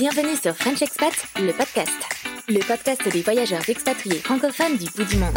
Bienvenue 0.00 0.34
sur 0.34 0.56
French 0.56 0.80
Expat, 0.80 1.12
le 1.36 1.52
podcast. 1.52 1.92
Le 2.48 2.66
podcast 2.66 3.06
des 3.12 3.20
voyageurs 3.20 3.68
expatriés 3.68 4.16
francophones 4.16 4.78
du 4.78 4.86
bout 4.96 5.04
du 5.04 5.18
monde. 5.18 5.36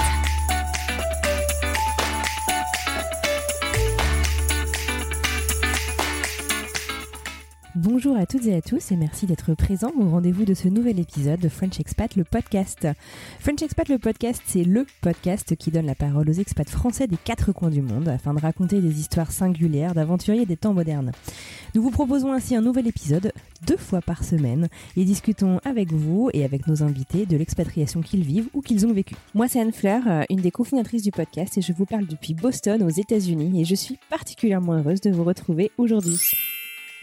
Bonjour 7.83 8.15
à 8.15 8.25
toutes 8.25 8.45
et 8.45 8.55
à 8.55 8.61
tous 8.61 8.93
et 8.93 8.95
merci 8.95 9.25
d'être 9.25 9.55
présents 9.55 9.91
au 9.99 10.09
rendez-vous 10.09 10.45
de 10.45 10.53
ce 10.53 10.69
nouvel 10.69 11.01
épisode 11.01 11.41
de 11.41 11.49
French 11.49 11.81
Expat, 11.81 12.15
le 12.15 12.23
podcast. 12.23 12.87
French 13.41 13.61
Expat, 13.61 13.89
le 13.89 13.99
podcast, 13.99 14.41
c'est 14.45 14.63
le 14.63 14.85
podcast 15.01 15.57
qui 15.57 15.69
donne 15.69 15.87
la 15.87 15.93
parole 15.93 16.29
aux 16.29 16.33
expats 16.33 16.69
français 16.69 17.07
des 17.07 17.17
quatre 17.17 17.51
coins 17.51 17.71
du 17.71 17.81
monde 17.81 18.07
afin 18.07 18.33
de 18.33 18.39
raconter 18.39 18.79
des 18.79 19.01
histoires 19.01 19.33
singulières 19.33 19.95
d'aventuriers 19.95 20.45
des 20.45 20.55
temps 20.55 20.73
modernes. 20.73 21.11
Nous 21.75 21.81
vous 21.81 21.91
proposons 21.91 22.31
ainsi 22.31 22.55
un 22.55 22.61
nouvel 22.61 22.87
épisode 22.87 23.33
deux 23.67 23.75
fois 23.75 23.99
par 23.99 24.23
semaine 24.23 24.69
et 24.95 25.03
discutons 25.03 25.59
avec 25.65 25.91
vous 25.91 26.29
et 26.31 26.45
avec 26.45 26.67
nos 26.67 26.83
invités 26.83 27.25
de 27.25 27.35
l'expatriation 27.35 27.99
qu'ils 27.99 28.23
vivent 28.23 28.47
ou 28.53 28.61
qu'ils 28.61 28.87
ont 28.87 28.93
vécu. 28.93 29.15
Moi, 29.33 29.49
c'est 29.49 29.59
Anne 29.59 29.73
Fleur, 29.73 30.03
une 30.29 30.39
des 30.39 30.51
cofondatrices 30.51 31.03
du 31.03 31.11
podcast 31.11 31.57
et 31.57 31.61
je 31.61 31.73
vous 31.73 31.85
parle 31.85 32.07
depuis 32.07 32.33
Boston 32.33 32.81
aux 32.81 32.89
États-Unis 32.89 33.59
et 33.59 33.65
je 33.65 33.75
suis 33.75 33.99
particulièrement 34.09 34.71
heureuse 34.71 35.01
de 35.01 35.11
vous 35.11 35.25
retrouver 35.25 35.69
aujourd'hui. 35.77 36.17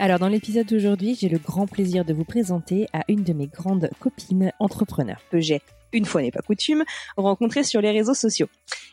Alors 0.02 0.18
dans 0.18 0.28
l'épisode 0.28 0.66
d'aujourd'hui, 0.66 1.14
j'ai 1.14 1.28
le 1.28 1.36
grand 1.36 1.66
plaisir 1.66 2.06
de 2.06 2.14
vous 2.14 2.24
présenter 2.24 2.86
à 2.94 3.04
une 3.08 3.22
de 3.22 3.34
mes 3.34 3.48
grandes 3.48 3.90
copines 4.00 4.50
entrepreneurs 4.58 5.20
que 5.30 5.40
j'ai, 5.40 5.60
une 5.92 6.06
fois 6.06 6.22
n'est 6.22 6.30
pas 6.30 6.40
coutume, 6.40 6.84
rencontrée 7.18 7.64
sur 7.64 7.82
les 7.82 7.90
réseaux 7.90 8.14
sociaux. 8.14 8.48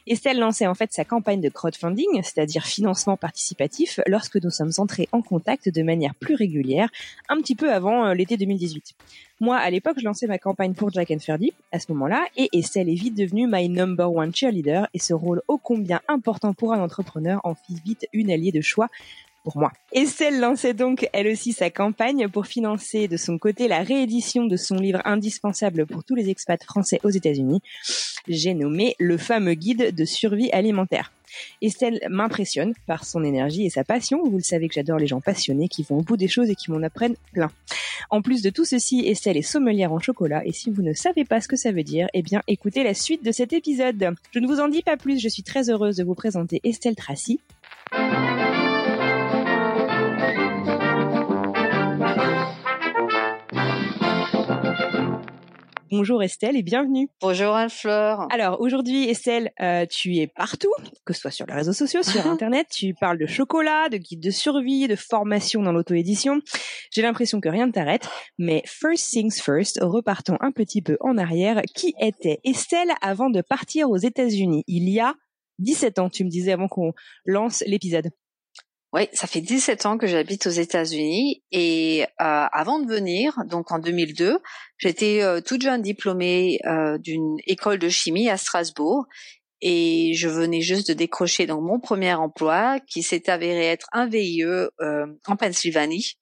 Estelle 0.05 0.37
lançait 0.37 0.67
en 0.67 0.73
fait 0.73 0.91
sa 0.91 1.05
campagne 1.05 1.39
de 1.39 1.47
crowdfunding, 1.47 2.21
c'est-à-dire 2.23 2.65
financement 2.65 3.15
participatif, 3.15 4.01
lorsque 4.05 4.35
nous 4.43 4.49
sommes 4.49 4.71
entrés 4.79 5.07
en 5.13 5.21
contact 5.21 5.69
de 5.69 5.81
manière 5.81 6.13
plus 6.13 6.35
régulière, 6.35 6.89
un 7.29 7.37
petit 7.37 7.55
peu 7.55 7.71
avant 7.71 8.05
euh, 8.05 8.13
l'été 8.13 8.35
2018. 8.35 8.93
Moi, 9.39 9.55
à 9.55 9.69
l'époque, 9.69 9.97
je 9.99 10.05
lançais 10.05 10.27
ma 10.27 10.39
campagne 10.39 10.73
pour 10.73 10.91
Jack 10.91 11.11
and 11.11 11.19
Ferdy 11.19 11.53
à 11.71 11.79
ce 11.79 11.91
moment-là, 11.93 12.25
et 12.35 12.49
Estelle 12.51 12.89
est 12.89 12.95
vite 12.95 13.15
devenue 13.15 13.47
my 13.47 13.69
number 13.69 14.11
one 14.11 14.33
cheerleader, 14.33 14.87
et 14.93 14.99
ce 14.99 15.13
rôle 15.13 15.41
ô 15.47 15.57
combien 15.57 16.01
important 16.07 16.53
pour 16.53 16.73
un 16.73 16.81
entrepreneur 16.81 17.39
en 17.43 17.53
fit 17.55 17.79
vite 17.85 18.07
une 18.13 18.31
alliée 18.31 18.51
de 18.51 18.61
choix 18.61 18.89
Estelle 19.91 20.39
lançait 20.39 20.73
donc 20.73 21.07
elle 21.13 21.27
aussi 21.27 21.53
sa 21.53 21.69
campagne 21.69 22.27
pour 22.27 22.47
financer 22.47 23.07
de 23.07 23.17
son 23.17 23.37
côté 23.37 23.67
la 23.67 23.83
réédition 23.83 24.45
de 24.45 24.57
son 24.57 24.75
livre 24.75 25.01
indispensable 25.05 25.85
pour 25.85 26.03
tous 26.03 26.15
les 26.15 26.29
expats 26.29 26.63
français 26.63 26.99
aux 27.03 27.09
États-Unis. 27.09 27.61
J'ai 28.27 28.53
nommé 28.53 28.95
le 28.99 29.17
fameux 29.17 29.53
guide 29.53 29.95
de 29.95 30.05
survie 30.05 30.51
alimentaire. 30.51 31.11
Estelle 31.61 31.99
m'impressionne 32.09 32.73
par 32.85 33.05
son 33.05 33.23
énergie 33.23 33.65
et 33.65 33.69
sa 33.69 33.83
passion. 33.83 34.23
Vous 34.23 34.37
le 34.37 34.43
savez 34.43 34.67
que 34.67 34.73
j'adore 34.73 34.97
les 34.97 35.07
gens 35.07 35.21
passionnés 35.21 35.67
qui 35.67 35.83
vont 35.83 35.97
au 35.97 36.01
bout 36.01 36.17
des 36.17 36.27
choses 36.27 36.49
et 36.49 36.55
qui 36.55 36.71
m'en 36.71 36.81
apprennent 36.81 37.15
plein. 37.33 37.51
En 38.09 38.21
plus 38.21 38.41
de 38.41 38.49
tout 38.49 38.65
ceci, 38.65 39.05
Estelle 39.05 39.37
est 39.37 39.41
sommelière 39.41 39.91
en 39.91 39.99
chocolat 39.99 40.45
et 40.45 40.51
si 40.51 40.69
vous 40.69 40.81
ne 40.81 40.93
savez 40.93 41.25
pas 41.25 41.41
ce 41.41 41.47
que 41.47 41.55
ça 41.55 41.71
veut 41.71 41.83
dire, 41.83 42.07
eh 42.13 42.21
bien 42.21 42.41
écoutez 42.47 42.83
la 42.83 42.93
suite 42.93 43.23
de 43.23 43.31
cet 43.31 43.53
épisode. 43.53 44.15
Je 44.31 44.39
ne 44.39 44.47
vous 44.47 44.59
en 44.59 44.67
dis 44.67 44.81
pas 44.81 44.97
plus, 44.97 45.19
je 45.19 45.29
suis 45.29 45.43
très 45.43 45.69
heureuse 45.69 45.97
de 45.97 46.03
vous 46.03 46.15
présenter 46.15 46.61
Estelle 46.63 46.95
Tracy. 46.95 47.39
Bonjour 55.89 56.21
Estelle 56.21 56.57
et 56.57 56.63
bienvenue. 56.63 57.07
Bonjour 57.21 57.55
Anne-Fleur. 57.55 58.27
Alors 58.29 58.59
aujourd'hui 58.59 59.09
Estelle, 59.09 59.51
euh, 59.61 59.85
tu 59.85 60.17
es 60.17 60.27
partout, 60.27 60.71
que 61.05 61.13
ce 61.13 61.21
soit 61.21 61.31
sur 61.31 61.45
les 61.45 61.53
réseaux 61.53 61.71
sociaux, 61.71 62.03
sur 62.03 62.25
Internet, 62.27 62.67
tu 62.69 62.93
parles 62.93 63.17
de 63.17 63.25
chocolat, 63.25 63.87
de 63.87 63.97
guide 63.97 64.19
de 64.19 64.29
survie, 64.29 64.87
de 64.87 64.97
formation 64.97 65.61
dans 65.61 65.71
l'auto-édition. 65.71 66.41
J'ai 66.91 67.01
l'impression 67.01 67.39
que 67.39 67.47
rien 67.47 67.67
ne 67.67 67.71
t'arrête, 67.71 68.09
mais 68.37 68.63
first 68.65 69.11
things 69.11 69.41
first, 69.41 69.79
repartons 69.81 70.37
un 70.41 70.51
petit 70.51 70.81
peu 70.81 70.97
en 70.99 71.17
arrière. 71.17 71.61
Qui 71.73 71.93
était 72.01 72.39
Estelle 72.43 72.91
avant 73.01 73.29
de 73.29 73.41
partir 73.41 73.89
aux 73.89 73.97
États-Unis? 73.97 74.65
Il 74.67 74.89
y 74.89 74.99
a 74.99 75.13
17 75.59 75.99
ans, 75.99 76.09
tu 76.09 76.25
me 76.25 76.29
disais 76.29 76.51
avant 76.51 76.67
qu'on 76.67 76.93
lance 77.25 77.63
l'épisode. 77.65 78.09
Oui, 78.93 79.09
ça 79.11 79.27
fait 79.27 79.41
17 79.41 79.85
ans 79.85 79.97
que 79.97 80.07
j'habite 80.07 80.47
aux 80.47 80.51
États-Unis 80.51 81.43
et 81.51 82.03
euh, 82.03 82.05
avant 82.19 82.79
de 82.79 82.87
venir, 82.87 83.33
donc 83.45 83.69
en 83.71 83.79
2002, 83.79 84.39
j'étais 84.77 85.21
euh, 85.21 85.41
toute 85.41 85.61
jeune 85.61 85.81
diplômée 85.81 86.59
euh, 86.65 86.97
d'une 86.97 87.35
école 87.47 87.79
de 87.79 87.89
chimie 87.89 88.29
à 88.29 88.37
Strasbourg 88.37 89.05
et 89.59 90.13
je 90.13 90.29
venais 90.29 90.61
juste 90.61 90.87
de 90.87 90.93
décrocher 90.93 91.45
dans 91.45 91.61
mon 91.61 91.81
premier 91.81 92.13
emploi 92.13 92.79
qui 92.87 93.03
s'est 93.03 93.29
avéré 93.29 93.65
être 93.65 93.87
un 93.91 94.07
VIE 94.07 94.45
en 94.79 95.35
Pennsylvanie. 95.35 96.13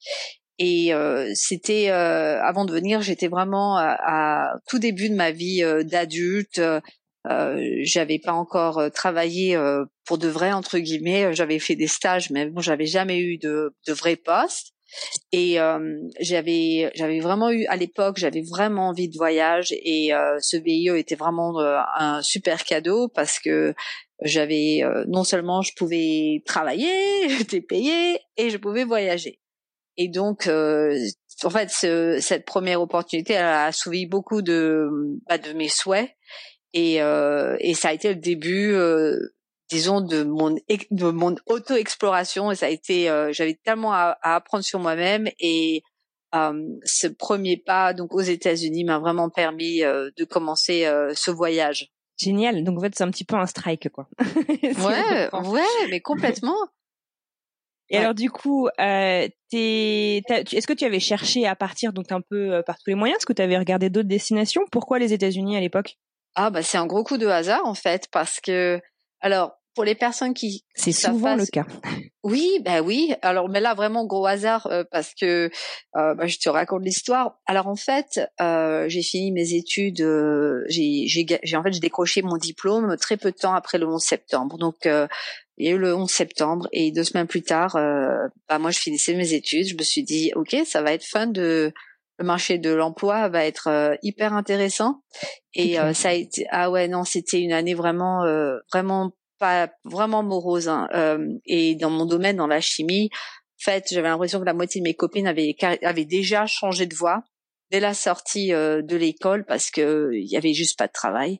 Et 0.57 0.93
c'était 1.33 1.89
avant 1.89 2.63
de 2.63 2.71
venir, 2.71 3.01
j'étais 3.01 3.27
vraiment 3.27 3.75
à, 3.75 3.97
à, 3.99 4.53
tout 4.69 4.79
début 4.79 5.09
de 5.09 5.15
ma 5.15 5.31
vie 5.31 5.61
d'adulte. 5.83 6.61
Euh, 7.29 7.79
j'avais 7.81 8.19
pas 8.19 8.33
encore 8.33 8.91
travaillé 8.93 9.55
euh, 9.55 9.85
pour 10.05 10.17
de 10.17 10.27
vrai 10.27 10.51
entre 10.51 10.77
guillemets. 10.77 11.33
J'avais 11.33 11.59
fait 11.59 11.75
des 11.75 11.87
stages, 11.87 12.29
mais 12.29 12.47
bon, 12.47 12.61
j'avais 12.61 12.85
jamais 12.85 13.19
eu 13.19 13.37
de, 13.37 13.73
de 13.87 13.93
vrai 13.93 14.15
poste. 14.15 14.73
Et 15.31 15.59
euh, 15.59 15.79
j'avais 16.19 16.91
j'avais 16.95 17.19
vraiment 17.19 17.49
eu 17.49 17.65
à 17.65 17.75
l'époque, 17.75 18.17
j'avais 18.17 18.43
vraiment 18.43 18.89
envie 18.89 19.09
de 19.09 19.17
voyage 19.17 19.71
et 19.71 20.11
ce 20.39 20.57
VIE 20.57 20.97
était 20.97 21.15
vraiment 21.15 21.59
un 21.59 22.21
super 22.21 22.63
cadeau 22.63 23.09
parce 23.09 23.39
que 23.39 23.73
j'avais 24.21 24.83
non 25.07 25.23
seulement 25.23 25.61
je 25.63 25.73
pouvais 25.75 26.43
travailler, 26.45 26.93
j'étais 27.37 27.61
payée 27.61 28.19
et 28.37 28.49
je 28.51 28.57
pouvais 28.57 28.85
voyager. 28.85 29.39
Et 29.97 30.07
donc 30.07 30.47
en 30.47 31.49
fait, 31.49 31.71
ce, 31.71 32.19
cette 32.21 32.45
première 32.45 32.81
opportunité 32.81 33.33
elle 33.33 33.45
a 33.45 33.65
assouvi 33.65 34.05
beaucoup 34.05 34.41
de 34.43 34.87
bah, 35.27 35.39
de 35.39 35.51
mes 35.53 35.67
souhaits 35.67 36.09
et, 36.75 37.01
euh, 37.01 37.55
et 37.61 37.73
ça 37.73 37.87
a 37.87 37.93
été 37.93 38.09
le 38.09 38.19
début, 38.19 38.73
euh, 38.73 39.33
disons, 39.69 40.01
de 40.01 40.23
mon 40.23 40.51
de 40.91 41.09
mon 41.09 41.35
auto-exploration. 41.47 42.51
Et 42.51 42.55
ça 42.55 42.65
a 42.65 42.69
été, 42.69 43.09
euh, 43.09 43.31
j'avais 43.31 43.57
tellement 43.63 43.93
à, 43.93 44.17
à, 44.21 44.35
apprendre 44.35 44.63
sur 44.63 44.79
moi-même 44.79 45.29
et 45.39 45.83
euh, 46.35 46.61
ce 46.83 47.07
premier 47.07 47.55
pas 47.55 47.93
donc 47.93 48.13
aux 48.13 48.19
États-Unis 48.19 48.83
m'a 48.83 48.99
vraiment 48.99 49.29
permis 49.29 49.83
euh, 49.83 50.11
de 50.17 50.25
commencer 50.25 50.85
ce 51.15 51.31
voyage. 51.31 51.93
Génial. 52.17 52.63
Donc 52.65 52.77
en 52.77 52.81
fait, 52.81 52.93
c'est 52.93 53.05
un 53.05 53.11
petit 53.11 53.23
peu 53.23 53.37
un 53.37 53.45
strike, 53.45 53.89
quoi. 53.89 54.09
ouais, 54.63 55.29
ouais, 55.31 55.87
mais 55.89 56.01
complètement. 56.01 56.57
Et 57.89 57.97
alors 57.97 58.15
du 58.15 58.29
coup, 58.31 58.67
euh, 58.67 59.27
est-ce 59.53 60.67
que 60.67 60.73
tu 60.73 60.83
avais 60.83 60.99
cherché 60.99 61.45
à 61.45 61.55
partir 61.55 61.93
donc 61.93 62.11
un 62.11 62.19
peu 62.19 62.61
par 62.65 62.77
tous 62.79 62.89
les 62.89 62.95
moyens? 62.95 63.17
Est-ce 63.17 63.25
que 63.25 63.33
tu 63.33 63.41
avais 63.41 63.57
regardé 63.57 63.89
d'autres 63.89 64.09
destinations? 64.09 64.63
Pourquoi 64.71 64.99
les 64.99 65.13
États-Unis 65.13 65.55
à 65.55 65.61
l'époque? 65.61 65.97
Ah 66.35 66.49
bah 66.49 66.63
c'est 66.63 66.77
un 66.77 66.85
gros 66.85 67.03
coup 67.03 67.17
de 67.17 67.27
hasard 67.27 67.65
en 67.65 67.75
fait 67.75 68.07
parce 68.11 68.39
que 68.39 68.81
alors 69.21 69.57
pour 69.75 69.83
les 69.83 69.95
personnes 69.95 70.33
qui 70.33 70.65
c'est 70.73 70.93
souvent 70.93 71.35
le 71.35 71.45
cas. 71.45 71.65
Oui, 72.23 72.59
ben 72.63 72.81
oui. 72.81 73.13
Alors, 73.21 73.49
mais 73.49 73.59
là 73.59 73.75
vraiment 73.75 74.05
gros 74.05 74.25
hasard 74.25 74.65
euh, 74.67 74.83
parce 74.89 75.13
que 75.13 75.51
euh, 75.95 76.15
bah, 76.15 76.25
je 76.25 76.37
te 76.37 76.49
raconte 76.49 76.83
l'histoire. 76.83 77.39
Alors 77.45 77.67
en 77.67 77.75
fait, 77.75 78.19
euh, 78.41 78.85
j'ai 78.87 79.03
fini 79.03 79.31
mes 79.31 79.53
études. 79.53 80.01
Euh, 80.01 80.63
j'ai, 80.67 81.05
j'ai, 81.07 81.27
en 81.55 81.61
fait 81.61 81.73
j'ai 81.73 81.79
décroché 81.79 82.23
mon 82.23 82.37
diplôme 82.37 82.95
très 82.97 83.17
peu 83.17 83.31
de 83.31 83.37
temps 83.37 83.53
après 83.53 83.77
le 83.77 83.87
11 83.87 84.01
septembre. 84.01 84.57
Donc 84.57 84.87
euh, 84.87 85.07
il 85.57 85.67
y 85.67 85.69
a 85.69 85.75
eu 85.75 85.77
le 85.77 85.93
11 85.93 86.09
septembre 86.09 86.67
et 86.71 86.91
deux 86.91 87.03
semaines 87.03 87.27
plus 87.27 87.43
tard, 87.43 87.77
bah 88.49 88.59
moi 88.59 88.71
je 88.71 88.79
finissais 88.79 89.13
mes 89.13 89.33
études. 89.33 89.67
Je 89.67 89.75
me 89.75 89.83
suis 89.83 90.03
dit 90.03 90.31
ok, 90.35 90.55
ça 90.65 90.81
va 90.81 90.93
être 90.93 91.05
fun 91.05 91.27
de 91.27 91.71
le 92.17 92.25
marché 92.25 92.57
de 92.57 92.71
l'emploi 92.71 93.29
va 93.29 93.45
être 93.45 93.97
hyper 94.01 94.33
intéressant 94.33 95.03
et 95.53 95.77
ça 95.93 96.09
a 96.09 96.13
été 96.13 96.45
ah 96.49 96.71
ouais 96.71 96.87
non 96.87 97.03
c'était 97.03 97.41
une 97.41 97.51
année 97.51 97.73
vraiment 97.73 98.25
vraiment 98.71 99.11
pas 99.39 99.69
vraiment 99.83 100.23
morose. 100.23 100.67
Hein. 100.67 100.87
Euh, 100.93 101.27
et 101.45 101.75
dans 101.75 101.89
mon 101.89 102.05
domaine, 102.05 102.37
dans 102.37 102.47
la 102.47 102.61
chimie, 102.61 103.09
en 103.13 103.71
fait, 103.71 103.85
j'avais 103.91 104.07
l'impression 104.07 104.39
que 104.39 104.45
la 104.45 104.53
moitié 104.53 104.81
de 104.81 104.83
mes 104.83 104.93
copines 104.93 105.27
avaient, 105.27 105.55
avaient 105.83 106.05
déjà 106.05 106.45
changé 106.45 106.85
de 106.85 106.95
voie 106.95 107.23
dès 107.71 107.79
la 107.79 107.93
sortie 107.93 108.53
euh, 108.53 108.81
de 108.81 108.95
l'école 108.95 109.45
parce 109.45 109.71
que 109.71 110.11
il 110.13 110.29
y 110.29 110.37
avait 110.37 110.53
juste 110.53 110.77
pas 110.77 110.87
de 110.87 110.93
travail. 110.93 111.39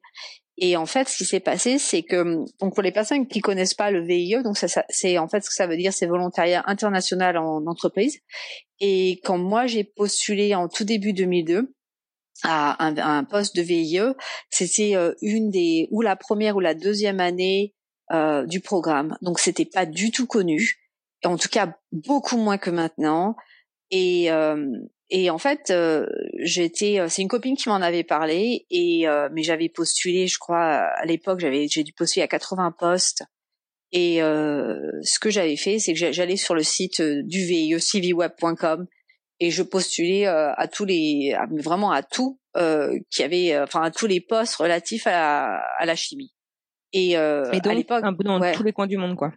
Et 0.57 0.78
en 0.78 0.86
fait, 0.86 1.10
ce 1.10 1.18
qui 1.18 1.25
s'est 1.25 1.42
passé, 1.42 1.78
c'est 1.78 2.04
que 2.04 2.46
donc 2.60 2.74
pour 2.74 2.81
les 2.81 2.94
personnes 2.94 3.28
qui 3.28 3.42
connaissent 3.42 3.74
pas 3.74 3.92
le 3.92 4.06
VIE, 4.06 4.42
donc 4.42 4.57
ça, 4.57 4.68
ça 4.69 4.86
c'est 4.90 5.18
en 5.18 5.28
fait 5.28 5.44
ce 5.44 5.50
que 5.50 5.56
ça 5.56 5.68
veut 5.68 5.75
dire, 5.75 5.92
c'est 5.92 6.06
volontariat 6.06 6.63
international 6.68 7.38
en 7.38 7.66
entreprise. 7.68 8.19
Et 8.80 9.19
quand 9.24 9.38
moi 9.38 9.68
j'ai 9.68 9.84
postulé 9.84 10.56
en 10.56 10.69
tout 10.69 10.86
début 10.86 11.12
2002 11.12 11.74
à 12.44 12.86
un, 12.86 13.24
poste 13.24 13.56
de 13.56 13.62
VIE, 13.62 14.13
c'était 14.50 14.96
euh, 14.96 15.13
une 15.22 15.50
des 15.50 15.88
ou 15.92 16.02
la 16.02 16.16
première 16.16 16.56
ou 16.56 16.60
la 16.60 16.74
deuxième 16.74 17.19
année 17.19 17.74
euh, 18.12 18.46
du 18.46 18.62
programme. 18.62 19.18
Donc 19.22 19.40
c'était 19.40 19.66
pas 19.66 19.86
du 19.86 20.12
tout 20.12 20.28
connu, 20.28 20.75
en 21.24 21.38
tout 21.38 21.50
cas 21.50 21.78
beaucoup 21.92 22.38
moins 22.38 22.58
que 22.58 22.69
maintenant. 22.69 23.36
Et 23.92 24.31
euh, 24.31 24.66
et 25.10 25.30
en 25.30 25.38
fait, 25.38 25.69
euh, 25.69 26.06
j'étais, 26.40 27.00
c'est 27.10 27.22
une 27.22 27.28
copine 27.28 27.56
qui 27.56 27.69
m'en 27.69 27.75
avait 27.75 28.04
parlé 28.04 28.66
et 28.69 29.06
mais 29.31 29.44
j'avais 29.44 29.69
postulé, 29.69 30.28
je 30.28 30.38
crois 30.38 30.62
à 30.62 31.06
l'époque, 31.06 31.40
j'avais 31.40 31.68
j'ai 31.68 31.84
dû 31.84 31.94
postuler 31.94 32.24
à 32.24 32.28
80 32.28 32.74
postes. 32.78 33.24
Et 33.92 34.18
ce 34.18 35.19
que 35.19 35.30
j'avais 35.30 35.56
fait, 35.56 35.80
c'est 35.80 35.94
que 35.94 36.12
j'allais 36.12 36.38
sur 36.38 36.56
le 36.56 36.63
site 36.63 37.02
du 37.02 37.46
VIE, 37.46 37.78
cvweb.com, 37.80 38.88
et 39.40 39.52
je 39.52 39.63
postulais 39.63 40.25
à 40.25 40.68
tous 40.68 40.86
les, 40.86 41.36
vraiment 41.63 41.92
à 41.92 42.04
tout 42.04 42.40
qui 43.10 43.24
avait, 43.24 43.58
enfin 43.60 43.84
à 43.84 43.92
tous 43.92 44.08
les 44.08 44.22
postes 44.22 44.56
relatifs 44.56 45.08
à 45.08 45.60
à 45.78 45.86
la 45.86 45.96
chimie. 45.96 46.36
Et, 46.96 47.18
euh, 47.18 47.51
à 47.51 47.74
l'époque, 47.74 48.04
un 48.04 48.13
peu 48.13 48.24
dans 48.24 48.40
tous 48.54 48.63
les 48.63 48.72
coins 48.72 48.88
du 48.88 48.96
monde, 48.96 49.18
quoi. 49.18 49.34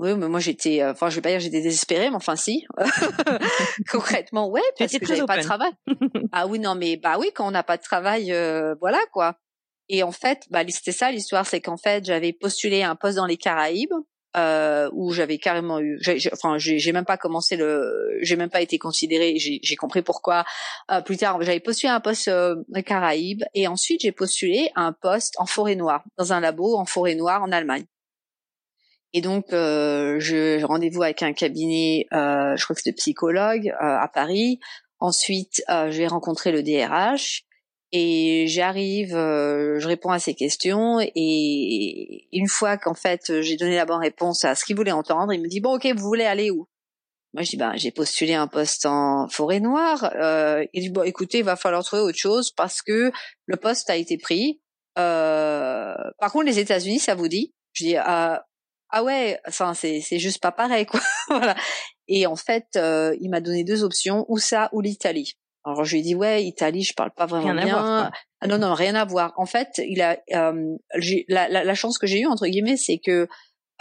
Oui, 0.00 0.14
mais 0.16 0.28
moi 0.28 0.40
j'étais, 0.40 0.82
euh, 0.82 0.92
enfin 0.92 1.10
je 1.10 1.16
vais 1.16 1.20
pas 1.20 1.28
dire 1.28 1.40
j'étais 1.40 1.60
désespérée, 1.60 2.08
mais 2.08 2.16
enfin 2.16 2.34
si, 2.34 2.64
concrètement 3.90 4.48
ouais, 4.48 4.62
parce 4.78 4.96
que 4.96 5.04
j'avais 5.04 5.26
pas 5.26 5.36
de 5.36 5.42
travail. 5.42 5.72
ah 6.32 6.46
oui 6.46 6.58
non 6.58 6.74
mais 6.74 6.96
bah 6.96 7.18
oui 7.18 7.30
quand 7.34 7.46
on 7.46 7.50
n'a 7.50 7.62
pas 7.62 7.76
de 7.76 7.82
travail, 7.82 8.32
euh, 8.32 8.74
voilà 8.80 8.98
quoi. 9.12 9.36
Et 9.90 10.02
en 10.02 10.12
fait, 10.12 10.44
bah 10.50 10.62
c'était 10.68 10.92
ça 10.92 11.10
l'histoire, 11.10 11.46
c'est 11.46 11.60
qu'en 11.60 11.76
fait 11.76 12.04
j'avais 12.04 12.32
postulé 12.32 12.82
un 12.82 12.96
poste 12.96 13.16
dans 13.16 13.26
les 13.26 13.36
Caraïbes 13.36 13.92
euh, 14.36 14.88
où 14.92 15.12
j'avais 15.12 15.38
carrément 15.38 15.80
eu, 15.80 16.00
enfin 16.32 16.56
j'ai 16.56 16.92
même 16.92 17.04
pas 17.04 17.16
commencé 17.16 17.56
le, 17.56 18.16
j'ai 18.22 18.36
même 18.36 18.48
pas 18.48 18.60
été 18.60 18.78
considérée, 18.78 19.34
j'ai 19.36 19.76
compris 19.76 20.02
pourquoi 20.02 20.44
euh, 20.90 21.00
plus 21.02 21.16
tard. 21.16 21.42
J'avais 21.42 21.60
postulé 21.60 21.92
un 21.92 22.00
poste 22.00 22.28
euh, 22.28 22.56
Caraïbes 22.86 23.42
et 23.54 23.66
ensuite 23.66 24.02
j'ai 24.02 24.12
postulé 24.12 24.70
un 24.76 24.92
poste 24.92 25.34
en 25.38 25.46
forêt 25.46 25.74
noire 25.74 26.04
dans 26.16 26.32
un 26.32 26.40
labo 26.40 26.76
en 26.76 26.86
forêt 26.86 27.16
noire 27.16 27.42
en 27.42 27.52
Allemagne. 27.52 27.84
Et 29.12 29.20
donc 29.20 29.52
euh, 29.52 30.20
je 30.20 30.62
rendez-vous 30.64 31.02
avec 31.02 31.22
un 31.22 31.32
cabinet, 31.32 32.06
euh, 32.12 32.56
je 32.56 32.64
crois 32.64 32.74
que 32.74 32.82
c'était 32.82 32.96
psychologue 32.96 33.68
euh, 33.68 33.74
à 33.80 34.08
Paris. 34.08 34.60
Ensuite 35.00 35.62
j'ai 35.88 36.06
rencontré 36.06 36.52
le 36.52 36.62
DRH 36.62 37.44
et 37.92 38.46
j'arrive, 38.46 39.16
euh, 39.16 39.80
je 39.80 39.88
réponds 39.88 40.10
à 40.10 40.20
ses 40.20 40.34
questions 40.34 41.00
et 41.00 42.28
une 42.32 42.46
fois 42.46 42.76
qu'en 42.76 42.94
fait 42.94 43.40
j'ai 43.40 43.56
donné 43.56 43.76
la 43.76 43.84
bonne 43.84 44.00
réponse 44.00 44.44
à 44.44 44.54
ce 44.54 44.64
qu'il 44.64 44.76
voulait 44.76 44.92
entendre, 44.92 45.32
il 45.32 45.40
me 45.40 45.48
dit 45.48 45.60
bon 45.60 45.74
ok 45.74 45.86
vous 45.96 46.06
voulez 46.06 46.24
aller 46.24 46.50
où? 46.50 46.68
Moi 47.32 47.42
je 47.42 47.50
dis 47.50 47.56
ben 47.56 47.72
j'ai 47.76 47.90
postulé 47.90 48.34
un 48.34 48.46
poste 48.46 48.86
en 48.86 49.26
forêt 49.28 49.60
noire. 49.60 50.12
Euh, 50.16 50.64
il 50.72 50.82
dit 50.82 50.90
bon 50.90 51.02
écoutez 51.02 51.38
il 51.38 51.44
va 51.44 51.56
falloir 51.56 51.82
trouver 51.82 52.02
autre 52.02 52.18
chose 52.18 52.52
parce 52.52 52.82
que 52.82 53.10
le 53.46 53.56
poste 53.56 53.90
a 53.90 53.96
été 53.96 54.18
pris. 54.18 54.60
Euh, 54.98 55.94
par 56.18 56.30
contre 56.30 56.46
les 56.46 56.60
États-Unis 56.60 57.00
ça 57.00 57.16
vous 57.16 57.28
dit? 57.28 57.54
Je 57.72 57.84
dis 57.84 57.96
ah, 57.96 58.44
ah 58.92 59.02
ouais 59.02 59.38
enfin 59.46 59.74
c'est 59.74 60.00
c'est 60.00 60.18
juste 60.18 60.40
pas 60.40 60.52
pareil 60.52 60.86
quoi 60.86 61.00
voilà. 61.28 61.56
Et 62.08 62.26
en 62.26 62.36
fait 62.36 62.66
euh, 62.76 63.16
il 63.20 63.30
m'a 63.30 63.40
donné 63.40 63.64
deux 63.64 63.84
options 63.84 64.24
ou 64.28 64.38
ça 64.38 64.68
ou 64.72 64.80
l'Italie. 64.80 65.34
Alors 65.64 65.84
je 65.84 65.92
lui 65.92 66.00
ai 66.00 66.02
dit 66.02 66.14
ouais 66.14 66.44
Italie 66.44 66.82
je 66.82 66.94
parle 66.94 67.12
pas 67.12 67.26
vraiment 67.26 67.54
bien. 67.54 68.10
ah 68.40 68.46
non 68.46 68.58
non 68.58 68.74
rien 68.74 68.94
à 68.94 69.04
voir. 69.04 69.32
En 69.36 69.46
fait 69.46 69.68
il 69.78 70.00
a 70.02 70.18
euh, 70.34 70.76
la, 71.28 71.48
la, 71.48 71.64
la, 71.64 71.74
chance 71.74 71.98
que 71.98 72.06
j'ai 72.06 72.20
eue 72.20 72.26
entre 72.26 72.46
guillemets 72.46 72.76
c'est 72.76 72.98
que 72.98 73.28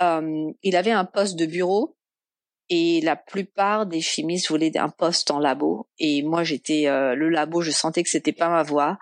euh, 0.02 0.52
il 0.64 0.76
avait 0.76 0.92
un 0.92 1.06
poste 1.06 1.38
de 1.38 1.46
bureau 1.46 1.96
et 2.70 3.02
la 3.02 3.16
plupart 3.16 3.88
des 3.88 4.00
chimistes 4.00 4.50
voulaient 4.50 4.78
un 4.78 4.90
poste 4.90 5.32
en 5.32 5.40
labo. 5.40 5.88
Et 5.98 6.22
moi 6.22 6.44
j'étais 6.44 6.88
euh, 6.88 7.16
le 7.16 7.30
labo 7.30 7.62
je 7.62 7.72
sentais 7.72 8.04
que 8.04 8.10
c'était 8.10 8.32
pas 8.34 8.50
ma 8.50 8.64
voie. 8.64 8.98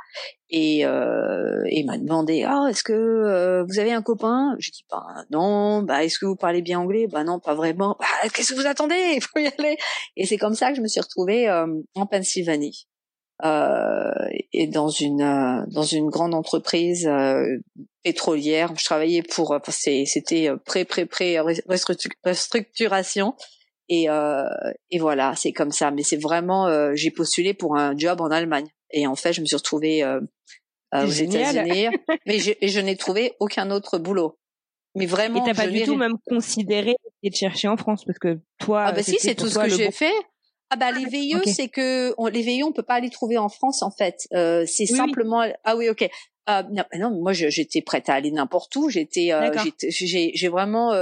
Et 0.49 0.85
euh, 0.85 1.61
il 1.69 1.85
m'a 1.85 1.97
demandé 1.97 2.45
ah 2.47 2.67
est-ce 2.69 2.81
que 2.81 2.93
euh, 2.93 3.65
vous 3.67 3.79
avez 3.79 3.91
un 3.91 4.01
copain? 4.01 4.55
J'ai 4.59 4.71
dit 4.71 4.85
bah 4.89 5.03
non. 5.31 5.83
Bah 5.83 6.05
est-ce 6.05 6.17
que 6.19 6.25
vous 6.25 6.37
parlez 6.37 6.61
bien 6.61 6.79
anglais? 6.79 7.07
Bah 7.07 7.25
non 7.25 7.39
pas 7.39 7.55
vraiment. 7.55 7.97
Bah, 7.99 8.29
qu'est-ce 8.33 8.53
que 8.53 8.59
vous 8.59 8.67
attendez? 8.67 8.95
Il 9.15 9.21
faut 9.21 9.39
y 9.39 9.47
aller. 9.47 9.77
Et 10.15 10.25
c'est 10.25 10.37
comme 10.37 10.55
ça 10.55 10.69
que 10.69 10.77
je 10.77 10.81
me 10.81 10.87
suis 10.87 11.01
retrouvée 11.01 11.49
euh, 11.49 11.67
en 11.95 12.05
Pennsylvanie. 12.05 12.87
Euh, 13.45 14.11
et 14.53 14.67
dans 14.67 14.87
une 14.87 15.65
dans 15.67 15.83
une 15.83 16.09
grande 16.09 16.33
entreprise 16.33 17.07
pétrolière. 18.03 18.73
Je 18.77 18.85
travaillais 18.85 19.23
pour 19.23 19.59
c'était 19.69 20.49
pré 20.65 20.85
pré 20.85 21.05
pré 21.05 21.37
restructuration 21.39 23.35
et, 23.89 24.09
euh, 24.09 24.43
et 24.91 24.99
voilà, 24.99 25.33
c'est 25.35 25.53
comme 25.53 25.71
ça. 25.71 25.91
Mais 25.91 26.03
c'est 26.03 26.17
vraiment, 26.17 26.67
euh, 26.67 26.91
j'ai 26.95 27.11
postulé 27.11 27.53
pour 27.53 27.77
un 27.77 27.97
job 27.97 28.21
en 28.21 28.29
Allemagne. 28.29 28.67
Et 28.91 29.07
en 29.07 29.15
fait, 29.15 29.33
je 29.33 29.41
me 29.41 29.45
suis 29.45 29.55
retrouvée 29.55 30.03
euh, 30.03 30.19
aux 30.93 31.05
États-Unis, 31.07 31.87
mais 32.25 32.39
je, 32.39 32.51
je 32.61 32.79
n'ai 32.79 32.95
trouvé 32.95 33.33
aucun 33.39 33.71
autre 33.71 33.97
boulot. 33.97 34.37
Mais 34.95 35.05
vraiment, 35.05 35.45
et 35.45 35.49
t'as 35.49 35.53
pas 35.53 35.67
du 35.67 35.83
tout 35.83 35.95
même 35.95 36.15
considéré 36.27 36.95
de 37.23 37.35
chercher 37.35 37.67
en 37.67 37.77
France 37.77 38.03
parce 38.05 38.17
que 38.17 38.39
toi. 38.57 38.85
Ah 38.87 38.91
bah 38.93 39.03
si, 39.03 39.17
c'est 39.19 39.35
tout 39.35 39.47
ce 39.47 39.59
que 39.59 39.69
j'ai 39.69 39.91
fait. 39.91 40.13
Ah 40.69 40.75
bah 40.75 40.91
les 40.91 41.05
VIE, 41.05 41.35
c'est 41.45 41.69
que 41.69 42.13
on, 42.17 42.27
les 42.27 42.41
VIE, 42.41 42.63
on 42.63 42.71
peut 42.71 42.83
pas 42.83 42.99
les 42.99 43.09
trouver 43.09 43.37
en 43.37 43.47
France 43.47 43.83
en 43.83 43.91
fait. 43.91 44.27
Euh, 44.33 44.65
c'est 44.65 44.85
simplement. 44.85 45.45
Ah 45.63 45.75
oui, 45.75 45.89
ok. 45.89 46.09
Euh, 46.49 46.63
non, 46.71 46.83
non, 46.97 47.11
moi 47.11 47.33
j'étais 47.33 47.81
prête 47.81 48.09
à 48.09 48.15
aller 48.15 48.31
n'importe 48.31 48.75
où. 48.75 48.89
J'étais, 48.89 49.31
euh, 49.33 49.51
j'ai 49.89 50.47
vraiment 50.47 50.93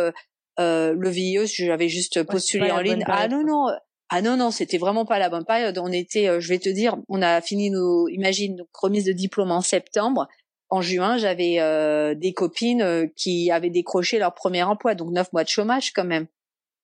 le 0.57 1.09
VIE, 1.09 1.45
j'avais 1.45 1.89
juste 1.89 2.23
postulé 2.23 2.71
en 2.71 2.79
ligne. 2.79 3.03
Ah 3.07 3.27
non 3.27 3.43
non, 3.43 3.67
ah 4.09 4.21
non 4.21 4.37
non, 4.37 4.51
c'était 4.51 4.77
vraiment 4.77 5.05
pas 5.05 5.17
la 5.17 5.29
bonne 5.29 5.45
période. 5.45 5.77
On 5.77 5.91
était, 5.91 6.27
euh, 6.27 6.39
je 6.39 6.49
vais 6.49 6.59
te 6.59 6.69
dire, 6.69 6.97
on 7.09 7.21
a 7.21 7.41
fini 7.41 7.71
nos, 7.71 8.07
imagine, 8.07 8.57
nos 8.57 8.67
remise 8.73 9.05
de 9.05 9.13
diplôme 9.13 9.51
en 9.51 9.61
septembre. 9.61 10.27
En 10.69 10.81
juin, 10.81 11.17
j'avais 11.17 11.59
euh, 11.59 12.15
des 12.15 12.33
copines 12.33 13.09
qui 13.15 13.51
avaient 13.51 13.69
décroché 13.69 14.19
leur 14.19 14.33
premier 14.33 14.63
emploi, 14.63 14.95
donc 14.95 15.11
neuf 15.11 15.31
mois 15.33 15.43
de 15.43 15.49
chômage 15.49 15.91
quand 15.93 16.05
même. 16.05 16.27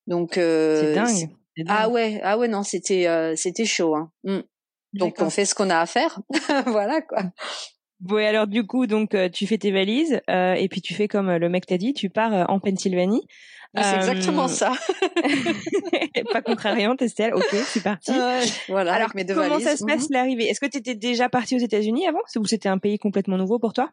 Donc 0.08 0.32
c'est 0.36 0.94
dingue. 0.94 1.30
Ah 1.68 1.90
ouais, 1.90 2.20
ah 2.24 2.38
ouais 2.38 2.48
non, 2.48 2.64
c'était 2.64 3.36
c'était 3.36 3.66
chaud. 3.66 3.96
Hein. 3.96 4.12
Mm. 4.24 4.40
Donc 4.94 5.16
on 5.20 5.30
fait 5.30 5.46
ce 5.46 5.56
qu'on 5.56 5.70
a 5.70 5.80
à 5.80 5.86
faire, 5.86 6.20
voilà 6.68 7.02
quoi. 7.02 7.24
Bon, 8.00 8.18
et 8.18 8.26
alors 8.26 8.48
du 8.48 8.66
coup, 8.66 8.88
donc 8.88 9.16
tu 9.32 9.48
fais 9.48 9.58
tes 9.58 9.72
valises 9.72 10.22
et 10.28 10.68
puis 10.70 10.82
tu 10.82 10.94
fais 10.94 11.08
comme 11.08 11.32
le 11.32 11.50
mec 11.50 11.66
t'a 11.66 11.78
dit, 11.78 11.94
tu 11.94 12.10
pars 12.10 12.50
en 12.50 12.60
Pennsylvanie. 12.60 13.28
C'est 13.76 13.96
exactement 13.96 14.46
euh, 14.46 14.48
ça. 14.48 14.74
pas 16.34 16.42
contrariante, 16.42 17.02
Estelle. 17.02 17.34
Ok, 17.34 17.56
c'est 17.66 17.82
parti. 17.82 18.12
voilà. 18.68 18.94
Alors, 18.94 19.12
mes 19.16 19.24
deux 19.24 19.34
comment 19.34 19.60
ça 19.60 19.78
se 19.78 19.86
passe 19.86 20.10
mhm. 20.10 20.16
l'arrivée? 20.16 20.46
Est-ce 20.46 20.60
que 20.60 20.66
tu 20.66 20.78
étais 20.78 20.96
déjà 20.96 21.30
partie 21.30 21.56
aux 21.56 21.60
États-Unis 21.60 22.08
avant? 22.08 22.20
Ou 22.36 22.46
c'était 22.46 22.70
un 22.70 22.80
pays 22.80 23.00
complètement 23.00 23.38
nouveau 23.38 23.60
pour 23.60 23.72
toi? 23.74 23.92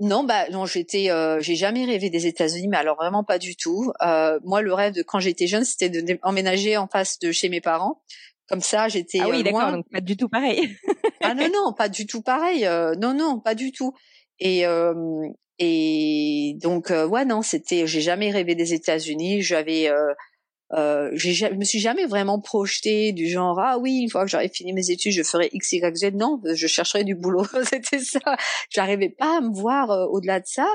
Non, 0.00 0.22
bah 0.22 0.48
non, 0.50 0.64
j'étais, 0.64 1.10
euh, 1.10 1.40
j'ai 1.40 1.56
jamais 1.56 1.84
rêvé 1.84 2.08
des 2.08 2.26
États-Unis, 2.26 2.68
mais 2.68 2.76
alors 2.76 2.96
vraiment 2.96 3.24
pas 3.24 3.38
du 3.38 3.56
tout. 3.56 3.92
Euh, 4.00 4.38
moi, 4.44 4.62
le 4.62 4.72
rêve 4.72 4.94
de 4.94 5.02
quand 5.02 5.18
j'étais 5.18 5.48
jeune, 5.48 5.64
c'était 5.64 5.90
d'emménager 5.90 6.76
en 6.76 6.86
face 6.86 7.18
de 7.18 7.32
chez 7.32 7.48
mes 7.48 7.60
parents. 7.60 8.00
Comme 8.48 8.60
ça, 8.60 8.88
j'étais. 8.88 9.18
Ah 9.20 9.28
oui, 9.28 9.40
euh, 9.40 9.42
d'accord, 9.42 9.72
donc 9.72 9.86
pas 9.90 10.00
du 10.00 10.16
tout 10.16 10.28
pareil. 10.28 10.76
ah 11.22 11.34
non, 11.34 11.48
non, 11.52 11.72
pas 11.72 11.88
du 11.88 12.06
tout 12.06 12.22
pareil. 12.22 12.64
Euh, 12.64 12.94
non, 12.94 13.12
non, 13.12 13.40
pas 13.40 13.54
du 13.56 13.72
tout. 13.72 13.92
Et 14.38 14.64
et 15.58 16.56
donc 16.62 16.90
euh, 16.90 17.06
ouais 17.06 17.24
non, 17.24 17.42
c'était 17.42 17.86
j'ai 17.86 18.00
jamais 18.00 18.30
rêvé 18.30 18.54
des 18.54 18.74
États-Unis. 18.74 19.42
J'avais 19.42 19.88
euh, 19.88 20.14
euh, 20.74 21.10
je 21.14 21.54
me 21.54 21.64
suis 21.64 21.80
jamais 21.80 22.04
vraiment 22.04 22.40
projetée 22.40 23.12
du 23.12 23.28
genre 23.28 23.58
ah 23.58 23.78
oui 23.78 24.00
une 24.02 24.10
fois 24.10 24.24
que 24.24 24.30
j'aurai 24.30 24.50
fini 24.50 24.74
mes 24.74 24.90
études 24.90 25.12
je 25.12 25.22
ferai 25.22 25.48
x 25.52 25.72
y 25.72 25.96
z. 25.96 26.12
Non 26.14 26.40
je 26.44 26.66
chercherai 26.66 27.04
du 27.04 27.14
boulot. 27.14 27.44
C'était 27.64 27.98
ça. 28.00 28.20
J'arrivais 28.70 29.08
pas 29.08 29.38
à 29.38 29.40
me 29.40 29.54
voir 29.54 29.90
euh, 29.90 30.06
au-delà 30.06 30.40
de 30.40 30.46
ça. 30.46 30.68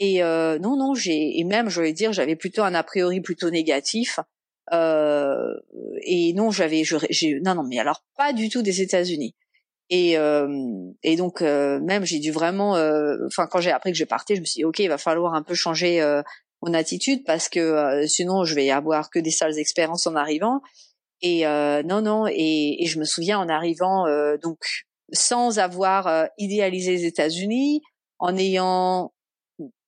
Et 0.00 0.22
euh, 0.22 0.58
non 0.58 0.76
non 0.76 0.94
j'ai 0.94 1.38
et 1.38 1.44
même 1.44 1.68
je 1.70 1.80
vais 1.80 1.92
dire 1.92 2.12
j'avais 2.12 2.36
plutôt 2.36 2.62
un 2.62 2.74
a 2.74 2.82
priori 2.82 3.20
plutôt 3.20 3.50
négatif. 3.50 4.20
Euh, 4.72 5.54
et 6.02 6.34
non 6.34 6.50
j'avais 6.50 6.82
j'ai 7.10 7.40
non 7.40 7.54
non 7.54 7.62
mais 7.62 7.78
alors 7.78 8.04
pas 8.16 8.32
du 8.34 8.50
tout 8.50 8.62
des 8.62 8.82
États-Unis 8.82 9.34
et 9.90 10.18
euh, 10.18 10.48
et 11.02 11.16
donc 11.16 11.40
même 11.40 12.04
j'ai 12.04 12.18
dû 12.18 12.30
vraiment 12.30 12.72
enfin 13.26 13.46
quand 13.46 13.60
j'ai 13.60 13.70
appris 13.70 13.92
que 13.92 13.98
je 13.98 14.04
partais 14.04 14.36
je 14.36 14.40
me 14.40 14.44
suis 14.44 14.58
dit 14.58 14.64
ok 14.64 14.78
il 14.80 14.88
va 14.88 14.98
falloir 14.98 15.34
un 15.34 15.42
peu 15.42 15.54
changer 15.54 16.00
mon 16.62 16.74
attitude 16.74 17.24
parce 17.24 17.48
que 17.48 17.60
euh, 17.60 18.06
sinon 18.06 18.44
je 18.44 18.54
vais 18.54 18.70
avoir 18.70 19.10
que 19.10 19.18
des 19.18 19.30
sales 19.30 19.58
expériences 19.58 20.06
en 20.06 20.14
arrivant. 20.14 20.60
Et 21.20 21.46
euh, 21.46 21.82
non, 21.82 22.00
non. 22.00 22.26
Et, 22.28 22.82
et, 22.82 22.86
je 22.86 22.98
me 22.98 23.04
souviens 23.04 23.38
en 23.38 23.48
arrivant 23.48 24.06
euh, 24.06 24.36
donc 24.36 24.58
sans 25.12 25.58
avoir 25.58 26.28
idéalisé 26.36 26.92
les 26.92 27.06
États-Unis, 27.06 27.80
en 28.18 28.36
ayant 28.36 29.14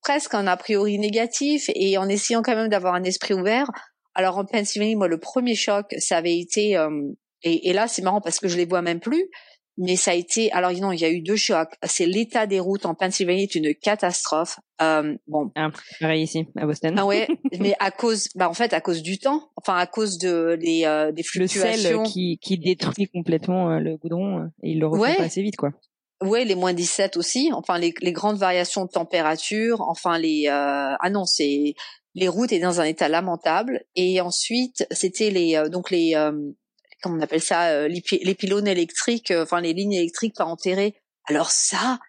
presque 0.01 0.33
un 0.33 0.47
a 0.47 0.57
priori 0.57 0.97
négatif 0.97 1.69
et 1.75 1.99
en 1.99 2.09
essayant 2.09 2.41
quand 2.41 2.55
même 2.55 2.69
d'avoir 2.69 2.95
un 2.95 3.03
esprit 3.03 3.35
ouvert. 3.35 3.67
Alors 4.15 4.39
en 4.39 4.45
Pennsylvanie, 4.45 4.95
moi 4.95 5.07
le 5.07 5.19
premier 5.19 5.53
choc, 5.53 5.93
ça 5.99 6.17
avait 6.17 6.39
été 6.39 6.71
et, 7.43 7.69
et 7.69 7.73
là 7.73 7.87
c'est 7.87 8.01
marrant 8.01 8.19
parce 8.19 8.39
que 8.39 8.47
je 8.47 8.57
les 8.57 8.65
vois 8.65 8.81
même 8.81 8.99
plus 8.99 9.29
mais 9.77 9.95
ça 9.95 10.11
a 10.11 10.13
été 10.13 10.51
alors 10.51 10.71
non 10.73 10.91
il 10.91 10.99
y 10.99 11.05
a 11.05 11.09
eu 11.09 11.21
deux 11.21 11.35
chocs. 11.35 11.73
C'est 11.83 12.05
l'état 12.05 12.45
des 12.45 12.59
routes 12.59 12.85
en 12.85 12.93
Pennsylvanie 12.93 13.43
est 13.43 13.55
une 13.55 13.73
catastrophe. 13.73 14.59
Euh, 14.81 15.15
bon. 15.27 15.51
Ah, 15.55 15.69
pareil 15.99 16.23
ici 16.23 16.47
à 16.57 16.65
Boston. 16.65 16.95
Ah 16.97 17.05
ouais 17.05 17.27
mais 17.59 17.75
à 17.79 17.91
cause 17.91 18.27
bah 18.35 18.49
en 18.49 18.53
fait 18.53 18.73
à 18.73 18.81
cause 18.81 19.01
du 19.01 19.17
temps. 19.17 19.49
Enfin 19.55 19.75
à 19.75 19.87
cause 19.87 20.17
de 20.17 20.57
les 20.61 20.85
euh, 20.85 21.11
des 21.11 21.23
fluctuations 21.23 21.91
le 21.91 22.05
sel 22.05 22.11
qui 22.11 22.37
qui 22.41 22.57
détruit 22.57 23.07
complètement 23.07 23.71
euh, 23.71 23.79
le 23.79 23.97
goudron 23.97 24.39
euh, 24.39 24.45
et 24.63 24.71
il 24.71 24.79
le 24.79 24.87
refait 24.87 25.15
pas 25.15 25.23
assez 25.23 25.41
vite 25.41 25.57
quoi. 25.57 25.71
Ouais 26.21 26.45
les 26.45 26.55
moins 26.55 26.73
17 26.73 27.17
aussi. 27.17 27.51
Enfin 27.53 27.79
les, 27.79 27.93
les 28.01 28.11
grandes 28.11 28.37
variations 28.37 28.85
de 28.85 28.91
température. 28.91 29.81
Enfin 29.81 30.19
les 30.19 30.47
euh, 30.47 30.95
ah 30.99 31.09
non 31.09 31.25
c'est 31.25 31.75
les 32.13 32.27
routes 32.27 32.51
étaient 32.51 32.61
dans 32.61 32.81
un 32.81 32.85
état 32.85 33.07
lamentable. 33.07 33.85
Et 33.95 34.19
ensuite 34.19 34.85
c'était 34.91 35.31
les 35.31 35.63
donc 35.71 35.89
les 35.91 36.13
comment 37.01 37.17
on 37.17 37.21
appelle 37.21 37.41
ça, 37.41 37.69
euh, 37.69 37.87
les, 37.87 38.35
pylônes 38.35 38.67
électriques, 38.67 39.31
euh, 39.31 39.43
enfin 39.43 39.61
les 39.61 39.73
lignes 39.73 39.93
électriques 39.93 40.35
pas 40.35 40.45
enterrées. 40.45 40.95
Alors 41.27 41.51
ça, 41.51 41.99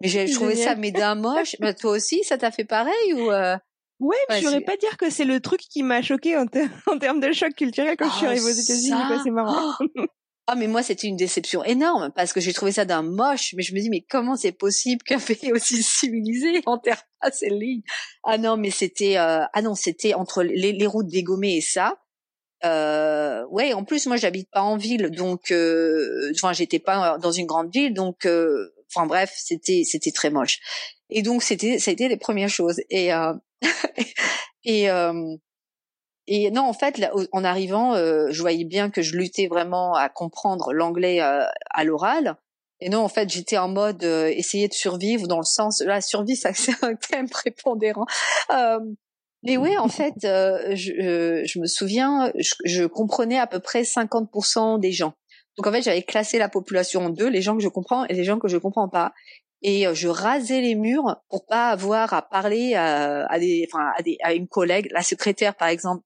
mais 0.00 0.08
j'ai 0.08 0.30
trouvé 0.30 0.56
ça 0.56 0.74
mais 0.74 0.90
d'un 0.90 1.14
moche. 1.14 1.56
Mais 1.60 1.74
toi 1.74 1.92
aussi, 1.92 2.22
ça 2.24 2.38
t'a 2.38 2.50
fait 2.50 2.64
pareil 2.64 3.12
ou 3.14 3.30
euh... 3.30 3.56
Ouais, 3.98 4.16
mais 4.28 4.42
je 4.42 4.64
pas 4.64 4.76
dire 4.76 4.98
que 4.98 5.08
c'est 5.08 5.24
le 5.24 5.40
truc 5.40 5.60
qui 5.60 5.82
m'a 5.82 6.02
choqué 6.02 6.36
en, 6.36 6.46
termes 7.00 7.20
de 7.20 7.32
choc 7.32 7.54
culturel 7.54 7.96
quand 7.96 8.10
je 8.10 8.16
suis 8.16 8.26
oh, 8.26 8.28
arrivée 8.28 8.44
aux 8.44 8.48
États-Unis. 8.48 9.20
C'est 9.24 9.30
marrant. 9.30 9.72
Ah 10.48 10.54
mais 10.54 10.68
moi 10.68 10.84
c'était 10.84 11.08
une 11.08 11.16
déception 11.16 11.64
énorme 11.64 12.12
parce 12.14 12.32
que 12.32 12.38
j'ai 12.38 12.52
trouvé 12.52 12.70
ça 12.70 12.84
d'un 12.84 13.02
moche 13.02 13.52
mais 13.56 13.64
je 13.64 13.74
me 13.74 13.80
dis 13.80 13.90
mais 13.90 14.06
comment 14.08 14.36
c'est 14.36 14.52
possible 14.52 15.02
qu'un 15.02 15.18
pays 15.18 15.52
aussi 15.52 15.82
civilisé 15.82 16.62
enterre 16.66 17.02
pas 17.20 17.32
ces 17.32 17.48
lignes? 17.48 17.82
Ah 18.22 18.38
non 18.38 18.56
mais 18.56 18.70
c'était 18.70 19.18
euh... 19.18 19.42
ah 19.52 19.62
non 19.62 19.74
c'était 19.74 20.14
entre 20.14 20.44
les, 20.44 20.72
les 20.72 20.86
routes 20.86 21.08
dégommées 21.08 21.56
et 21.56 21.60
ça 21.60 21.98
euh, 22.64 23.44
ouais, 23.50 23.72
en 23.74 23.84
plus 23.84 24.06
moi 24.06 24.16
j'habite 24.16 24.50
pas 24.50 24.62
en 24.62 24.76
ville, 24.76 25.10
donc 25.10 25.50
euh, 25.50 26.30
enfin 26.34 26.52
j'étais 26.52 26.78
pas 26.78 27.18
dans 27.18 27.32
une 27.32 27.46
grande 27.46 27.72
ville, 27.72 27.92
donc 27.92 28.24
euh, 28.26 28.72
enfin 28.90 29.06
bref 29.06 29.32
c'était 29.36 29.82
c'était 29.84 30.12
très 30.12 30.30
moche. 30.30 30.58
Et 31.10 31.22
donc 31.22 31.42
c'était 31.42 31.78
c'était 31.78 32.08
les 32.08 32.16
premières 32.16 32.48
choses 32.48 32.80
et 32.90 33.12
euh, 33.12 33.34
et 34.64 34.90
euh, 34.90 35.36
et 36.26 36.50
non 36.50 36.62
en 36.62 36.72
fait 36.72 37.00
en 37.32 37.44
arrivant 37.44 37.94
je 37.94 38.40
voyais 38.40 38.64
bien 38.64 38.90
que 38.90 39.02
je 39.02 39.16
luttais 39.16 39.48
vraiment 39.48 39.94
à 39.94 40.08
comprendre 40.08 40.72
l'anglais 40.72 41.20
à 41.20 41.84
l'oral. 41.84 42.36
Et 42.80 42.90
non, 42.90 42.98
en 42.98 43.08
fait, 43.08 43.30
j'étais 43.30 43.56
en 43.56 43.68
mode 43.68 44.02
essayer 44.02 44.68
de 44.68 44.74
survivre 44.74 45.26
dans 45.28 45.38
le 45.38 45.44
sens 45.44 45.80
la 45.80 46.02
survie, 46.02 46.36
ça 46.36 46.52
c'est 46.54 46.84
un 46.84 46.94
thème 46.94 47.28
prépondérant. 47.28 48.04
Mais 49.46 49.56
oui, 49.56 49.78
en 49.78 49.86
fait, 49.86 50.24
euh, 50.24 50.74
je, 50.74 50.92
euh, 50.92 51.42
je, 51.44 51.60
me 51.60 51.66
souviens, 51.66 52.32
je, 52.36 52.52
je, 52.64 52.84
comprenais 52.84 53.38
à 53.38 53.46
peu 53.46 53.60
près 53.60 53.82
50% 53.82 54.80
des 54.80 54.90
gens. 54.90 55.14
Donc 55.56 55.68
en 55.68 55.72
fait, 55.72 55.82
j'avais 55.82 56.02
classé 56.02 56.36
la 56.38 56.48
population 56.48 57.06
en 57.06 57.10
deux, 57.10 57.28
les 57.28 57.42
gens 57.42 57.56
que 57.56 57.62
je 57.62 57.68
comprends 57.68 58.04
et 58.06 58.14
les 58.14 58.24
gens 58.24 58.40
que 58.40 58.48
je 58.48 58.56
comprends 58.56 58.88
pas. 58.88 59.12
Et 59.62 59.86
euh, 59.86 59.94
je 59.94 60.08
rasais 60.08 60.60
les 60.60 60.74
murs 60.74 61.22
pour 61.28 61.46
pas 61.46 61.70
avoir 61.70 62.12
à 62.12 62.22
parler 62.22 62.74
à, 62.74 63.24
à 63.26 63.38
des, 63.38 63.68
enfin, 63.70 63.92
à, 63.96 64.02
des, 64.02 64.18
à 64.20 64.34
une 64.34 64.48
collègue, 64.48 64.88
la 64.90 65.02
secrétaire 65.02 65.54
par 65.54 65.68
exemple. 65.68 66.02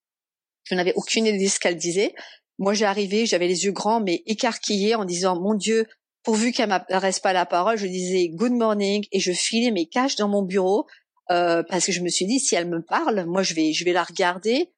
Je 0.65 0.75
n'avais 0.75 0.93
aucune 0.95 1.25
idée 1.25 1.43
de 1.43 1.51
ce 1.51 1.59
qu'elle 1.59 1.77
disait. 1.77 2.15
Moi, 2.59 2.83
arrivé, 2.83 3.25
j'avais 3.25 3.49
les 3.49 3.65
yeux 3.65 3.73
grands 3.73 4.03
mais 4.03 4.23
écarquillés 4.27 4.97
en 4.97 5.07
disant 5.07 5.41
mon 5.41 5.55
Dieu, 5.55 5.87
pourvu 6.23 6.53
qu'elle 6.53 6.69
m'adresse 6.69 7.21
pas 7.21 7.33
la 7.33 7.47
parole, 7.47 7.79
je 7.79 7.87
disais 7.87 8.29
good 8.29 8.53
morning 8.53 9.07
et 9.13 9.19
je 9.19 9.33
filais 9.33 9.71
mes 9.71 9.87
caches 9.87 10.17
dans 10.17 10.29
mon 10.29 10.43
bureau 10.43 10.85
euh, 11.31 11.63
parce 11.69 11.87
que 11.87 11.93
je 11.93 12.01
me 12.01 12.09
suis 12.09 12.27
dit 12.27 12.41
si 12.41 12.55
elle 12.55 12.69
me 12.69 12.83
parle, 12.83 13.25
moi 13.27 13.43
je 13.43 13.55
vais 13.55 13.73
je 13.73 13.85
vais 13.85 13.93
la 13.93 14.03
regarder 14.03 14.71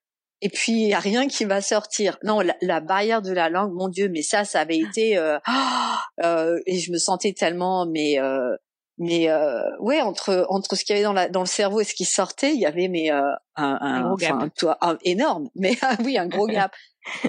et 0.43 0.49
puis 0.49 0.73
il 0.73 0.89
y 0.89 0.95
a 0.95 0.99
rien 0.99 1.29
qui 1.29 1.45
va 1.45 1.61
sortir. 1.61 2.19
Non, 2.25 2.41
la, 2.61 2.81
barrière 2.81 3.23
de 3.23 3.33
la 3.33 3.49
langue, 3.49 3.73
mon 3.75 3.89
Dieu, 3.89 4.09
mais 4.09 4.23
ça, 4.23 4.45
ça 4.45 4.61
avait 4.61 4.79
été 4.79 5.17
euh, 5.17 5.39
euh, 6.25 6.59
et 6.67 6.79
je 6.79 6.91
me 6.91 6.99
sentais 6.99 7.33
tellement, 7.33 7.87
mais 7.87 8.19
euh, 8.19 8.57
mais 8.99 9.31
euh, 9.31 9.63
ouais, 9.79 10.01
entre 10.01 10.45
entre 10.49 10.77
ce 10.77 10.85
qu'il 10.85 10.95
y 10.95 10.99
avait 10.99 11.05
dans 11.05 11.13
la 11.13 11.29
dans 11.29 11.41
le 11.41 11.47
cerveau 11.47 11.81
et 11.81 11.85
ce 11.85 11.95
qui 11.95 12.05
sortait, 12.05 12.53
il 12.55 12.61
y 12.61 12.67
avait 12.67 12.89
mais 12.89 13.13
euh, 13.13 13.21
un, 13.55 13.79
un, 13.81 14.03
gros 14.03 14.17
gap. 14.17 14.55
Toi, 14.57 14.79
énorme, 15.05 15.49
mais 15.55 15.77
oui, 16.05 16.19
un 16.19 16.27
gros 16.27 16.47
gap. 16.49 16.73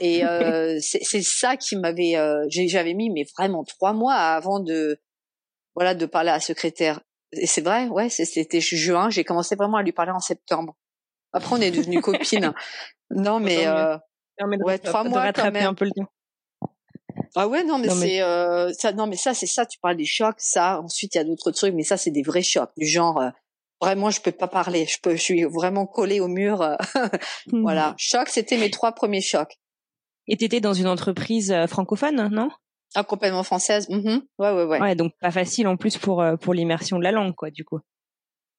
et 0.02 0.26
euh, 0.26 0.78
c'est 0.82 1.24
ça 1.24 1.56
qui 1.56 1.76
m'avait, 1.76 2.16
j'avais 2.50 2.94
mis 2.94 3.10
mais 3.10 3.26
vraiment 3.38 3.64
trois 3.64 3.94
mois 3.94 4.16
avant 4.16 4.60
de 4.60 5.00
voilà 5.76 5.96
de 5.96 6.06
parler 6.06 6.30
à 6.32 6.34
la 6.34 6.40
secrétaire 6.40 7.00
et 7.36 7.48
c'est 7.48 7.62
vrai, 7.62 7.88
ouais, 7.88 8.10
c'était 8.10 8.62
juin. 8.62 9.10
J'ai 9.10 9.24
commencé 9.24 9.56
vraiment 9.56 9.78
à 9.78 9.84
lui 9.84 9.92
parler 9.92 10.12
en 10.12 10.20
septembre. 10.20 10.76
Après, 11.34 11.56
on 11.56 11.62
est 11.62 11.72
devenus 11.72 12.02
copines. 12.04 12.54
Non, 13.10 13.40
mais, 13.40 13.68
euh, 13.68 13.98
ouais, 14.40 14.78
trois 14.80 15.04
mois 15.04 15.32
quand 15.34 15.52
même. 15.52 15.68
un 15.68 15.74
peu 15.74 15.86
le 15.86 15.92
temps. 15.92 16.10
Ah 17.36 17.48
ouais, 17.48 17.64
non, 17.64 17.80
mais, 17.80 17.90
c'est 17.90 18.22
euh, 18.22 18.72
ça. 18.74 18.92
Non, 18.92 19.08
mais 19.08 19.16
ça, 19.16 19.34
c'est 19.34 19.48
ça. 19.48 19.66
Tu 19.66 19.80
parles 19.80 19.98
des 19.98 20.06
chocs, 20.06 20.40
ça. 20.40 20.80
Ensuite, 20.82 21.16
il 21.16 21.18
y 21.18 21.22
a 21.22 21.24
d'autres 21.24 21.52
trucs, 21.52 21.74
mais 21.74 21.84
ça, 21.84 21.98
c'est 21.98 22.12
des 22.12 22.22
vrais 22.22 22.44
chocs, 22.44 22.72
du 22.78 22.86
genre. 22.86 23.20
Euh, 23.20 23.30
vraiment, 23.82 24.10
je 24.10 24.22
peux 24.22 24.32
pas 24.32 24.48
parler. 24.48 24.86
Je 24.86 24.98
peux, 25.02 25.16
je 25.16 25.22
suis 25.22 25.44
vraiment 25.44 25.86
collée 25.86 26.20
au 26.20 26.28
mur. 26.28 26.62
Euh, 26.62 26.76
voilà. 27.52 27.96
Choc, 27.98 28.30
c'était 28.30 28.58
mes 28.58 28.70
trois 28.70 28.94
premiers 28.94 29.22
chocs. 29.22 29.60
Et 30.28 30.38
t'étais 30.38 30.62
dans 30.62 30.74
une 30.74 30.88
entreprise 30.88 31.52
euh, 31.52 31.68
francophone, 31.68 32.30
non? 32.32 32.50
Ah, 32.96 33.04
complètement 33.04 33.44
française. 33.44 33.90
Mm 33.90 34.20
Ouais, 34.40 34.52
ouais, 34.52 34.64
ouais. 34.64 34.80
Ouais, 34.80 34.96
donc 34.96 35.14
pas 35.20 35.32
facile 35.32 35.68
en 35.68 35.78
plus 35.78 35.98
pour 35.98 36.22
euh, 36.22 36.36
pour 36.36 36.54
l'immersion 36.54 36.98
de 36.98 37.04
la 37.04 37.12
langue, 37.12 37.36
quoi, 37.36 37.50
du 37.50 37.64
coup. 37.64 37.80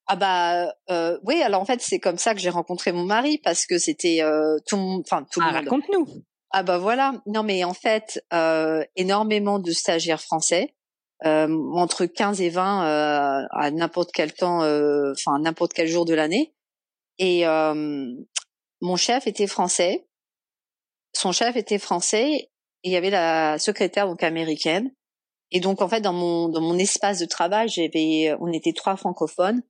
Ah 0.06 0.16
bah 0.16 0.74
euh, 0.90 1.18
oui, 1.22 1.40
alors 1.42 1.62
en 1.62 1.64
fait 1.64 1.80
c'est 1.80 1.98
comme 1.98 2.18
ça 2.18 2.34
que 2.34 2.40
j'ai 2.40 2.50
rencontré 2.50 2.92
mon 2.92 3.04
mari 3.04 3.38
parce 3.38 3.64
que 3.64 3.78
c'était 3.78 4.20
euh, 4.22 4.58
tout, 4.66 4.76
enfin 5.00 5.26
tout 5.30 5.40
le 5.40 5.46
ah, 5.46 5.52
monde. 5.52 5.64
Raconte-nous. 5.64 6.06
Ah 6.50 6.62
bah 6.62 6.78
voilà. 6.78 7.14
Non 7.26 7.42
mais 7.42 7.64
en 7.64 7.72
fait 7.72 8.22
euh, 8.34 8.84
énormément 8.96 9.58
de 9.58 9.70
stagiaires 9.70 10.20
français 10.20 10.74
euh, 11.24 11.48
entre 11.72 12.04
15 12.04 12.42
et 12.42 12.50
20 12.50 12.84
euh, 12.84 13.46
à 13.50 13.70
n'importe 13.70 14.10
quel 14.12 14.34
temps, 14.34 14.58
enfin 14.58 15.38
n'importe 15.38 15.72
quel 15.72 15.88
jour 15.88 16.04
de 16.04 16.12
l'année. 16.12 16.54
Et 17.18 17.44
mon 17.46 18.96
chef 18.96 19.26
était 19.26 19.46
français. 19.46 20.06
Son 21.14 21.32
chef 21.32 21.56
était 21.56 21.78
français 21.78 22.50
et 22.84 22.90
il 22.90 22.92
y 22.92 22.96
avait 22.96 23.10
la 23.10 23.58
secrétaire 23.58 24.06
donc 24.06 24.22
américaine. 24.22 24.92
Et 25.50 25.60
donc 25.60 25.82
en 25.82 25.88
fait 25.88 26.00
dans 26.00 26.12
mon 26.12 26.48
dans 26.48 26.60
mon 26.60 26.78
espace 26.78 27.18
de 27.18 27.26
travail, 27.26 27.68
j'avais 27.68 28.34
on 28.40 28.52
était 28.52 28.72
trois 28.72 28.96
francophones 28.96 29.62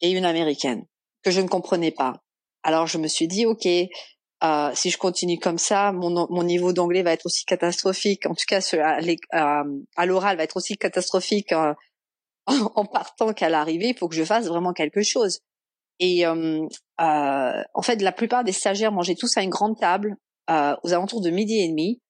et 0.00 0.10
une 0.10 0.24
américaine 0.24 0.84
que 1.22 1.30
je 1.30 1.40
ne 1.40 1.48
comprenais 1.48 1.90
pas. 1.90 2.22
Alors 2.62 2.86
je 2.86 2.98
me 2.98 3.08
suis 3.08 3.28
dit 3.28 3.46
ok, 3.46 3.66
euh, 3.66 4.70
si 4.74 4.90
je 4.90 4.98
continue 4.98 5.38
comme 5.38 5.58
ça, 5.58 5.92
mon 5.92 6.26
mon 6.30 6.42
niveau 6.42 6.72
d'anglais 6.72 7.02
va 7.02 7.12
être 7.12 7.26
aussi 7.26 7.44
catastrophique. 7.44 8.26
En 8.26 8.34
tout 8.34 8.44
cas 8.46 8.60
à, 9.32 9.64
à 9.96 10.06
l'oral 10.06 10.36
va 10.36 10.42
être 10.42 10.56
aussi 10.56 10.76
catastrophique 10.76 11.52
euh, 11.52 11.74
en 12.46 12.84
partant 12.84 13.32
qu'à 13.32 13.48
l'arrivée. 13.48 13.88
Il 13.88 13.96
faut 13.96 14.08
que 14.08 14.14
je 14.14 14.24
fasse 14.24 14.46
vraiment 14.46 14.72
quelque 14.72 15.02
chose. 15.02 15.40
Et 15.98 16.26
euh, 16.26 16.66
euh, 17.00 17.62
en 17.74 17.82
fait, 17.82 18.02
la 18.02 18.12
plupart 18.12 18.44
des 18.44 18.52
stagiaires 18.52 18.92
mangeaient 18.92 19.14
tous 19.14 19.36
à 19.36 19.42
une 19.42 19.50
grande 19.50 19.78
table 19.78 20.16
euh, 20.50 20.76
aux 20.82 20.92
alentours 20.92 21.22
de 21.22 21.30
midi 21.30 21.58
et 21.60 21.68
demi 21.68 22.00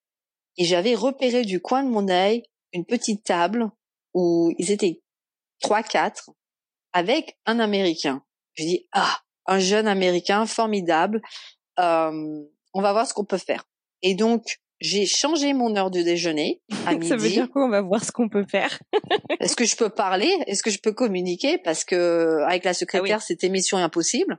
et 0.58 0.64
j'avais 0.64 0.94
repéré 0.94 1.42
du 1.42 1.60
coin 1.60 1.82
de 1.82 1.88
mon 1.88 2.08
œil 2.08 2.42
une 2.72 2.84
petite 2.84 3.24
table 3.24 3.70
où 4.14 4.52
ils 4.58 4.70
étaient 4.70 5.02
trois, 5.60 5.82
quatre, 5.82 6.30
avec 6.92 7.38
un 7.46 7.58
Américain. 7.58 8.22
Je 8.54 8.64
dis 8.64 8.88
ah, 8.92 9.20
un 9.46 9.58
jeune 9.58 9.86
Américain 9.86 10.46
formidable. 10.46 11.20
Euh, 11.78 12.42
on 12.74 12.82
va 12.82 12.92
voir 12.92 13.06
ce 13.06 13.14
qu'on 13.14 13.24
peut 13.24 13.38
faire. 13.38 13.64
Et 14.02 14.14
donc 14.14 14.58
j'ai 14.80 15.06
changé 15.06 15.54
mon 15.54 15.74
heure 15.76 15.90
de 15.90 16.02
déjeuner 16.02 16.60
à 16.86 16.94
midi. 16.94 17.08
Ça 17.08 17.16
veut 17.16 17.28
dire 17.28 17.50
quoi 17.50 17.64
On 17.64 17.70
va 17.70 17.80
voir 17.80 18.04
ce 18.04 18.12
qu'on 18.12 18.28
peut 18.28 18.44
faire? 18.48 18.78
Est-ce 19.40 19.56
que 19.56 19.64
je 19.64 19.76
peux 19.76 19.88
parler? 19.88 20.30
Est-ce 20.46 20.62
que 20.62 20.70
je 20.70 20.78
peux 20.78 20.92
communiquer? 20.92 21.58
Parce 21.58 21.84
que 21.84 22.42
avec 22.46 22.64
la 22.64 22.74
secrétaire, 22.74 23.18
ah 23.20 23.24
c'était 23.24 23.48
mission 23.48 23.78
impossible. 23.78 24.38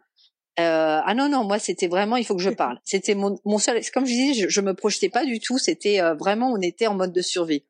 Euh, 0.59 1.01
ah 1.05 1.13
non 1.13 1.29
non, 1.29 1.43
moi 1.43 1.59
c'était 1.59 1.87
vraiment 1.87 2.15
il 2.15 2.25
faut 2.25 2.35
que 2.35 2.41
je 2.41 2.49
parle. 2.65 2.79
C'était 2.83 3.15
mon, 3.15 3.39
mon 3.45 3.59
seul. 3.59 3.79
Comme 3.93 4.05
je 4.05 4.11
disais, 4.11 4.33
je, 4.33 4.49
je 4.49 4.61
me 4.61 4.73
projetais 4.73 5.09
pas 5.09 5.25
du 5.25 5.39
tout. 5.39 5.57
C'était 5.57 6.01
euh, 6.01 6.15
vraiment 6.15 6.51
on 6.51 6.61
était 6.61 6.87
en 6.87 6.95
mode 6.95 7.13
de 7.13 7.21
survie. 7.21 7.63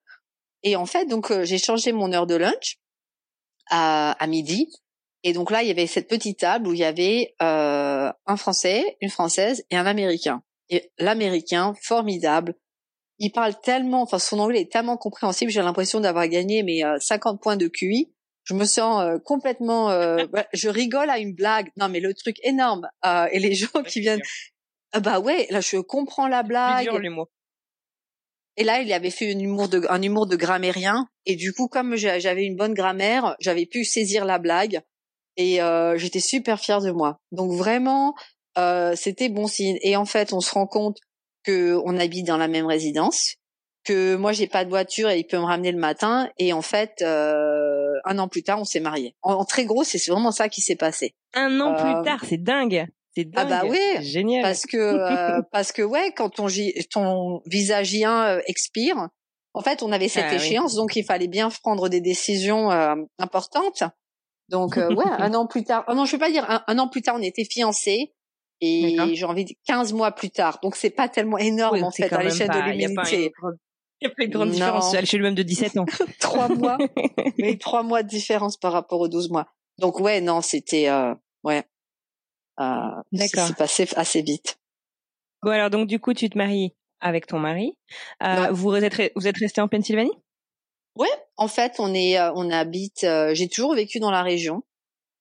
Et 0.63 0.75
en 0.75 0.85
fait 0.85 1.05
donc 1.05 1.31
euh, 1.31 1.43
j'ai 1.43 1.57
changé 1.57 1.91
mon 1.91 2.11
heure 2.13 2.27
de 2.27 2.35
lunch 2.35 2.79
à, 3.69 4.11
à 4.11 4.27
midi. 4.27 4.71
Et 5.23 5.33
donc 5.33 5.51
là 5.51 5.63
il 5.63 5.67
y 5.67 5.71
avait 5.71 5.87
cette 5.87 6.07
petite 6.07 6.39
table 6.39 6.67
où 6.67 6.73
il 6.73 6.79
y 6.79 6.85
avait 6.85 7.35
euh, 7.41 8.11
un 8.25 8.37
Français, 8.37 8.97
une 9.01 9.09
Française 9.09 9.65
et 9.69 9.75
un 9.75 9.85
Américain. 9.85 10.41
Et 10.69 10.91
l'Américain 10.97 11.73
formidable. 11.81 12.55
Il 13.19 13.31
parle 13.31 13.59
tellement, 13.59 14.03
enfin 14.03 14.19
son 14.19 14.37
anglais 14.37 14.61
est 14.61 14.71
tellement 14.71 14.95
compréhensible. 14.95 15.49
J'ai 15.51 15.63
l'impression 15.63 15.99
d'avoir 15.99 16.27
gagné 16.27 16.61
mes 16.61 16.83
50 16.99 17.41
points 17.41 17.57
de 17.57 17.67
QI 17.67 18.11
je 18.47 18.53
me 18.53 18.65
sens 18.65 19.01
euh, 19.01 19.17
complètement 19.19 19.91
euh, 19.91 20.25
bah, 20.31 20.47
je 20.53 20.69
rigole 20.69 21.09
à 21.09 21.19
une 21.19 21.33
blague. 21.33 21.69
Non 21.77 21.89
mais 21.89 21.99
le 21.99 22.13
truc 22.13 22.37
énorme 22.43 22.87
euh, 23.05 23.27
et 23.31 23.39
les 23.39 23.53
gens 23.55 23.83
qui 23.85 23.99
viennent 23.99 24.21
ah 24.93 25.01
bah 25.01 25.19
ouais 25.19 25.47
là 25.49 25.59
je 25.59 25.77
comprends 25.77 26.27
la 26.27 26.43
blague. 26.43 26.89
et 28.55 28.63
là 28.63 28.79
il 28.79 28.91
avait 28.93 29.09
fait 29.11 29.33
un 29.33 29.39
humour 29.39 29.67
de 29.67 29.81
un 29.89 30.01
humour 30.01 30.27
de 30.27 30.37
grammairien 30.37 31.07
et 31.25 31.35
du 31.35 31.51
coup 31.51 31.67
comme 31.67 31.97
j'avais 31.97 32.45
une 32.45 32.55
bonne 32.55 32.73
grammaire 32.73 33.35
j'avais 33.41 33.65
pu 33.65 33.83
saisir 33.83 34.23
la 34.23 34.39
blague 34.39 34.81
et 35.35 35.59
j'étais 35.97 36.21
super 36.21 36.59
fière 36.59 36.81
de 36.81 36.91
moi. 36.91 37.19
Donc 37.31 37.51
vraiment 37.51 38.15
c'était 38.95 39.29
bon 39.29 39.47
signe. 39.47 39.77
Et 39.81 39.97
en 39.97 40.05
fait 40.05 40.31
on 40.31 40.39
se 40.39 40.51
rend 40.51 40.67
compte 40.67 40.97
que 41.43 41.77
on 41.83 41.99
habite 41.99 42.25
dans 42.25 42.37
la 42.37 42.47
même 42.47 42.65
résidence 42.65 43.35
que 43.87 44.15
moi 44.15 44.33
j'ai 44.33 44.47
pas 44.47 44.65
de 44.65 44.69
voiture 44.69 45.09
et 45.09 45.19
il 45.19 45.23
peut 45.25 45.37
me 45.37 45.45
ramener 45.45 45.71
le 45.71 45.79
matin 45.79 46.29
et 46.37 46.51
en 46.51 46.61
fait 46.61 47.01
euh, 47.01 47.66
un 48.05 48.19
an 48.19 48.27
plus 48.27 48.43
tard 48.43 48.59
on 48.59 48.65
s'est 48.65 48.79
mariés. 48.79 49.15
En, 49.21 49.45
très 49.45 49.65
gros 49.65 49.83
c'est 49.83 50.03
vraiment 50.09 50.31
ça 50.31 50.49
qui 50.49 50.61
s'est 50.61 50.75
passé. 50.75 51.15
Un 51.33 51.59
an 51.59 51.75
plus 51.75 51.95
euh, 51.95 52.03
tard 52.03 52.23
c'est 52.25 52.41
dingue. 52.41 52.87
C'est 53.15 53.25
dingue. 53.25 53.33
Ah 53.35 53.45
bah 53.45 53.61
oui, 53.67 53.79
génial. 54.01 54.43
Parce 54.43 54.65
que 54.65 54.77
euh, 54.77 55.41
parce 55.51 55.71
que 55.71 55.81
ouais 55.81 56.13
quand 56.15 56.29
ton 56.29 56.47
ton 56.91 57.41
visagien 57.45 58.39
expire, 58.47 59.09
en 59.53 59.61
fait 59.61 59.83
on 59.83 59.91
avait 59.91 60.07
cette 60.07 60.25
ah 60.29 60.35
échéance 60.35 60.75
donc 60.75 60.95
il 60.95 61.03
fallait 61.03 61.27
bien 61.27 61.49
prendre 61.49 61.89
des 61.89 62.01
décisions 62.01 62.69
importantes. 63.19 63.83
Donc 64.49 64.77
ouais 64.77 64.85
un 65.19 65.33
an 65.33 65.47
plus 65.47 65.63
tard, 65.63 65.83
oh 65.87 65.93
non 65.93 66.05
je 66.05 66.13
vais 66.13 66.19
pas 66.19 66.31
dire 66.31 66.63
un, 66.67 66.79
an 66.79 66.87
plus 66.87 67.01
tard 67.01 67.15
on 67.17 67.23
était 67.23 67.45
fiancés 67.45 68.13
et 68.59 68.97
j'ai 69.13 69.25
envie 69.25 69.45
de 69.45 69.53
15 69.65 69.93
mois 69.93 70.11
plus 70.11 70.29
tard. 70.29 70.59
Donc 70.63 70.75
c'est 70.75 70.89
pas 70.89 71.09
tellement 71.09 71.37
énorme 71.37 71.83
en 71.83 71.91
fait 71.91 72.11
à 72.11 72.23
l'échelle 72.23 72.49
de 72.49 72.59
l'humanité. 72.59 73.31
Il 73.99 74.07
n'y 74.07 74.11
a 74.11 74.15
pas 74.15 74.23
une 74.23 74.31
grande 74.31 74.51
différence. 74.51 74.95
Je 74.95 75.05
suis 75.05 75.17
le 75.17 75.23
même 75.23 75.35
de 75.35 75.43
17 75.43 75.77
ans. 75.77 75.85
trois 76.19 76.49
mois. 76.49 76.77
Mais 77.37 77.57
trois 77.57 77.83
mois 77.83 78.03
de 78.03 78.07
différence 78.07 78.57
par 78.57 78.71
rapport 78.71 78.99
aux 78.99 79.07
12 79.07 79.29
mois. 79.29 79.47
Donc 79.79 79.99
ouais, 79.99 80.21
non, 80.21 80.41
c'était 80.41 80.89
euh, 80.89 81.13
ouais. 81.43 81.63
Euh, 82.59 82.63
D'accord. 83.11 83.47
C'est 83.47 83.57
passé 83.57 83.87
assez 83.95 84.21
vite. 84.21 84.59
Bon 85.43 85.51
alors 85.51 85.69
donc 85.69 85.87
du 85.87 85.99
coup 85.99 86.13
tu 86.13 86.29
te 86.29 86.37
maries 86.37 86.73
avec 86.99 87.27
ton 87.27 87.39
mari. 87.39 87.77
Euh, 88.23 88.47
Vous 88.51 88.73
êtes 88.75 89.11
vous 89.15 89.27
êtes 89.27 89.37
resté 89.37 89.61
en 89.61 89.67
Pennsylvanie? 89.67 90.17
Ouais, 90.95 91.07
en 91.37 91.47
fait 91.47 91.75
on 91.79 91.93
est 91.93 92.19
euh, 92.19 92.31
on 92.35 92.49
habite. 92.49 93.03
Euh, 93.03 93.33
j'ai 93.35 93.47
toujours 93.47 93.75
vécu 93.75 93.99
dans 93.99 94.09
la 94.09 94.23
région. 94.23 94.63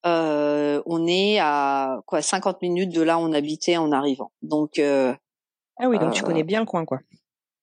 Euh, 0.06 0.82
on 0.86 1.06
est 1.06 1.38
à 1.38 2.00
quoi 2.06 2.22
50 2.22 2.62
minutes 2.62 2.90
de 2.90 3.02
là 3.02 3.18
où 3.18 3.22
on 3.22 3.32
habitait 3.32 3.76
en 3.76 3.92
arrivant. 3.92 4.32
Donc 4.40 4.78
ah 4.78 5.88
oui 5.88 5.98
donc 5.98 6.14
tu 6.14 6.22
connais 6.22 6.44
bien 6.44 6.60
le 6.60 6.66
coin 6.66 6.86
quoi. 6.86 7.00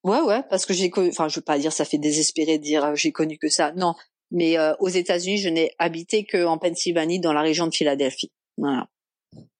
Ouais, 0.03 0.22
ouais, 0.22 0.43
parce 0.50 0.65
que 0.65 0.74
j'ai, 0.74 0.91
enfin, 0.98 1.29
je 1.29 1.36
veux 1.38 1.43
pas 1.43 1.57
dire, 1.57 1.72
ça 1.72 1.86
fait 1.86 1.98
désespérer 1.98 2.57
de 2.57 2.63
dire 2.63 2.83
euh, 2.83 2.95
j'ai 2.95 3.12
connu 3.12 3.38
que 3.38 3.48
ça. 3.48 3.72
Non, 3.74 3.95
mais 4.31 4.57
euh, 4.57 4.74
aux 4.79 4.89
États-Unis, 4.89 5.38
je 5.38 5.50
n'ai 5.50 5.72
habité 5.79 6.25
que 6.25 6.45
en 6.45 6.57
Pennsylvanie, 6.57 7.19
dans 7.19 7.33
la 7.33 7.41
région 7.41 7.67
de 7.67 7.74
Philadelphie. 7.74 8.31
Voilà. 8.57 8.88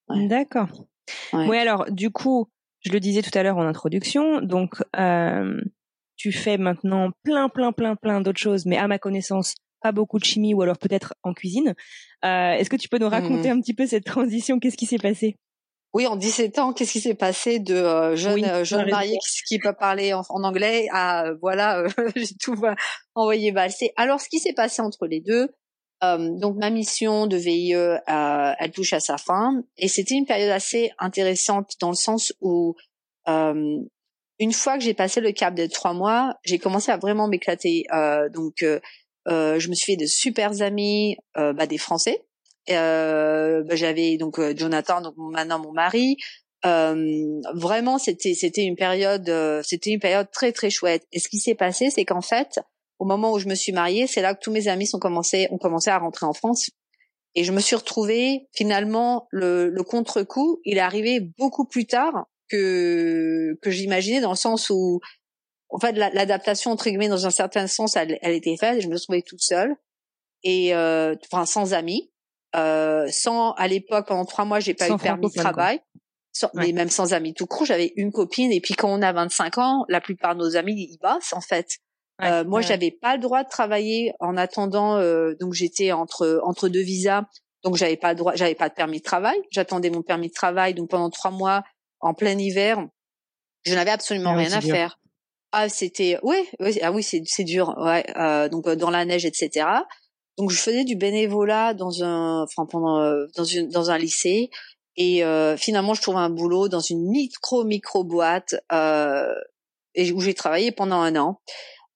D'accord. 0.10 0.86
Oui, 1.34 1.58
alors, 1.58 1.90
du 1.90 2.12
coup, 2.12 2.50
je 2.82 2.92
le 2.92 3.00
disais 3.00 3.22
tout 3.22 3.38
à 3.38 3.44
l'heure 3.44 3.58
en 3.58 3.66
introduction, 3.66 4.42
donc 4.42 4.76
euh, 4.98 5.62
tu 6.18 6.32
fais 6.32 6.58
maintenant 6.58 7.12
plein, 7.24 7.50
plein, 7.50 7.72
plein, 7.72 7.96
plein 7.96 8.22
d'autres 8.22 8.40
choses, 8.40 8.66
mais 8.66 8.78
à 8.78 8.88
ma 8.88 9.00
connaissance, 9.00 9.56
pas 9.82 9.92
beaucoup 9.92 10.20
de 10.20 10.26
chimie 10.26 10.54
ou 10.54 10.62
alors 10.62 10.78
peut-être 10.78 11.14
en 11.24 11.34
cuisine. 11.34 11.76
Euh, 12.26 12.52
Est-ce 12.54 12.70
que 12.70 12.76
tu 12.76 12.90
peux 12.90 13.00
nous 13.00 13.10
raconter 13.10 13.50
mmh. 13.50 13.58
un 13.58 13.62
petit 13.62 13.74
peu 13.74 13.86
cette 13.86 14.06
transition? 14.06 14.60
Qu'est-ce 14.60 14.78
qui 14.78 14.86
s'est 14.86 14.98
passé? 14.98 15.38
Oui, 15.94 16.08
en 16.08 16.16
17 16.16 16.58
ans, 16.58 16.74
qu'est-ce 16.74 16.94
qui 16.94 17.02
s'est 17.02 17.14
passé 17.14 17.60
de 17.60 17.76
euh, 17.76 18.16
jeune 18.16 18.44
euh, 18.46 18.64
jeune 18.64 18.90
marié 18.90 19.16
qui, 19.20 19.44
qui 19.48 19.60
peut 19.60 19.74
parler 19.74 20.12
en, 20.12 20.24
anglais 20.30 20.88
à 20.92 21.28
euh, 21.28 21.36
voilà, 21.40 21.84
j'ai 22.16 22.36
tout 22.42 22.56
envoyé 23.14 23.52
valser. 23.52 23.94
Alors, 23.96 24.20
ce 24.20 24.28
qui 24.28 24.40
s'est 24.40 24.54
passé 24.54 24.82
entre 24.82 25.06
les 25.06 25.22
deux, 25.22 25.50
donc 26.02 26.58
ma 26.58 26.70
mission 26.70 27.28
de 27.28 27.38
VIE, 27.38 27.72
elle 27.72 28.72
touche 28.72 28.92
à 28.92 29.00
sa 29.00 29.18
fin, 29.18 29.64
et 29.78 29.88
c'était 29.88 30.16
une 30.16 30.26
période 30.26 30.52
assez 30.52 30.92
intéressante 31.00 31.76
dans 31.80 31.92
le 31.92 31.96
sens 31.96 32.34
où 32.42 32.76
une 33.26 34.52
fois 34.52 34.78
que 34.78 34.84
j'ai 34.84 34.94
passé 34.94 35.22
le 35.22 35.32
cap 35.32 35.56
de 35.56 35.66
trois 35.66 35.94
mois, 35.94 36.36
j'ai 36.44 36.60
commencé 36.60 36.92
à 36.92 36.98
vraiment 36.98 37.30
m'éclater. 37.30 37.86
donc, 38.34 38.66
je 39.28 39.70
me 39.70 39.74
suis 39.74 39.94
fait 39.94 39.98
de 39.98 40.06
super 40.06 40.62
amis, 40.62 41.16
bah, 41.36 41.68
des 41.68 41.78
Français 41.78 42.26
euh, 42.72 43.64
bah, 43.64 43.76
j'avais 43.76 44.18
donc 44.18 44.40
euh, 44.40 44.54
Jonathan, 44.56 45.02
donc 45.02 45.16
maintenant 45.18 45.60
mon 45.60 45.72
mari. 45.72 46.18
Euh, 46.66 47.42
vraiment, 47.54 47.98
c'était 47.98 48.34
c'était 48.34 48.64
une 48.64 48.76
période, 48.76 49.28
euh, 49.30 49.62
c'était 49.64 49.92
une 49.92 50.00
période 50.00 50.30
très 50.32 50.52
très 50.52 50.70
chouette. 50.70 51.06
Et 51.12 51.20
ce 51.20 51.28
qui 51.28 51.40
s'est 51.40 51.56
passé, 51.56 51.90
c'est 51.90 52.06
qu'en 52.06 52.22
fait, 52.22 52.60
au 53.00 53.06
moment 53.06 53.34
où 53.34 53.40
je 53.40 53.48
me 53.48 53.56
suis 53.56 53.74
mariée, 53.74 54.08
c'est 54.08 54.22
là 54.22 54.34
que 54.34 54.40
tous 54.42 54.52
mes 54.52 54.68
amis 54.70 54.88
sont 54.88 55.00
commencé, 55.00 55.48
ont 55.52 55.58
commencé 55.58 55.90
à 55.90 55.98
rentrer 55.98 56.26
en 56.26 56.34
France. 56.34 56.70
Et 57.36 57.44
je 57.44 57.52
me 57.52 57.60
suis 57.60 57.76
retrouvée 57.76 58.48
finalement 58.54 59.28
le, 59.32 59.70
le 59.70 59.84
contre-coup, 59.84 60.62
il 60.66 60.78
est 60.78 60.82
arrivé 60.82 61.20
beaucoup 61.20 61.66
plus 61.66 61.86
tard 61.86 62.28
que 62.50 63.58
que 63.62 63.72
j'imaginais 63.72 64.22
dans 64.22 64.30
le 64.30 64.38
sens 64.38 64.70
où 64.70 65.00
en 65.70 65.80
fait 65.80 65.94
l'adaptation 65.94 66.72
entre 66.72 66.86
guillemets 66.86 67.08
dans 67.08 67.26
un 67.26 67.32
certain 67.32 67.68
sens 67.68 67.96
elle, 67.96 68.20
elle 68.22 68.34
était 68.34 68.58
faite 68.58 68.82
je 68.82 68.88
me 68.88 69.00
trouvais 69.00 69.22
toute 69.22 69.42
seule 69.42 69.76
et 70.44 70.76
euh, 70.76 71.16
enfin 71.26 71.46
sans 71.46 71.74
amis 71.74 72.12
euh, 72.56 73.08
sans 73.12 73.52
à 73.54 73.68
l'époque 73.68 74.08
pendant 74.08 74.26
trois 74.26 74.46
mois 74.46 74.60
j'ai 74.60 74.74
pas 74.74 74.90
eu 74.90 74.98
permis 74.98 75.28
de 75.28 75.40
travail. 75.40 75.80
Mais 76.56 76.72
même 76.72 76.90
sans 76.90 77.14
amis 77.14 77.34
tout 77.34 77.46
court 77.46 77.66
j'avais 77.66 77.94
une 77.96 78.12
copine. 78.12 78.52
Et 78.52 78.62
puis 78.62 78.74
quand 78.74 78.90
on 78.90 79.02
a 79.02 79.14
25 79.14 79.58
ans 79.58 79.86
la 79.90 80.02
plupart 80.02 80.36
de 80.36 80.42
nos 80.42 80.56
amis 80.56 80.74
ils 80.74 80.98
bossent 81.02 81.34
en 81.34 81.42
fait. 81.42 81.78
Euh, 82.22 82.44
moi 82.44 82.62
j'avais 82.62 82.92
pas 82.92 83.16
le 83.16 83.22
droit 83.22 83.44
de 83.44 83.50
travailler 83.50 84.14
en 84.20 84.38
attendant 84.38 84.98
euh, 84.98 85.34
donc 85.40 85.54
j'étais 85.54 85.92
entre 85.92 86.42
entre 86.44 86.70
deux 86.70 86.82
visas. 86.82 87.24
Donc 87.64 87.76
j'avais 87.76 87.98
pas 87.98 88.10
le 88.10 88.18
droit 88.18 88.34
j'avais 88.36 88.56
pas 88.56 88.70
de 88.70 88.74
permis 88.74 89.00
de 89.00 89.04
travail. 89.04 89.38
J'attendais 89.52 89.90
mon 89.90 90.02
permis 90.02 90.28
de 90.28 90.34
travail 90.34 90.74
donc 90.74 90.90
pendant 90.90 91.10
trois 91.10 91.32
mois 91.32 91.64
en 92.00 92.14
plein 92.14 92.38
hiver 92.38 92.86
je 93.66 93.76
n'avais 93.76 93.92
absolument 93.92 94.32
ah 94.32 94.38
rien 94.38 94.52
à 94.52 94.62
faire. 94.62 95.00
Ah 95.52 95.70
c'était 95.70 96.18
ouais, 96.24 96.48
ah 96.82 96.92
oui 96.92 97.04
c'est 97.04 97.22
c'est 97.26 97.44
dur 97.44 97.76
ouais 97.78 98.06
euh, 98.18 98.50
donc 98.50 98.68
euh, 98.68 98.76
dans 98.76 98.90
la 98.90 99.06
neige 99.06 99.26
etc 99.26 99.68
donc 100.38 100.50
je 100.50 100.58
faisais 100.58 100.84
du 100.84 100.96
bénévolat 100.96 101.74
dans 101.74 102.04
un, 102.04 102.44
enfin 102.44 102.66
pendant 102.66 103.00
euh, 103.00 103.28
dans 103.36 103.44
une 103.44 103.70
dans 103.70 103.92
un 103.92 103.98
lycée 103.98 104.50
et 104.96 105.24
euh, 105.24 105.58
finalement 105.58 105.94
je 105.94 106.02
trouvais 106.02 106.18
un 106.18 106.30
boulot 106.30 106.70
dans 106.70 106.80
une 106.80 107.10
micro 107.10 107.64
micro 107.64 108.04
boîte 108.04 108.56
euh, 108.72 109.34
et 109.96 110.12
où 110.12 110.20
j'ai 110.20 110.34
travaillé 110.34 110.72
pendant 110.72 111.02
un 111.02 111.16
an. 111.16 111.40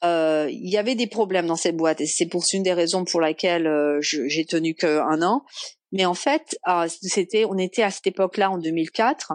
Euh, 0.04 0.48
il 0.52 0.70
y 0.70 0.78
avait 0.78 0.96
des 0.96 1.08
problèmes 1.08 1.48
dans 1.48 1.56
cette 1.56 1.76
boîte 1.76 2.02
et 2.02 2.06
c'est 2.06 2.28
pour 2.28 2.44
une 2.54 2.64
des 2.64 2.74
raisons 2.74 3.04
pour 3.04 3.20
laquelle 3.20 3.66
euh, 3.66 4.00
j'ai 4.02 4.46
tenu 4.46 4.76
qu'un 4.76 5.22
an. 5.22 5.44
Mais 5.92 6.06
en 6.06 6.14
fait, 6.14 6.60
c'était, 6.90 7.46
on 7.46 7.58
était 7.58 7.82
à 7.82 7.90
cette 7.90 8.08
époque-là 8.08 8.52
en 8.52 8.58
2004 8.58 9.34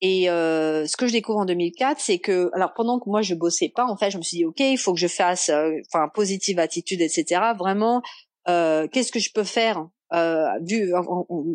et 0.00 0.28
euh, 0.28 0.86
ce 0.86 0.96
que 0.96 1.06
je 1.06 1.12
découvre 1.12 1.38
en 1.38 1.44
2004, 1.44 2.00
c'est 2.00 2.18
que, 2.18 2.50
alors 2.54 2.72
pendant 2.74 2.98
que 2.98 3.08
moi 3.08 3.22
je 3.22 3.34
bossais 3.34 3.70
pas, 3.74 3.86
en 3.86 3.96
fait, 3.96 4.10
je 4.10 4.18
me 4.18 4.22
suis 4.22 4.38
dit, 4.38 4.44
ok, 4.44 4.60
il 4.60 4.76
faut 4.76 4.92
que 4.92 5.00
je 5.00 5.06
fasse, 5.06 5.48
euh, 5.48 5.70
enfin, 5.86 6.08
positive 6.12 6.58
attitude, 6.58 7.00
etc. 7.00 7.40
Vraiment, 7.58 8.02
euh, 8.48 8.86
qu'est-ce 8.88 9.12
que 9.12 9.20
je 9.20 9.30
peux 9.32 9.44
faire, 9.44 9.86
euh, 10.12 10.46
vu, 10.62 10.92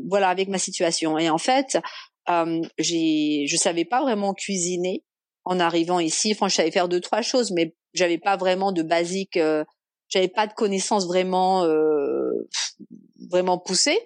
voilà, 0.08 0.30
avec 0.30 0.48
ma 0.50 0.58
situation. 0.58 1.18
Et 1.18 1.30
en 1.30 1.38
fait, 1.38 1.78
euh, 2.30 2.62
j'ai, 2.78 3.46
je 3.48 3.56
savais 3.58 3.86
pas 3.86 4.02
vraiment 4.02 4.34
cuisiner 4.34 5.04
en 5.46 5.60
arrivant 5.60 6.00
ici. 6.00 6.32
Enfin, 6.34 6.48
je 6.48 6.56
savais 6.56 6.72
faire 6.72 6.90
deux 6.90 7.02
trois 7.02 7.22
choses, 7.22 7.52
mais 7.52 7.76
j'avais 7.94 8.18
pas 8.18 8.38
vraiment 8.38 8.72
de 8.72 8.84
basique, 8.84 9.38
euh, 9.38 9.64
j'avais 10.08 10.28
pas 10.28 10.48
de 10.48 10.54
connaissances 10.54 11.06
vraiment, 11.06 11.68
vraiment 13.30 13.60
poussées 13.60 14.00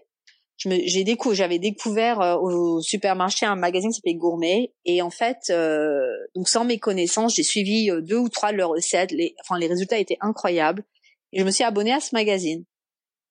j'ai 0.57 1.03
découvert, 1.03 1.35
j'avais 1.35 1.59
découvert 1.59 2.21
euh, 2.21 2.35
au 2.37 2.81
supermarché 2.81 3.45
un 3.45 3.55
magazine 3.55 3.89
qui 3.89 3.95
s'appelait 3.95 4.15
Gourmet 4.15 4.73
et 4.85 5.01
en 5.01 5.09
fait, 5.09 5.49
euh, 5.49 6.05
donc 6.35 6.47
sans 6.47 6.63
mes 6.63 6.79
connaissances, 6.79 7.35
j'ai 7.35 7.43
suivi 7.43 7.89
euh, 7.89 8.01
deux 8.01 8.17
ou 8.17 8.29
trois 8.29 8.51
de 8.51 8.57
leurs 8.57 8.69
recettes. 8.69 9.11
Les, 9.11 9.35
enfin, 9.41 9.57
les 9.57 9.67
résultats 9.67 9.97
étaient 9.97 10.17
incroyables 10.21 10.83
et 11.31 11.39
je 11.39 11.45
me 11.45 11.51
suis 11.51 11.63
abonnée 11.63 11.93
à 11.93 11.99
ce 11.99 12.15
magazine. 12.15 12.63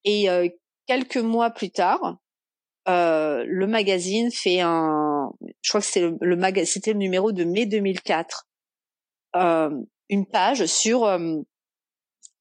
Et 0.04 0.26
quelques 0.88 1.18
mois 1.18 1.50
plus 1.50 1.70
tard, 1.70 2.18
le 2.88 3.64
magazine 3.66 4.32
fait 4.32 4.58
un, 4.60 5.30
je 5.60 5.68
crois 5.68 5.80
que 5.80 5.86
c'était 5.86 6.00
le, 6.00 6.18
le 6.20 6.64
c'était 6.64 6.92
le 6.92 6.98
numéro 6.98 7.30
de 7.30 7.44
mai 7.44 7.66
2004, 7.66 8.48
une 9.34 10.26
page 10.26 10.66
sur 10.66 11.06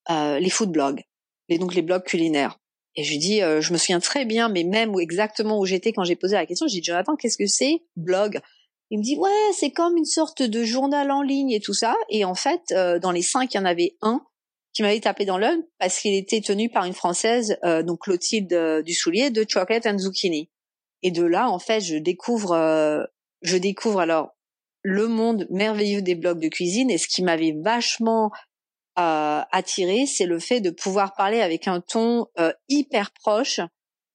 les 0.09 0.49
food 0.49 0.71
blogs, 0.71 1.03
et 1.49 1.59
donc 1.59 1.75
les 1.75 1.83
blogs 1.83 2.03
culinaires. 2.03 2.57
Et 2.95 3.03
je 3.03 3.11
lui 3.11 3.19
dis, 3.19 3.41
euh, 3.41 3.61
je 3.61 3.71
me 3.71 3.77
souviens 3.77 3.99
très 3.99 4.25
bien, 4.25 4.49
mais 4.49 4.63
même 4.63 4.93
exactement 4.99 5.59
où 5.59 5.65
j'étais 5.65 5.93
quand 5.93 6.03
j'ai 6.03 6.15
posé 6.15 6.35
la 6.35 6.45
question, 6.45 6.67
j'ai 6.67 6.81
dit, 6.81 6.85
Jonathan, 6.85 7.15
qu'est-ce 7.15 7.37
que 7.37 7.47
c'est 7.47 7.83
blog 7.95 8.39
Il 8.89 8.99
me 8.99 9.03
dit, 9.03 9.17
ouais, 9.17 9.53
c'est 9.53 9.71
comme 9.71 9.95
une 9.97 10.05
sorte 10.05 10.41
de 10.41 10.63
journal 10.63 11.09
en 11.11 11.21
ligne 11.21 11.51
et 11.51 11.61
tout 11.61 11.73
ça. 11.73 11.95
Et 12.09 12.25
en 12.25 12.35
fait, 12.35 12.61
euh, 12.71 12.99
dans 12.99 13.11
les 13.11 13.21
cinq, 13.21 13.53
il 13.53 13.57
y 13.57 13.59
en 13.59 13.65
avait 13.65 13.95
un 14.01 14.21
qui 14.73 14.83
m'avait 14.83 14.99
tapé 14.99 15.25
dans 15.25 15.37
l'œil 15.37 15.59
parce 15.79 15.99
qu'il 15.99 16.15
était 16.15 16.41
tenu 16.41 16.69
par 16.69 16.85
une 16.85 16.93
française, 16.93 17.57
euh, 17.63 17.83
donc 17.83 17.99
Clotilde 18.01 18.83
du 18.85 18.93
Soulier, 18.93 19.29
de 19.29 19.45
Chocolate 19.47 19.85
and 19.85 19.97
Zucchini. 19.97 20.49
Et 21.03 21.11
de 21.11 21.23
là, 21.23 21.49
en 21.49 21.59
fait, 21.59 21.81
je 21.81 21.95
découvre, 21.95 23.07
je 23.41 23.57
découvre 23.57 24.01
alors 24.01 24.35
le 24.83 25.07
monde 25.07 25.47
merveilleux 25.49 26.01
des 26.01 26.15
blogs 26.15 26.39
de 26.39 26.47
cuisine. 26.47 26.89
Et 26.89 26.97
ce 26.97 27.07
qui 27.07 27.23
m'avait 27.23 27.55
vachement 27.63 28.25
euh, 28.25 28.50
attiré, 28.95 30.05
c'est 30.05 30.25
le 30.25 30.39
fait 30.39 30.61
de 30.61 30.69
pouvoir 30.69 31.15
parler 31.15 31.41
avec 31.41 31.67
un 31.67 31.81
ton 31.81 32.27
euh, 32.39 32.51
hyper 32.69 33.11
proche 33.11 33.59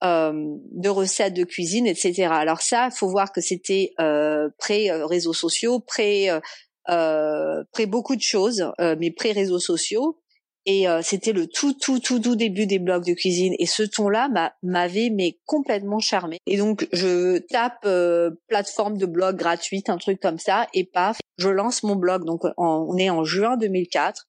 euh, 0.04 0.32
de 0.72 0.88
recettes 0.88 1.34
de 1.34 1.44
cuisine, 1.44 1.86
etc. 1.86 2.28
Alors 2.30 2.60
ça, 2.60 2.90
faut 2.90 3.08
voir 3.08 3.32
que 3.32 3.40
c'était 3.40 3.92
euh, 4.00 4.48
pré 4.58 4.90
réseaux 4.90 5.32
sociaux, 5.32 5.80
pré 5.80 6.28
pré 6.86 7.86
beaucoup 7.86 8.14
de 8.14 8.22
choses, 8.22 8.70
mais 8.78 9.10
pré 9.10 9.32
réseaux 9.32 9.58
sociaux. 9.58 10.20
Et 10.68 10.86
c'était 11.02 11.32
le 11.32 11.46
tout 11.46 11.74
tout 11.74 12.00
tout 12.00 12.18
tout 12.18 12.36
début 12.36 12.66
des 12.66 12.78
blogs 12.78 13.04
de 13.04 13.14
cuisine. 13.14 13.54
Et 13.58 13.66
ce 13.66 13.82
ton-là 13.82 14.28
m'avait 14.62 15.10
mais 15.10 15.38
complètement 15.46 15.98
charmé. 15.98 16.38
Et 16.46 16.58
donc 16.58 16.86
je 16.92 17.38
tape 17.38 17.88
plateforme 18.46 18.98
de 18.98 19.06
blog 19.06 19.36
gratuite, 19.36 19.88
un 19.90 19.96
truc 19.96 20.20
comme 20.20 20.38
ça, 20.38 20.68
et 20.74 20.84
paf, 20.84 21.18
je 21.38 21.48
lance 21.48 21.82
mon 21.82 21.96
blog. 21.96 22.24
Donc 22.24 22.42
on 22.56 22.96
est 22.98 23.10
en 23.10 23.24
juin 23.24 23.56
2004. 23.56 24.26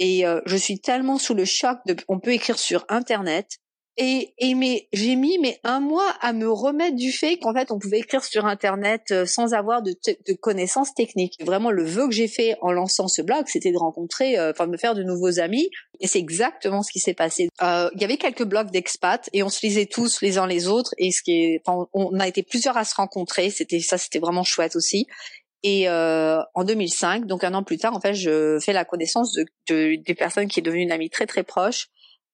Et 0.00 0.26
euh, 0.26 0.40
je 0.46 0.56
suis 0.56 0.80
tellement 0.80 1.18
sous 1.18 1.34
le 1.34 1.44
choc 1.44 1.78
de, 1.86 1.94
on 2.08 2.18
peut 2.18 2.32
écrire 2.32 2.58
sur 2.58 2.84
Internet. 2.88 3.58
Et, 3.96 4.32
et 4.38 4.54
mais 4.54 4.88
j'ai 4.94 5.14
mis 5.14 5.36
mais 5.38 5.58
un 5.62 5.80
mois 5.80 6.08
à 6.22 6.32
me 6.32 6.50
remettre 6.50 6.96
du 6.96 7.12
fait 7.12 7.36
qu'en 7.36 7.52
fait 7.52 7.70
on 7.70 7.78
pouvait 7.78 7.98
écrire 7.98 8.24
sur 8.24 8.46
Internet 8.46 9.02
euh, 9.10 9.26
sans 9.26 9.52
avoir 9.52 9.82
de, 9.82 9.94
de 10.06 10.32
connaissances 10.32 10.94
techniques. 10.94 11.34
Vraiment 11.44 11.70
le 11.70 11.84
vœu 11.84 12.06
que 12.06 12.14
j'ai 12.14 12.28
fait 12.28 12.56
en 12.62 12.72
lançant 12.72 13.08
ce 13.08 13.20
blog, 13.20 13.44
c'était 13.46 13.72
de 13.72 13.76
rencontrer, 13.76 14.38
euh, 14.38 14.52
enfin 14.52 14.66
de 14.66 14.72
me 14.72 14.78
faire 14.78 14.94
de 14.94 15.02
nouveaux 15.02 15.38
amis. 15.38 15.68
Et 15.98 16.06
c'est 16.06 16.20
exactement 16.20 16.82
ce 16.82 16.90
qui 16.92 17.00
s'est 17.00 17.12
passé. 17.12 17.50
Il 17.60 18.00
y 18.00 18.04
avait 18.04 18.16
quelques 18.16 18.44
blogs 18.44 18.70
d'expats 18.70 19.28
et 19.34 19.42
on 19.42 19.50
se 19.50 19.66
lisait 19.66 19.84
tous 19.84 20.22
les 20.22 20.38
uns 20.38 20.46
les 20.46 20.66
autres. 20.66 20.94
Et 20.96 21.10
ce 21.10 21.20
qui 21.20 21.32
est, 21.32 21.62
on 21.66 22.18
a 22.18 22.26
été 22.26 22.42
plusieurs 22.42 22.78
à 22.78 22.86
se 22.86 22.94
rencontrer. 22.94 23.50
C'était 23.50 23.80
ça, 23.80 23.98
c'était 23.98 24.18
vraiment 24.18 24.44
chouette 24.44 24.76
aussi. 24.76 25.08
Et 25.62 25.88
euh, 25.88 26.40
en 26.54 26.64
2005, 26.64 27.26
donc 27.26 27.44
un 27.44 27.52
an 27.54 27.62
plus 27.62 27.78
tard, 27.78 27.94
en 27.94 28.00
fait, 28.00 28.14
je 28.14 28.58
fais 28.60 28.72
la 28.72 28.84
connaissance 28.84 29.32
de, 29.32 29.44
de 29.68 30.02
des 30.02 30.14
personnes 30.14 30.48
qui 30.48 30.60
est 30.60 30.62
devenue 30.62 30.82
une 30.82 30.92
amie 30.92 31.10
très 31.10 31.26
très 31.26 31.42
proche, 31.42 31.88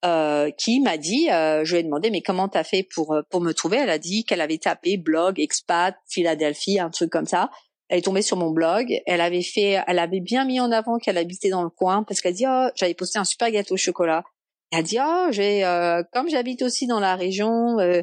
euh, 0.05 0.51
qui 0.53 0.81
m'a 0.81 0.97
dit, 0.97 1.31
euh, 1.31 1.65
je 1.65 1.73
lui 1.73 1.81
ai 1.81 1.83
demandé, 1.83 2.11
mais 2.11 2.21
comment 2.21 2.49
t'as 2.49 2.63
fait 2.63 2.87
pour 2.95 3.15
euh, 3.15 3.23
pour 3.31 3.41
me 3.41 3.53
trouver? 3.53 3.79
Elle 3.79 3.91
a 3.91 3.99
dit 3.99 4.25
qu'elle 4.25 4.41
avait 4.41 4.59
tapé 4.59 4.97
blog 4.97 5.41
expat 5.41 5.97
Philadelphie, 6.09 6.79
un 6.79 6.91
truc 6.91 7.11
comme 7.11 7.27
ça. 7.27 7.51
Elle 7.89 7.99
est 7.99 8.03
tombée 8.03 8.23
sur 8.23 8.37
mon 8.37 8.51
blog. 8.51 8.93
Elle 9.07 9.21
avait 9.21 9.43
fait, 9.43 9.81
elle 9.87 9.99
avait 9.99 10.21
bien 10.21 10.45
mis 10.45 10.61
en 10.61 10.71
avant 10.71 10.99
qu'elle 10.99 11.19
habitait 11.19 11.51
dans 11.51 11.63
le 11.63 11.71
coin 11.71 12.05
parce 12.05 12.21
qu'elle 12.21 12.35
dit, 12.35 12.47
oh, 12.49 12.69
j'avais 12.75 12.95
posté 12.95 13.19
un 13.19 13.25
super 13.25 13.51
gâteau 13.51 13.75
au 13.75 13.79
chocolat. 13.79 14.23
Elle 14.71 14.81
a 14.81 14.83
dit, 14.83 14.99
oh, 15.01 15.27
j'ai, 15.31 15.65
euh, 15.65 16.03
comme 16.13 16.29
j'habite 16.29 16.63
aussi 16.63 16.87
dans 16.87 17.01
la 17.01 17.17
région, 17.17 17.79
euh, 17.79 18.03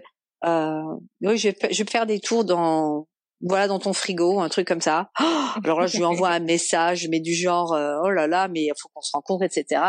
oui, 1.21 1.37
je 1.37 1.49
vais, 1.49 1.57
je 1.71 1.83
vais 1.83 1.89
faire 1.89 2.05
des 2.05 2.19
tours 2.19 2.45
dans 2.45 3.07
voilà 3.43 3.67
dans 3.67 3.79
ton 3.79 3.93
frigo, 3.93 4.39
un 4.39 4.49
truc 4.49 4.67
comme 4.67 4.81
ça. 4.81 5.11
alors 5.63 5.81
là, 5.81 5.87
je 5.87 5.97
lui 5.97 6.05
envoie 6.05 6.29
un 6.29 6.39
message, 6.39 7.07
mais 7.09 7.19
du 7.19 7.33
genre, 7.33 7.73
euh, 7.73 7.97
oh 8.03 8.09
là 8.09 8.25
là, 8.25 8.47
mais 8.47 8.63
il 8.63 8.73
faut 8.79 8.89
qu'on 8.93 9.01
se 9.01 9.11
rencontre, 9.13 9.43
etc. 9.43 9.81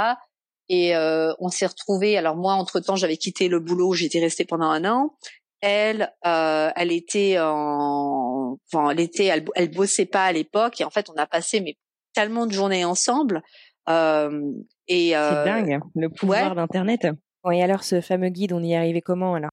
Et 0.68 0.96
euh, 0.96 1.32
on 1.38 1.48
s'est 1.48 1.66
retrouvés. 1.66 2.16
Alors 2.16 2.36
moi, 2.36 2.54
entre 2.54 2.80
temps, 2.80 2.96
j'avais 2.96 3.16
quitté 3.16 3.48
le 3.48 3.60
boulot, 3.60 3.92
j'étais 3.92 4.20
restée 4.20 4.44
pendant 4.44 4.70
un 4.70 4.84
an. 4.84 5.14
Elle, 5.60 6.12
euh, 6.26 6.70
elle 6.76 6.92
était 6.92 7.38
en, 7.38 8.58
enfin, 8.72 8.90
elle 8.90 9.00
était, 9.00 9.26
elle, 9.26 9.44
elle 9.54 9.70
bossait 9.70 10.06
pas 10.06 10.26
à 10.26 10.32
l'époque. 10.32 10.80
Et 10.80 10.84
en 10.84 10.90
fait, 10.90 11.08
on 11.08 11.16
a 11.16 11.26
passé 11.26 11.60
mais 11.60 11.76
tellement 12.12 12.46
de 12.46 12.52
journées 12.52 12.84
ensemble. 12.84 13.42
Euh, 13.88 14.42
et 14.88 15.10
c'est 15.10 15.44
dingue, 15.44 15.80
le 15.94 16.08
pouvoir 16.08 16.54
d'internet. 16.54 17.06
et 17.50 17.62
alors, 17.62 17.84
ce 17.84 18.00
fameux 18.00 18.28
guide, 18.28 18.52
on 18.52 18.62
y 18.62 18.72
est 18.72 18.76
arrivé 18.76 19.00
comment 19.00 19.34
alors? 19.34 19.50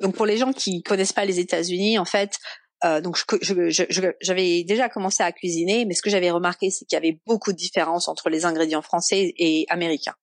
Donc, 0.00 0.14
pour 0.14 0.26
les 0.26 0.36
gens 0.36 0.52
qui 0.52 0.82
connaissent 0.82 1.12
pas 1.12 1.24
les 1.24 1.40
États-Unis, 1.40 1.98
en 1.98 2.04
fait, 2.04 2.38
euh, 2.86 3.00
donc 3.00 3.18
j'avais 3.42 3.70
je, 3.70 3.84
je, 3.90 4.62
déjà 4.66 4.88
commencé 4.88 5.22
à 5.22 5.32
cuisiner, 5.32 5.84
mais 5.84 5.94
ce 5.94 6.02
que 6.02 6.10
j'avais 6.10 6.30
remarqué, 6.30 6.70
c'est 6.70 6.84
qu'il 6.84 6.96
y 6.96 6.98
avait 6.98 7.18
beaucoup 7.26 7.52
de 7.52 7.56
différences 7.56 8.08
entre 8.08 8.30
les 8.30 8.44
ingrédients 8.44 8.82
français 8.82 9.34
et 9.36 9.66
américains. 9.68 10.14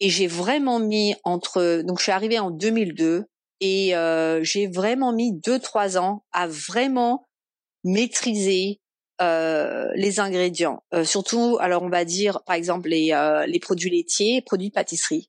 Et 0.00 0.10
j'ai 0.10 0.26
vraiment 0.26 0.78
mis 0.78 1.16
entre, 1.24 1.82
donc 1.82 1.98
je 1.98 2.04
suis 2.04 2.12
arrivée 2.12 2.38
en 2.38 2.50
2002 2.50 3.24
et 3.60 3.96
euh, 3.96 4.42
j'ai 4.44 4.68
vraiment 4.68 5.12
mis 5.12 5.32
deux 5.32 5.58
trois 5.58 5.98
ans 5.98 6.24
à 6.32 6.46
vraiment 6.46 7.26
maîtriser 7.84 8.80
euh, 9.20 9.88
les 9.96 10.20
ingrédients. 10.20 10.84
Euh, 10.94 11.04
surtout, 11.04 11.58
alors 11.60 11.82
on 11.82 11.88
va 11.88 12.04
dire 12.04 12.40
par 12.46 12.54
exemple 12.54 12.88
les 12.88 13.12
euh, 13.12 13.46
les 13.46 13.58
produits 13.58 13.90
laitiers, 13.90 14.42
produits 14.42 14.68
de 14.68 14.74
pâtisserie. 14.74 15.28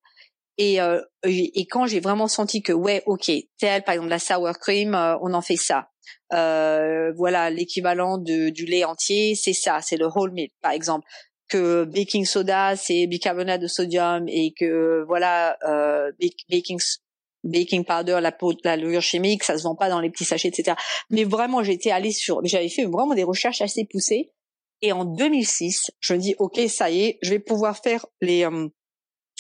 Et, 0.60 0.82
euh, 0.82 1.02
et 1.24 1.66
quand 1.68 1.88
j'ai 1.88 2.02
vraiment 2.02 2.28
senti 2.28 2.62
que 2.62 2.74
ouais, 2.74 3.02
ok, 3.06 3.32
tel 3.58 3.82
par 3.84 3.96
exemple 3.96 4.10
la 4.10 4.20
sour 4.20 4.52
cream, 4.60 4.94
on 5.22 5.34
en 5.34 5.42
fait 5.42 5.56
ça 5.56 5.88
euh, 6.34 7.12
voilà 7.16 7.50
l'équivalent 7.50 8.18
du 8.18 8.66
lait 8.66 8.84
entier, 8.84 9.36
c'est 9.36 9.54
ça, 9.54 9.82
c'est 9.82 9.98
le 9.98 10.08
whole 10.08 10.32
milk 10.32 10.52
par 10.62 10.72
exemple. 10.72 11.06
Que 11.48 11.84
baking 11.84 12.26
soda 12.26 12.76
c'est 12.76 13.08
bicarbonate 13.08 13.62
de 13.62 13.68
sodium 13.68 14.28
et 14.28 14.54
que 14.58 15.04
voilà 15.08 15.58
euh, 15.68 16.12
baking 16.50 16.80
baking 17.44 17.86
powder, 17.86 18.20
la 18.22 18.32
peau, 18.32 18.54
la 18.64 18.76
levure 18.76 19.02
chimique, 19.02 19.44
ça 19.44 19.58
se 19.58 19.64
vend 19.64 19.76
pas 19.76 19.90
dans 19.90 20.00
les 20.00 20.10
petits 20.10 20.26
sachets, 20.26 20.50
etc. 20.50 20.76
Mais 21.10 21.24
vraiment, 21.24 21.64
j'étais 21.64 21.92
allée 21.92 22.12
sur, 22.12 22.42
j'avais 22.44 22.70
fait 22.70 22.86
vraiment 22.86 23.14
des 23.14 23.24
recherches 23.24 23.62
assez 23.62 23.86
poussées. 23.86 24.32
Et 24.82 24.92
en 24.92 25.06
2006, 25.06 25.92
je 26.00 26.14
me 26.14 26.20
dis, 26.20 26.36
ok, 26.40 26.60
ça 26.70 26.90
y 26.90 27.02
est, 27.02 27.20
je 27.22 27.32
vais 27.32 27.40
pouvoir 27.40 27.78
faire 27.78 28.06
les 28.22 28.46
euh, 28.46 28.68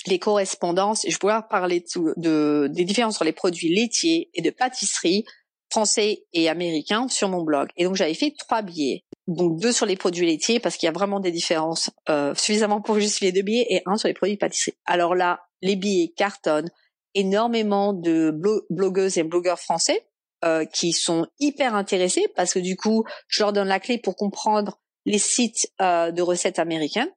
les 0.07 0.19
correspondances. 0.19 1.03
Je 1.03 1.11
vais 1.11 1.17
pouvoir 1.17 1.47
parler 1.47 1.81
de, 1.81 2.13
de, 2.17 2.67
des 2.71 2.85
différences 2.85 3.15
entre 3.15 3.25
les 3.25 3.33
produits 3.33 3.73
laitiers 3.73 4.29
et 4.33 4.41
de 4.41 4.49
pâtisserie 4.49 5.25
français 5.69 6.25
et 6.33 6.49
américain 6.49 7.07
sur 7.07 7.29
mon 7.29 7.43
blog. 7.43 7.69
Et 7.77 7.83
donc 7.83 7.95
j'avais 7.95 8.13
fait 8.13 8.33
trois 8.37 8.61
billets. 8.61 9.03
Donc 9.27 9.59
deux 9.59 9.71
sur 9.71 9.85
les 9.85 9.95
produits 9.95 10.25
laitiers 10.25 10.59
parce 10.59 10.75
qu'il 10.77 10.87
y 10.87 10.89
a 10.89 10.93
vraiment 10.93 11.19
des 11.19 11.31
différences 11.31 11.91
euh, 12.09 12.33
suffisamment 12.35 12.81
pour 12.81 12.99
justifier 12.99 13.31
deux 13.31 13.43
billets 13.43 13.67
et 13.69 13.81
un 13.85 13.97
sur 13.97 14.07
les 14.07 14.13
produits 14.13 14.37
pâtisserie. 14.37 14.77
Alors 14.85 15.15
là, 15.15 15.41
les 15.61 15.75
billets 15.75 16.13
cartonnent 16.15 16.69
énormément 17.15 17.93
de 17.93 18.31
blogueuses 18.69 19.17
et 19.17 19.23
blogueurs 19.23 19.59
français 19.59 20.07
euh, 20.45 20.65
qui 20.65 20.93
sont 20.93 21.27
hyper 21.39 21.75
intéressés 21.75 22.27
parce 22.35 22.53
que 22.53 22.59
du 22.59 22.75
coup, 22.75 23.03
je 23.27 23.43
leur 23.43 23.53
donne 23.53 23.67
la 23.67 23.79
clé 23.79 23.97
pour 23.97 24.15
comprendre 24.15 24.79
les 25.05 25.17
sites 25.17 25.71
euh, 25.81 26.11
de 26.11 26.21
recettes 26.21 26.59
américaines 26.59 27.11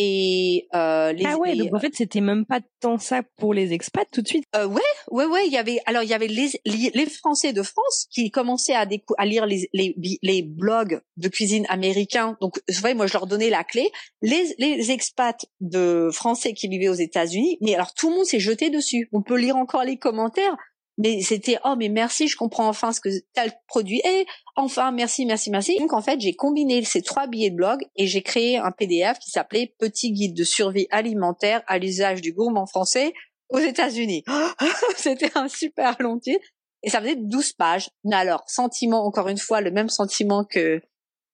et 0.00 0.68
euh, 0.76 1.12
les, 1.12 1.24
ah 1.26 1.36
ouais 1.38 1.56
donc 1.56 1.74
en 1.74 1.80
fait 1.80 1.92
c'était 1.92 2.20
même 2.20 2.46
pas 2.46 2.60
tant 2.78 2.98
ça 2.98 3.22
pour 3.36 3.52
les 3.52 3.72
expats 3.72 4.08
tout 4.12 4.22
de 4.22 4.28
suite. 4.28 4.44
Euh, 4.54 4.64
ouais 4.64 4.80
ouais 5.10 5.26
ouais 5.26 5.46
il 5.48 5.52
y 5.52 5.56
avait 5.56 5.80
alors 5.86 6.04
il 6.04 6.08
y 6.08 6.14
avait 6.14 6.28
les 6.28 6.50
les, 6.64 7.06
Français 7.06 7.52
de 7.52 7.62
France 7.64 8.06
qui 8.08 8.30
commençaient 8.30 8.74
à 8.74 8.86
à 9.18 9.26
lire 9.26 9.44
les, 9.44 9.68
les 9.72 9.96
les 10.22 10.42
blogs 10.42 11.00
de 11.16 11.28
cuisine 11.28 11.66
américains. 11.68 12.36
Donc 12.40 12.60
vous 12.68 12.80
voyez 12.80 12.94
moi 12.94 13.08
je 13.08 13.14
leur 13.14 13.26
donnais 13.26 13.50
la 13.50 13.64
clé. 13.64 13.90
Les 14.22 14.54
les 14.58 14.92
expats 14.92 15.44
de 15.60 16.10
Français 16.12 16.52
qui 16.52 16.68
vivaient 16.68 16.88
aux 16.88 16.94
États-Unis 16.94 17.58
mais 17.60 17.74
alors 17.74 17.92
tout 17.92 18.08
le 18.08 18.16
monde 18.16 18.24
s'est 18.24 18.38
jeté 18.38 18.70
dessus. 18.70 19.08
On 19.12 19.22
peut 19.22 19.36
lire 19.36 19.56
encore 19.56 19.82
les 19.82 19.96
commentaires 19.96 20.56
mais 20.98 21.22
c'était 21.22 21.58
oh 21.64 21.74
mais 21.78 21.88
merci 21.88 22.28
je 22.28 22.36
comprends 22.36 22.68
enfin 22.68 22.92
ce 22.92 23.00
que 23.00 23.08
tel 23.32 23.52
produit. 23.66 24.00
Est 24.04 24.26
enfin 24.56 24.90
merci 24.90 25.24
merci 25.24 25.50
merci. 25.50 25.78
Donc 25.78 25.92
en 25.92 26.02
fait 26.02 26.20
j'ai 26.20 26.34
combiné 26.34 26.84
ces 26.84 27.02
trois 27.02 27.26
billets 27.26 27.50
de 27.50 27.56
blog 27.56 27.80
et 27.96 28.06
j'ai 28.06 28.22
créé 28.22 28.58
un 28.58 28.72
PDF 28.72 29.18
qui 29.20 29.30
s'appelait 29.30 29.74
petit 29.78 30.12
guide 30.12 30.34
de 30.34 30.44
survie 30.44 30.88
alimentaire 30.90 31.62
à 31.66 31.78
l'usage 31.78 32.20
du 32.20 32.32
gourmand 32.32 32.66
français 32.66 33.14
aux 33.48 33.58
États-Unis. 33.58 34.24
C'était 34.96 35.30
un 35.36 35.48
super 35.48 35.96
long 36.00 36.18
titre. 36.18 36.44
Et 36.82 36.90
ça 36.90 37.00
faisait 37.00 37.16
12 37.16 37.54
pages. 37.54 37.90
Mais 38.04 38.16
alors 38.16 38.42
sentiment 38.46 39.04
encore 39.06 39.28
une 39.28 39.38
fois 39.38 39.60
le 39.60 39.70
même 39.70 39.88
sentiment 39.88 40.44
que 40.44 40.80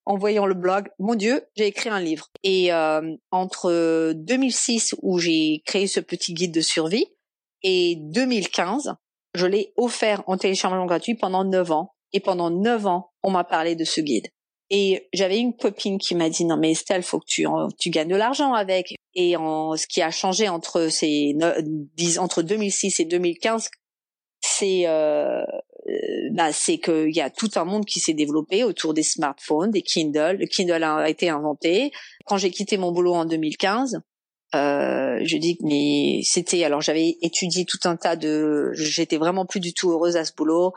en 0.07 0.17
voyant 0.17 0.45
le 0.45 0.53
blog, 0.53 0.87
mon 0.99 1.15
Dieu, 1.15 1.43
j'ai 1.55 1.65
écrit 1.65 1.89
un 1.89 1.99
livre. 1.99 2.29
Et 2.43 2.71
euh, 2.71 3.15
entre 3.31 4.13
2006 4.13 4.95
où 5.01 5.17
j'ai 5.17 5.63
créé 5.65 5.87
ce 5.87 5.99
petit 5.99 6.35
guide 6.35 6.53
de 6.53 6.61
survie 6.61 7.07
et 7.63 7.95
2015 7.95 8.95
je 9.35 9.45
l'ai 9.45 9.73
offert 9.77 10.23
en 10.27 10.37
téléchargement 10.37 10.85
gratuit 10.85 11.15
pendant 11.15 11.43
neuf 11.43 11.71
ans. 11.71 11.91
Et 12.13 12.19
pendant 12.19 12.49
neuf 12.49 12.85
ans, 12.85 13.09
on 13.23 13.31
m'a 13.31 13.43
parlé 13.43 13.75
de 13.75 13.83
ce 13.83 13.99
guide. 13.99 14.27
Et 14.69 15.07
j'avais 15.13 15.37
une 15.37 15.55
copine 15.55 15.97
qui 15.97 16.15
m'a 16.15 16.29
dit 16.29 16.45
non 16.45 16.57
mais 16.57 16.71
Estelle, 16.71 17.03
faut 17.03 17.19
que 17.19 17.25
tu 17.27 17.45
tu 17.77 17.89
gagnes 17.89 18.09
de 18.09 18.15
l'argent 18.15 18.53
avec. 18.53 18.95
Et 19.13 19.35
en, 19.35 19.75
ce 19.75 19.85
qui 19.85 20.01
a 20.01 20.11
changé 20.11 20.49
entre 20.49 20.87
ces 20.87 21.35
entre 22.17 22.41
2006 22.41 22.99
et 22.99 23.05
2015, 23.05 23.69
c'est 24.41 24.87
euh, 24.87 25.43
bah, 26.31 26.51
c'est 26.51 26.79
qu'il 26.79 27.15
y 27.15 27.21
a 27.21 27.29
tout 27.29 27.49
un 27.55 27.65
monde 27.65 27.85
qui 27.85 27.99
s'est 27.99 28.13
développé 28.13 28.63
autour 28.63 28.93
des 28.93 29.03
smartphones, 29.03 29.71
des 29.71 29.81
Kindle. 29.81 30.37
Le 30.39 30.47
Kindle 30.47 30.83
a 30.83 31.09
été 31.09 31.29
inventé. 31.29 31.91
Quand 32.25 32.37
j'ai 32.37 32.49
quitté 32.49 32.77
mon 32.77 32.91
boulot 32.91 33.13
en 33.13 33.25
2015, 33.25 34.01
Euh, 34.53 35.19
je 35.23 35.37
dis 35.37 35.57
mais 35.63 36.21
c'était 36.23 36.63
alors 36.63 36.81
j'avais 36.81 37.17
étudié 37.21 37.65
tout 37.65 37.79
un 37.85 37.95
tas 37.95 38.15
de 38.15 38.71
j'étais 38.73 39.17
vraiment 39.17 39.45
plus 39.45 39.59
du 39.59 39.73
tout 39.73 39.91
heureuse 39.91 40.17
à 40.17 40.25
ce 40.25 40.33
boulot. 40.33 40.73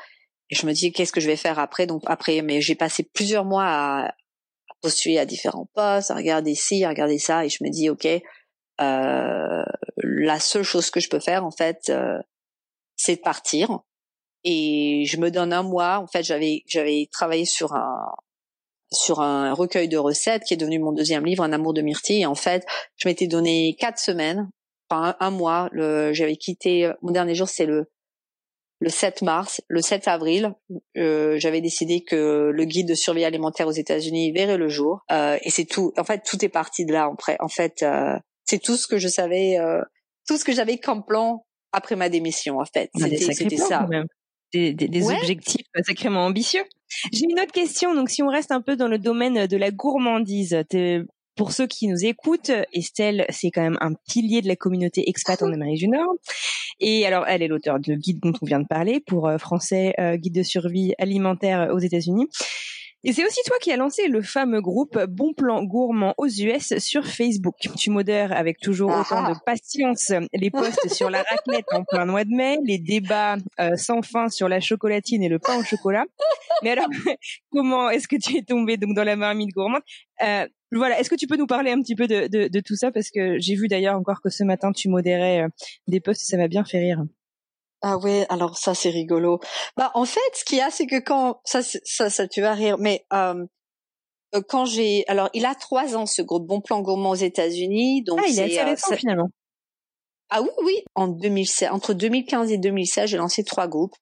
Et 0.50 0.54
je 0.54 0.66
me 0.66 0.72
dis 0.72 0.92
qu'est-ce 0.92 1.12
que 1.12 1.20
je 1.20 1.26
vais 1.26 1.37
faire 1.37 1.59
après? 1.59 1.87
Donc 1.87 2.02
après 2.07 2.40
mais 2.42 2.61
j'ai 2.61 2.74
passé 2.74 3.02
plusieurs 3.02 3.44
mois 3.44 3.66
à, 3.66 4.14
postuler 4.81 5.18
à 5.18 5.26
différents 5.26 5.68
postes 5.74 6.11
à 6.11 6.14
regarder 6.14 6.54
ci 6.54 6.85
à 6.85 6.88
regarder 6.88 7.18
ça. 7.18 7.44
Et 7.44 7.48
je 7.50 7.62
me 7.62 7.70
dis 7.70 7.90
ok 7.90 8.07
euh, 8.81 9.64
la 9.98 10.40
seule 10.40 10.62
chose 10.62 10.90
que 10.90 11.00
je 11.00 11.09
peux 11.09 11.20
faire 11.20 11.44
en 11.44 11.50
fait 11.50 11.90
euh, 11.90 12.18
c'est 12.96 13.16
de 13.16 13.20
partir. 13.20 13.81
Et 14.44 15.04
je 15.07 15.18
me 15.18 15.31
donne 15.31 15.52
un 15.52 15.62
mois. 15.62 15.98
En 15.98 16.07
fait 16.07 16.22
j'avais 16.22 16.62
j'avais 16.66 17.09
travaillé 17.12 17.44
sur 17.44 17.74
un 17.74 18.14
sur 18.92 19.20
un 19.20 19.53
recueil 19.53 19.88
de 19.88 19.98
recettes 19.98 20.44
qui 20.44 20.55
est 20.55 20.59
devenu 20.59 20.79
mon 20.79 20.92
deuxième 20.92 21.24
livre, 21.24 21.42
Un 21.42 21.53
amour 21.53 21.74
de 21.74 21.83
myrtille. 21.83 22.22
Et 22.22 22.27
en 22.27 22.35
fait, 22.35 22.66
je 22.96 23.09
m'étais 23.09 23.27
donné 23.27 23.77
quatre 23.79 23.98
semaines, 23.98 24.48
enfin 24.88 25.16
un, 25.20 25.31
mois. 25.31 25.68
J'avais 25.72 26.37
quitté, 26.37 26.90
mon 27.03 27.12
dernier 27.12 27.35
jour, 27.35 27.48
c'est 27.48 27.66
le 27.66 27.90
le 28.81 28.90
7 28.90 29.22
mars, 29.22 29.61
le 29.68 29.81
7 29.81 30.07
avril, 30.07 30.55
euh, 30.96 31.37
j'avais 31.38 31.61
décidé 31.61 32.03
que 32.03 32.51
le 32.55 32.64
guide 32.64 32.88
de 32.88 32.94
survie 32.94 33.24
alimentaire 33.24 33.66
aux 33.66 33.72
États-Unis 33.72 34.31
verrait 34.33 34.57
le 34.57 34.68
jour. 34.68 35.05
Euh, 35.11 35.37
et 35.42 35.51
c'est 35.51 35.64
tout. 35.64 35.92
En 35.98 36.05
fait, 36.05 36.22
tout 36.24 36.44
est 36.44 36.48
parti 36.48 36.85
de 36.85 36.92
là. 36.92 37.11
En 37.40 37.48
fait, 37.48 37.83
euh, 37.83 38.16
c'est 38.44 38.61
tout 38.61 38.77
ce 38.77 38.87
que 38.87 38.98
je 38.98 39.09
savais, 39.09 39.59
euh, 39.59 39.83
tout 40.29 40.37
ce 40.37 40.44
que 40.44 40.53
j'avais 40.53 40.79
comme 40.79 41.05
plan 41.05 41.44
après 41.72 41.96
ma 41.96 42.09
démission. 42.09 42.61
En 42.61 42.64
fait, 42.64 42.90
c'était 42.94 43.57
ça. 43.57 43.87
Des, 44.53 44.73
des, 44.73 44.89
des 44.89 45.05
objectifs 45.05 45.67
sacrément 45.87 46.25
ambitieux. 46.25 46.65
J'ai 47.13 47.25
une 47.29 47.39
autre 47.39 47.53
question. 47.53 47.95
Donc, 47.95 48.09
si 48.09 48.23
on 48.23 48.29
reste 48.29 48.51
un 48.51 48.63
peu 48.63 48.77
dans 48.77 48.89
le 48.89 48.99
domaine 48.99 49.47
de 49.47 49.57
la 49.57 49.71
gourmandise, 49.71 50.65
pour 51.37 51.53
ceux 51.53 51.67
qui 51.67 51.87
nous 51.87 52.05
écoutent, 52.05 52.51
Estelle, 52.73 53.25
c'est 53.29 53.51
quand 53.51 53.63
même 53.63 53.79
un 53.81 53.93
pilier 54.09 54.43
de 54.43 54.49
la 54.49 54.57
communauté 54.57 55.09
expat 55.09 55.41
en 55.43 55.53
Amérique 55.53 55.79
du 55.79 55.89
Nord. 55.89 56.15
Et 56.81 57.07
alors, 57.07 57.25
elle 57.29 57.43
est 57.43 57.49
l'auteur 57.49 57.79
de 57.79 57.95
guide 57.95 58.21
dont 58.21 58.33
on 58.43 58.47
vient 58.47 58.61
de 58.61 58.67
parler 58.67 59.01
pour 59.01 59.29
euh, 59.29 59.39
français, 59.39 59.95
euh, 60.01 60.17
guide 60.17 60.35
de 60.35 60.43
survie 60.43 60.95
alimentaire 60.99 61.71
aux 61.73 61.79
États-Unis. 61.79 62.27
Et 63.09 63.12
c'est 63.14 63.25
aussi 63.25 63.40
toi 63.47 63.57
qui 63.59 63.73
as 63.73 63.79
lancé 63.79 64.07
le 64.07 64.21
fameux 64.21 64.61
groupe 64.61 65.03
Bon 65.09 65.33
Plan 65.33 65.64
Gourmand 65.64 66.12
aux 66.18 66.27
US 66.27 66.77
sur 66.77 67.07
Facebook. 67.07 67.55
Tu 67.79 67.88
modères 67.88 68.33
avec 68.33 68.59
toujours 68.61 68.90
autant 68.90 69.27
de 69.27 69.35
patience 69.47 70.12
les 70.35 70.51
posts 70.51 70.88
sur 70.92 71.09
la 71.09 71.23
raclette 71.23 71.64
en 71.73 71.85
plein 71.85 72.05
mois 72.05 72.25
de 72.25 72.37
mai, 72.37 72.59
les 72.66 72.77
débats 72.77 73.38
euh, 73.61 73.77
sans 73.77 74.03
fin 74.03 74.29
sur 74.29 74.47
la 74.47 74.61
chocolatine 74.61 75.23
et 75.23 75.31
le 75.31 75.38
pain 75.38 75.59
au 75.59 75.64
chocolat. 75.64 76.05
Mais 76.62 76.73
alors, 76.73 76.88
comment 77.51 77.88
est-ce 77.88 78.09
que 78.09 78.16
tu 78.16 78.37
es 78.37 78.42
tombé 78.42 78.77
donc 78.77 78.94
dans 78.94 79.05
la 79.05 79.16
marmite 79.16 79.55
gourmande? 79.55 79.81
Euh, 80.23 80.47
Voilà, 80.73 81.01
est-ce 81.01 81.09
que 81.09 81.14
tu 81.16 81.27
peux 81.27 81.38
nous 81.38 81.47
parler 81.47 81.71
un 81.71 81.81
petit 81.81 81.94
peu 81.94 82.07
de, 82.09 82.27
de, 82.27 82.49
de 82.49 82.61
tout 82.61 82.77
ça? 82.77 82.92
Parce 82.92 83.09
que 83.11 83.38
j'ai 83.38 83.55
vu 83.55 83.68
d'ailleurs 83.68 83.97
encore 83.97 84.21
que 84.21 84.29
ce 84.29 84.44
matin 84.44 84.71
tu 84.71 84.90
modérais 84.90 85.44
euh, 85.44 85.49
des 85.87 86.01
posts, 86.01 86.27
ça 86.27 86.37
m'a 86.37 86.49
bien 86.49 86.62
fait 86.62 86.81
rire. 86.81 87.03
Ah 87.83 87.97
ouais, 87.99 88.27
alors 88.29 88.59
ça 88.59 88.75
c'est 88.75 88.91
rigolo. 88.91 89.41
Bah 89.77 89.91
en 89.95 90.05
fait, 90.05 90.21
ce 90.35 90.45
qu'il 90.45 90.59
y 90.59 90.61
a, 90.61 90.71
c'est 90.71 90.87
que 90.87 90.99
quand 90.99 91.41
ça, 91.45 91.61
ça, 91.62 92.11
ça, 92.11 92.27
tu 92.27 92.41
vas 92.41 92.55
rire, 92.55 92.77
mais 92.79 93.05
euh, 93.12 93.45
quand 94.49 94.64
j'ai, 94.64 95.05
alors 95.09 95.31
il 95.33 95.47
a 95.47 95.55
trois 95.55 95.97
ans 95.97 96.07
ce 96.07 96.23
groupe 96.23 96.47
Bon 96.47 96.61
Plan 96.61 96.81
Gourmand 96.81 97.11
aux 97.11 97.14
États-Unis, 97.14 98.03
donc 98.03 98.21
ah 98.23 98.27
il 98.29 98.38
est 98.38 98.59
assez 98.59 98.93
euh, 98.93 98.97
finalement. 98.97 99.29
Ah 100.31 100.43
oui 100.43 100.49
oui, 100.62 100.83
en 100.95 101.09
2016, 101.09 101.71
entre 101.71 101.95
2015 101.95 102.51
et 102.51 102.59
2016, 102.59 103.11
j'ai 103.11 103.17
lancé 103.17 103.45
trois 103.45 103.69
groupes. 103.69 103.95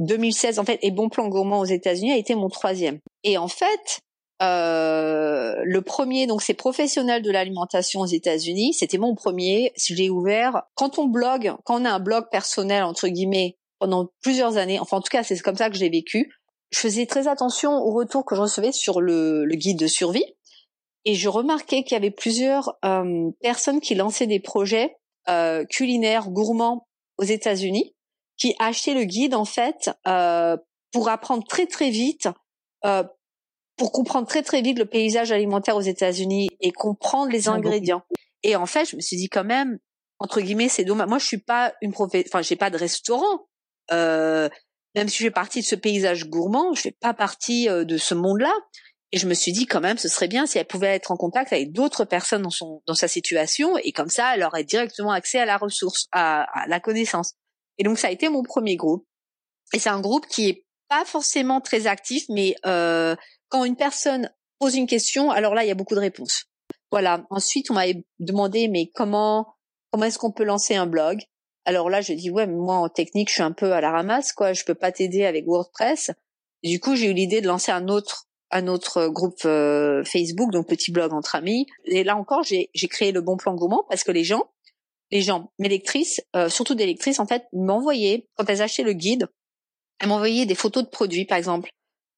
2016 0.00 0.58
en 0.58 0.64
fait 0.64 0.78
et 0.82 0.90
Bon 0.90 1.08
Plan 1.08 1.28
Gourmand 1.28 1.60
aux 1.60 1.64
États-Unis 1.64 2.12
a 2.12 2.16
été 2.16 2.34
mon 2.34 2.48
troisième. 2.48 2.98
Et 3.24 3.36
en 3.36 3.48
fait, 3.48 4.00
euh, 4.40 5.54
le 5.64 5.82
premier, 5.82 6.26
donc 6.26 6.42
c'est 6.42 6.54
professionnel 6.54 7.22
de 7.22 7.30
l'alimentation 7.30 8.00
aux 8.00 8.06
États-Unis. 8.06 8.74
C'était 8.74 8.98
mon 8.98 9.14
premier. 9.14 9.72
Je 9.76 9.94
l'ai 9.94 10.10
ouvert. 10.10 10.62
Quand 10.74 10.98
on 10.98 11.06
blogue, 11.06 11.54
quand 11.64 11.80
on 11.80 11.84
a 11.84 11.90
un 11.90 12.00
blog 12.00 12.26
personnel 12.30 12.84
entre 12.84 13.08
guillemets 13.08 13.58
pendant 13.78 14.10
plusieurs 14.22 14.56
années, 14.56 14.78
enfin 14.78 14.98
en 14.98 15.00
tout 15.00 15.10
cas 15.10 15.22
c'est 15.22 15.38
comme 15.40 15.56
ça 15.56 15.70
que 15.70 15.76
j'ai 15.76 15.88
vécu. 15.88 16.32
Je 16.70 16.78
faisais 16.78 17.06
très 17.06 17.28
attention 17.28 17.72
au 17.72 17.92
retour 17.92 18.24
que 18.24 18.34
je 18.34 18.42
recevais 18.42 18.72
sur 18.72 19.00
le, 19.00 19.44
le 19.44 19.54
guide 19.54 19.78
de 19.78 19.86
survie 19.86 20.24
et 21.04 21.14
je 21.14 21.28
remarquais 21.28 21.82
qu'il 21.82 21.92
y 21.92 21.96
avait 21.96 22.10
plusieurs 22.10 22.76
euh, 22.84 23.30
personnes 23.40 23.80
qui 23.80 23.94
lançaient 23.94 24.26
des 24.26 24.40
projets 24.40 24.96
euh, 25.28 25.64
culinaires 25.64 26.28
gourmands 26.28 26.86
aux 27.16 27.24
États-Unis 27.24 27.94
qui 28.36 28.54
achetaient 28.58 28.94
le 28.94 29.04
guide 29.04 29.34
en 29.34 29.44
fait 29.44 29.90
euh, 30.06 30.56
pour 30.92 31.08
apprendre 31.08 31.44
très 31.46 31.66
très 31.66 31.90
vite 31.90 32.28
euh, 32.84 33.02
pour 33.78 33.92
comprendre 33.92 34.26
très 34.26 34.42
très 34.42 34.60
vite 34.60 34.78
le 34.78 34.84
paysage 34.84 35.32
alimentaire 35.32 35.76
aux 35.76 35.80
États-Unis 35.80 36.50
et 36.60 36.72
comprendre 36.72 37.30
les 37.32 37.48
ingrédients. 37.48 38.02
Et 38.42 38.56
en 38.56 38.66
fait, 38.66 38.84
je 38.90 38.96
me 38.96 39.00
suis 39.00 39.16
dit 39.16 39.28
quand 39.28 39.44
même, 39.44 39.78
entre 40.18 40.40
guillemets, 40.40 40.68
c'est 40.68 40.84
dommage. 40.84 41.08
Moi, 41.08 41.18
je 41.18 41.24
suis 41.24 41.38
pas 41.38 41.74
une 41.80 41.92
prof... 41.92 42.10
enfin, 42.26 42.42
j'ai 42.42 42.56
pas 42.56 42.70
de 42.70 42.76
restaurant. 42.76 43.46
Euh, 43.92 44.48
même 44.94 45.08
si 45.08 45.18
je 45.18 45.24
fais 45.24 45.30
partie 45.30 45.60
de 45.60 45.64
ce 45.64 45.76
paysage 45.76 46.28
gourmand, 46.28 46.74
je 46.74 46.82
fais 46.82 46.96
pas 47.00 47.14
partie 47.14 47.68
euh, 47.68 47.84
de 47.84 47.96
ce 47.96 48.14
monde-là. 48.14 48.52
Et 49.12 49.18
je 49.18 49.26
me 49.26 49.32
suis 49.32 49.52
dit 49.52 49.66
quand 49.66 49.80
même, 49.80 49.96
ce 49.96 50.08
serait 50.08 50.28
bien 50.28 50.44
si 50.44 50.58
elle 50.58 50.66
pouvait 50.66 50.94
être 50.94 51.10
en 51.10 51.16
contact 51.16 51.52
avec 51.52 51.72
d'autres 51.72 52.04
personnes 52.04 52.42
dans 52.42 52.50
son 52.50 52.82
dans 52.86 52.94
sa 52.94 53.08
situation, 53.08 53.78
et 53.78 53.92
comme 53.92 54.10
ça, 54.10 54.34
elle 54.34 54.42
aurait 54.42 54.64
directement 54.64 55.12
accès 55.12 55.38
à 55.38 55.46
la 55.46 55.56
ressource, 55.56 56.08
à, 56.12 56.42
à 56.42 56.66
la 56.66 56.78
connaissance. 56.78 57.32
Et 57.78 57.84
donc, 57.84 57.98
ça 57.98 58.08
a 58.08 58.10
été 58.10 58.28
mon 58.28 58.42
premier 58.42 58.76
groupe. 58.76 59.06
Et 59.72 59.78
c'est 59.78 59.88
un 59.88 60.00
groupe 60.00 60.26
qui 60.26 60.48
est 60.48 60.66
pas 60.88 61.04
forcément 61.06 61.62
très 61.62 61.86
actif, 61.86 62.24
mais 62.28 62.54
euh, 62.66 63.16
quand 63.48 63.64
une 63.64 63.76
personne 63.76 64.30
pose 64.58 64.74
une 64.74 64.86
question, 64.86 65.30
alors 65.30 65.54
là, 65.54 65.64
il 65.64 65.68
y 65.68 65.72
a 65.72 65.74
beaucoup 65.74 65.94
de 65.94 66.00
réponses. 66.00 66.44
Voilà. 66.90 67.24
Ensuite, 67.30 67.70
on 67.70 67.74
m'avait 67.74 68.04
demandé, 68.18 68.68
mais 68.68 68.90
comment, 68.94 69.54
comment 69.90 70.04
est-ce 70.04 70.18
qu'on 70.18 70.32
peut 70.32 70.44
lancer 70.44 70.74
un 70.74 70.86
blog? 70.86 71.20
Alors 71.64 71.90
là, 71.90 72.00
je 72.00 72.12
dis, 72.12 72.30
ouais, 72.30 72.46
moi, 72.46 72.76
en 72.76 72.88
technique, 72.88 73.28
je 73.28 73.34
suis 73.34 73.42
un 73.42 73.52
peu 73.52 73.72
à 73.72 73.80
la 73.80 73.90
ramasse, 73.90 74.32
quoi. 74.32 74.52
Je 74.52 74.64
peux 74.64 74.74
pas 74.74 74.92
t'aider 74.92 75.24
avec 75.24 75.46
WordPress. 75.46 76.10
du 76.62 76.80
coup, 76.80 76.96
j'ai 76.96 77.10
eu 77.10 77.12
l'idée 77.12 77.40
de 77.40 77.46
lancer 77.46 77.72
un 77.72 77.88
autre 77.88 78.24
un 78.50 78.66
autre 78.66 79.08
groupe 79.08 79.44
euh, 79.44 80.02
Facebook, 80.04 80.50
donc 80.50 80.66
petit 80.66 80.90
blog 80.90 81.12
entre 81.12 81.34
amis. 81.34 81.66
Et 81.84 82.02
là 82.02 82.16
encore, 82.16 82.42
j'ai 82.42 82.88
créé 82.88 83.12
le 83.12 83.20
bon 83.20 83.36
plan 83.36 83.54
gourmand 83.54 83.84
parce 83.90 84.04
que 84.04 84.10
les 84.10 84.24
gens, 84.24 84.50
les 85.10 85.20
gens, 85.20 85.52
mes 85.58 85.68
lectrices, 85.68 86.22
euh, 86.34 86.48
surtout 86.48 86.74
des 86.74 86.86
lectrices, 86.86 87.20
en 87.20 87.26
fait, 87.26 87.44
m'envoyaient, 87.52 88.26
quand 88.36 88.48
elles 88.48 88.62
achetaient 88.62 88.84
le 88.84 88.94
guide, 88.94 89.28
elles 90.00 90.08
m'envoyaient 90.08 90.46
des 90.46 90.54
photos 90.54 90.84
de 90.84 90.88
produits, 90.88 91.26
par 91.26 91.36
exemple 91.36 91.68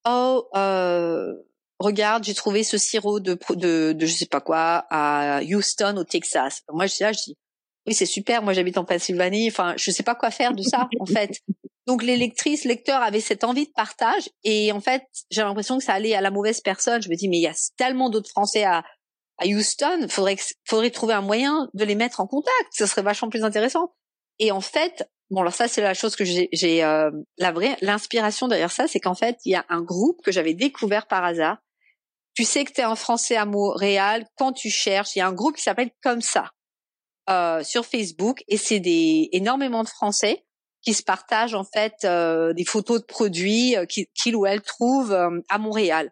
oh 0.07 0.49
euh, 0.57 1.35
regarde 1.79 2.25
j'ai 2.25 2.35
trouvé 2.35 2.63
ce 2.63 2.79
sirop 2.79 3.21
de, 3.21 3.39
de 3.51 3.93
de 3.93 4.07
je 4.07 4.13
sais 4.13 4.27
pas 4.27 4.41
quoi 4.41 4.87
à 4.91 5.41
Houston 5.43 5.97
au 5.97 6.05
Texas. 6.05 6.63
Moi 6.73 6.87
je 6.87 6.97
dis 6.97 7.03
là 7.03 7.13
je 7.13 7.21
dis 7.21 7.39
oui 7.87 7.95
c'est 7.95 8.07
super 8.07 8.43
moi 8.43 8.53
j'habite 8.53 8.79
en 8.79 8.85
Pennsylvanie 8.85 9.49
enfin 9.49 9.75
je 9.77 9.91
sais 9.91 10.03
pas 10.03 10.15
quoi 10.15 10.31
faire 10.31 10.53
de 10.53 10.63
ça 10.63 10.89
en 11.01 11.07
fait. 11.07 11.41
Donc 11.87 12.03
les 12.03 12.17
lectrices 12.17 12.65
lecteurs 12.65 13.03
avaient 13.03 13.21
cette 13.21 13.43
envie 13.43 13.67
de 13.67 13.73
partage 13.73 14.29
et 14.45 14.71
en 14.73 14.81
fait 14.81 15.03
j'ai 15.31 15.43
l'impression 15.43 15.79
que 15.79 15.85
ça 15.85 15.95
allait 15.95 16.15
à 16.15 16.21
la 16.21 16.31
mauvaise 16.31 16.61
personne. 16.61 17.03
Je 17.03 17.09
me 17.09 17.17
dis 17.17 17.29
mais 17.29 17.39
il 17.39 17.43
y 17.43 17.49
a 17.49 17.55
tellement 17.77 18.11
d'autres 18.11 18.31
Français 18.31 18.65
à 18.65 18.85
à 19.39 19.47
Houston 19.47 20.07
faudrait 20.09 20.37
faudrait 20.65 20.91
trouver 20.91 21.15
un 21.15 21.23
moyen 21.23 21.69
de 21.73 21.85
les 21.85 21.95
mettre 21.95 22.21
en 22.21 22.27
contact 22.27 22.69
ce 22.73 22.87
serait 22.87 23.03
vachement 23.03 23.31
plus 23.31 23.45
intéressant. 23.45 23.95
Et 24.39 24.53
en 24.53 24.61
fait 24.61 25.09
Bon, 25.31 25.43
alors 25.43 25.55
ça, 25.55 25.69
c'est 25.69 25.81
la 25.81 25.95
chose 25.95 26.17
que 26.17 26.25
j'ai, 26.25 26.85
euh, 26.85 27.11
la 27.39 27.53
vraie, 27.53 27.77
l'inspiration 27.83 28.49
derrière 28.49 28.73
ça, 28.73 28.89
c'est 28.89 28.99
qu'en 28.99 29.15
fait, 29.15 29.39
il 29.45 29.53
y 29.53 29.55
a 29.55 29.65
un 29.69 29.81
groupe 29.81 30.21
que 30.23 30.33
j'avais 30.33 30.55
découvert 30.55 31.07
par 31.07 31.25
hasard. 31.25 31.59
Tu 32.35 32.45
sais 32.45 32.65
que 32.65 32.73
tu 32.73 32.81
es 32.81 32.85
en 32.85 32.97
français 32.97 33.37
à 33.37 33.45
Montréal, 33.45 34.27
quand 34.37 34.53
tu 34.53 34.71
cherches, 34.71 35.15
il 35.15 35.21
y 35.21 35.23
a 35.23 35.29
un 35.29 35.33
groupe 35.33 35.57
qui 35.57 35.63
s'appelle 35.63 35.91
Comme 36.03 36.21
ça 36.21 36.51
euh, 37.29 37.63
sur 37.63 37.87
Facebook, 37.87 38.43
et 38.49 38.57
c'est 38.57 38.81
des 38.81 39.29
énormément 39.33 39.85
de 39.85 39.89
Français 39.89 40.45
qui 40.83 40.95
se 40.95 41.03
partagent 41.03 41.55
en 41.55 41.65
fait 41.65 41.95
euh, 42.05 42.53
des 42.53 42.65
photos 42.65 43.01
de 43.01 43.07
produits 43.07 43.77
euh, 43.77 43.85
qu'ils 43.87 44.37
ou 44.37 44.47
elles 44.47 44.63
trouvent 44.63 45.13
euh, 45.13 45.41
à 45.49 45.59
Montréal. 45.59 46.11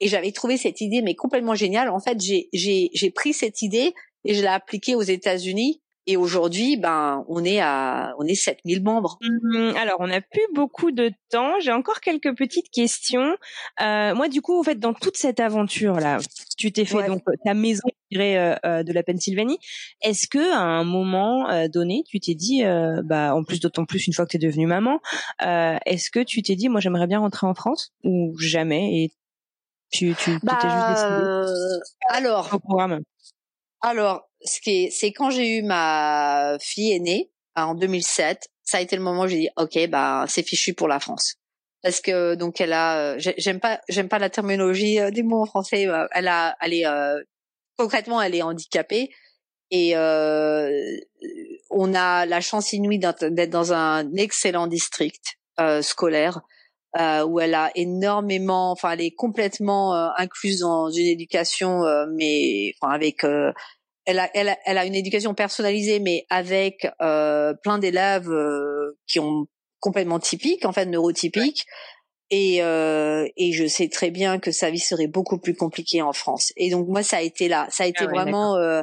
Et 0.00 0.08
j'avais 0.08 0.32
trouvé 0.32 0.56
cette 0.56 0.80
idée 0.80 1.02
mais 1.02 1.14
complètement 1.14 1.54
géniale. 1.54 1.88
En 1.88 2.00
fait, 2.00 2.18
j'ai 2.20 2.48
j'ai 2.52 3.10
pris 3.10 3.32
cette 3.32 3.62
idée 3.62 3.94
et 4.24 4.34
je 4.34 4.42
l'ai 4.42 4.48
appliquée 4.48 4.94
aux 4.94 5.02
États-Unis 5.02 5.80
et 6.08 6.16
aujourd'hui, 6.16 6.78
ben, 6.78 7.22
on 7.28 7.44
est 7.44 7.60
à, 7.60 8.14
on 8.18 8.24
est 8.24 8.34
7000 8.34 8.82
membres. 8.82 9.18
Mmh, 9.20 9.76
alors, 9.76 9.96
on 10.00 10.06
n'a 10.06 10.22
plus 10.22 10.46
beaucoup 10.54 10.90
de 10.90 11.12
temps. 11.28 11.60
J'ai 11.60 11.70
encore 11.70 12.00
quelques 12.00 12.34
petites 12.34 12.70
questions. 12.70 13.36
Euh, 13.82 14.14
moi, 14.14 14.28
du 14.28 14.40
coup, 14.40 14.58
en 14.58 14.62
fait, 14.62 14.76
dans 14.76 14.94
toute 14.94 15.18
cette 15.18 15.38
aventure-là, 15.38 16.16
tu 16.56 16.72
t'es 16.72 16.86
fait 16.86 17.06
donc 17.06 17.22
ta 17.44 17.52
maison 17.52 17.88
euh, 18.16 18.56
euh, 18.64 18.82
de 18.82 18.92
la 18.94 19.02
Pennsylvanie. 19.02 19.58
Est-ce 20.00 20.28
que 20.28 20.54
à 20.54 20.62
un 20.62 20.84
moment 20.84 21.50
euh, 21.50 21.68
donné, 21.68 22.04
tu 22.08 22.20
t'es 22.20 22.34
dit, 22.34 22.64
euh, 22.64 23.02
bah, 23.04 23.34
en 23.34 23.44
plus 23.44 23.60
d'autant 23.60 23.84
plus 23.84 24.06
une 24.06 24.14
fois 24.14 24.24
que 24.24 24.30
tu 24.30 24.38
es 24.38 24.40
devenue 24.40 24.66
maman, 24.66 25.00
est-ce 25.40 26.10
que 26.10 26.20
tu 26.20 26.40
t'es 26.42 26.56
dit, 26.56 26.70
moi, 26.70 26.80
j'aimerais 26.80 27.06
bien 27.06 27.18
rentrer 27.18 27.46
en 27.46 27.54
France 27.54 27.92
ou 28.02 28.34
jamais 28.38 29.04
et 29.04 29.12
tu, 29.90 30.14
tu, 30.14 30.38
bah, 30.42 30.58
juste 30.62 30.74
décidé 30.88 31.80
Alors, 32.08 32.48
au 32.52 32.58
programme? 32.58 33.00
Alors, 33.82 34.27
ce 34.44 34.60
qui 34.60 34.84
est, 34.84 34.90
c'est 34.90 35.12
quand 35.12 35.30
j'ai 35.30 35.58
eu 35.58 35.62
ma 35.62 36.56
fille 36.60 36.92
aînée 36.92 37.30
en 37.56 37.74
2007, 37.74 38.48
ça 38.62 38.78
a 38.78 38.80
été 38.80 38.96
le 38.96 39.02
moment 39.02 39.22
où 39.22 39.28
j'ai 39.28 39.38
dit 39.38 39.48
ok 39.56 39.88
bah 39.88 40.24
c'est 40.28 40.42
fichu 40.42 40.74
pour 40.74 40.88
la 40.88 41.00
France. 41.00 41.34
Parce 41.82 42.00
que 42.00 42.34
donc 42.34 42.60
elle 42.60 42.72
a 42.72 43.18
j'aime 43.18 43.60
pas 43.60 43.80
j'aime 43.88 44.08
pas 44.08 44.18
la 44.18 44.30
terminologie 44.30 45.00
euh, 45.00 45.10
des 45.10 45.22
mots 45.22 45.42
en 45.42 45.46
français 45.46 45.86
euh, 45.88 46.06
elle 46.12 46.28
a 46.28 46.56
elle 46.60 46.74
est 46.74 46.86
euh, 46.86 47.22
concrètement 47.76 48.20
elle 48.22 48.34
est 48.34 48.42
handicapée. 48.42 49.10
Et 49.70 49.96
euh, 49.96 50.70
on 51.70 51.94
a 51.94 52.24
la 52.26 52.40
chance 52.40 52.72
inouïe 52.72 52.98
d'être 52.98 53.50
dans 53.50 53.72
un 53.74 54.14
excellent 54.14 54.66
district 54.66 55.38
euh, 55.60 55.82
scolaire 55.82 56.40
euh, 56.98 57.24
où 57.26 57.40
elle 57.40 57.54
a 57.54 57.70
énormément, 57.74 58.70
enfin 58.70 58.92
elle 58.92 59.02
est 59.02 59.14
complètement 59.14 59.94
euh, 59.94 60.08
incluse 60.16 60.60
dans 60.60 60.90
une 60.90 61.06
éducation, 61.06 61.84
euh, 61.84 62.06
mais 62.14 62.74
enfin 62.80 62.92
avec, 62.92 63.24
euh, 63.24 63.52
elle 64.08 64.18
a, 64.18 64.30
elle 64.34 64.48
a, 64.48 64.58
elle 64.64 64.78
a 64.78 64.84
une 64.84 64.94
éducation 64.94 65.34
personnalisée, 65.34 66.00
mais 66.00 66.26
avec 66.30 66.88
plein 66.98 67.78
d'élèves 67.78 68.30
qui 69.06 69.20
ont 69.20 69.46
complètement 69.80 70.18
typiques, 70.18 70.64
en 70.64 70.72
fait 70.72 70.86
neurotypiques. 70.86 71.66
Et, 72.30 72.56
et 72.56 73.52
je 73.52 73.66
sais 73.66 73.88
très 73.88 74.10
bien 74.10 74.38
que 74.38 74.50
sa 74.50 74.70
vie 74.70 74.80
serait 74.80 75.06
beaucoup 75.06 75.38
plus 75.38 75.54
compliquée 75.54 76.02
en 76.02 76.12
France. 76.12 76.52
Et 76.56 76.70
donc 76.70 76.88
moi, 76.88 77.02
ça 77.02 77.18
a 77.18 77.22
été 77.22 77.48
là, 77.48 77.66
ça 77.70 77.84
a 77.84 77.86
été 77.86 78.04
ah 78.04 78.08
vraiment, 78.08 78.82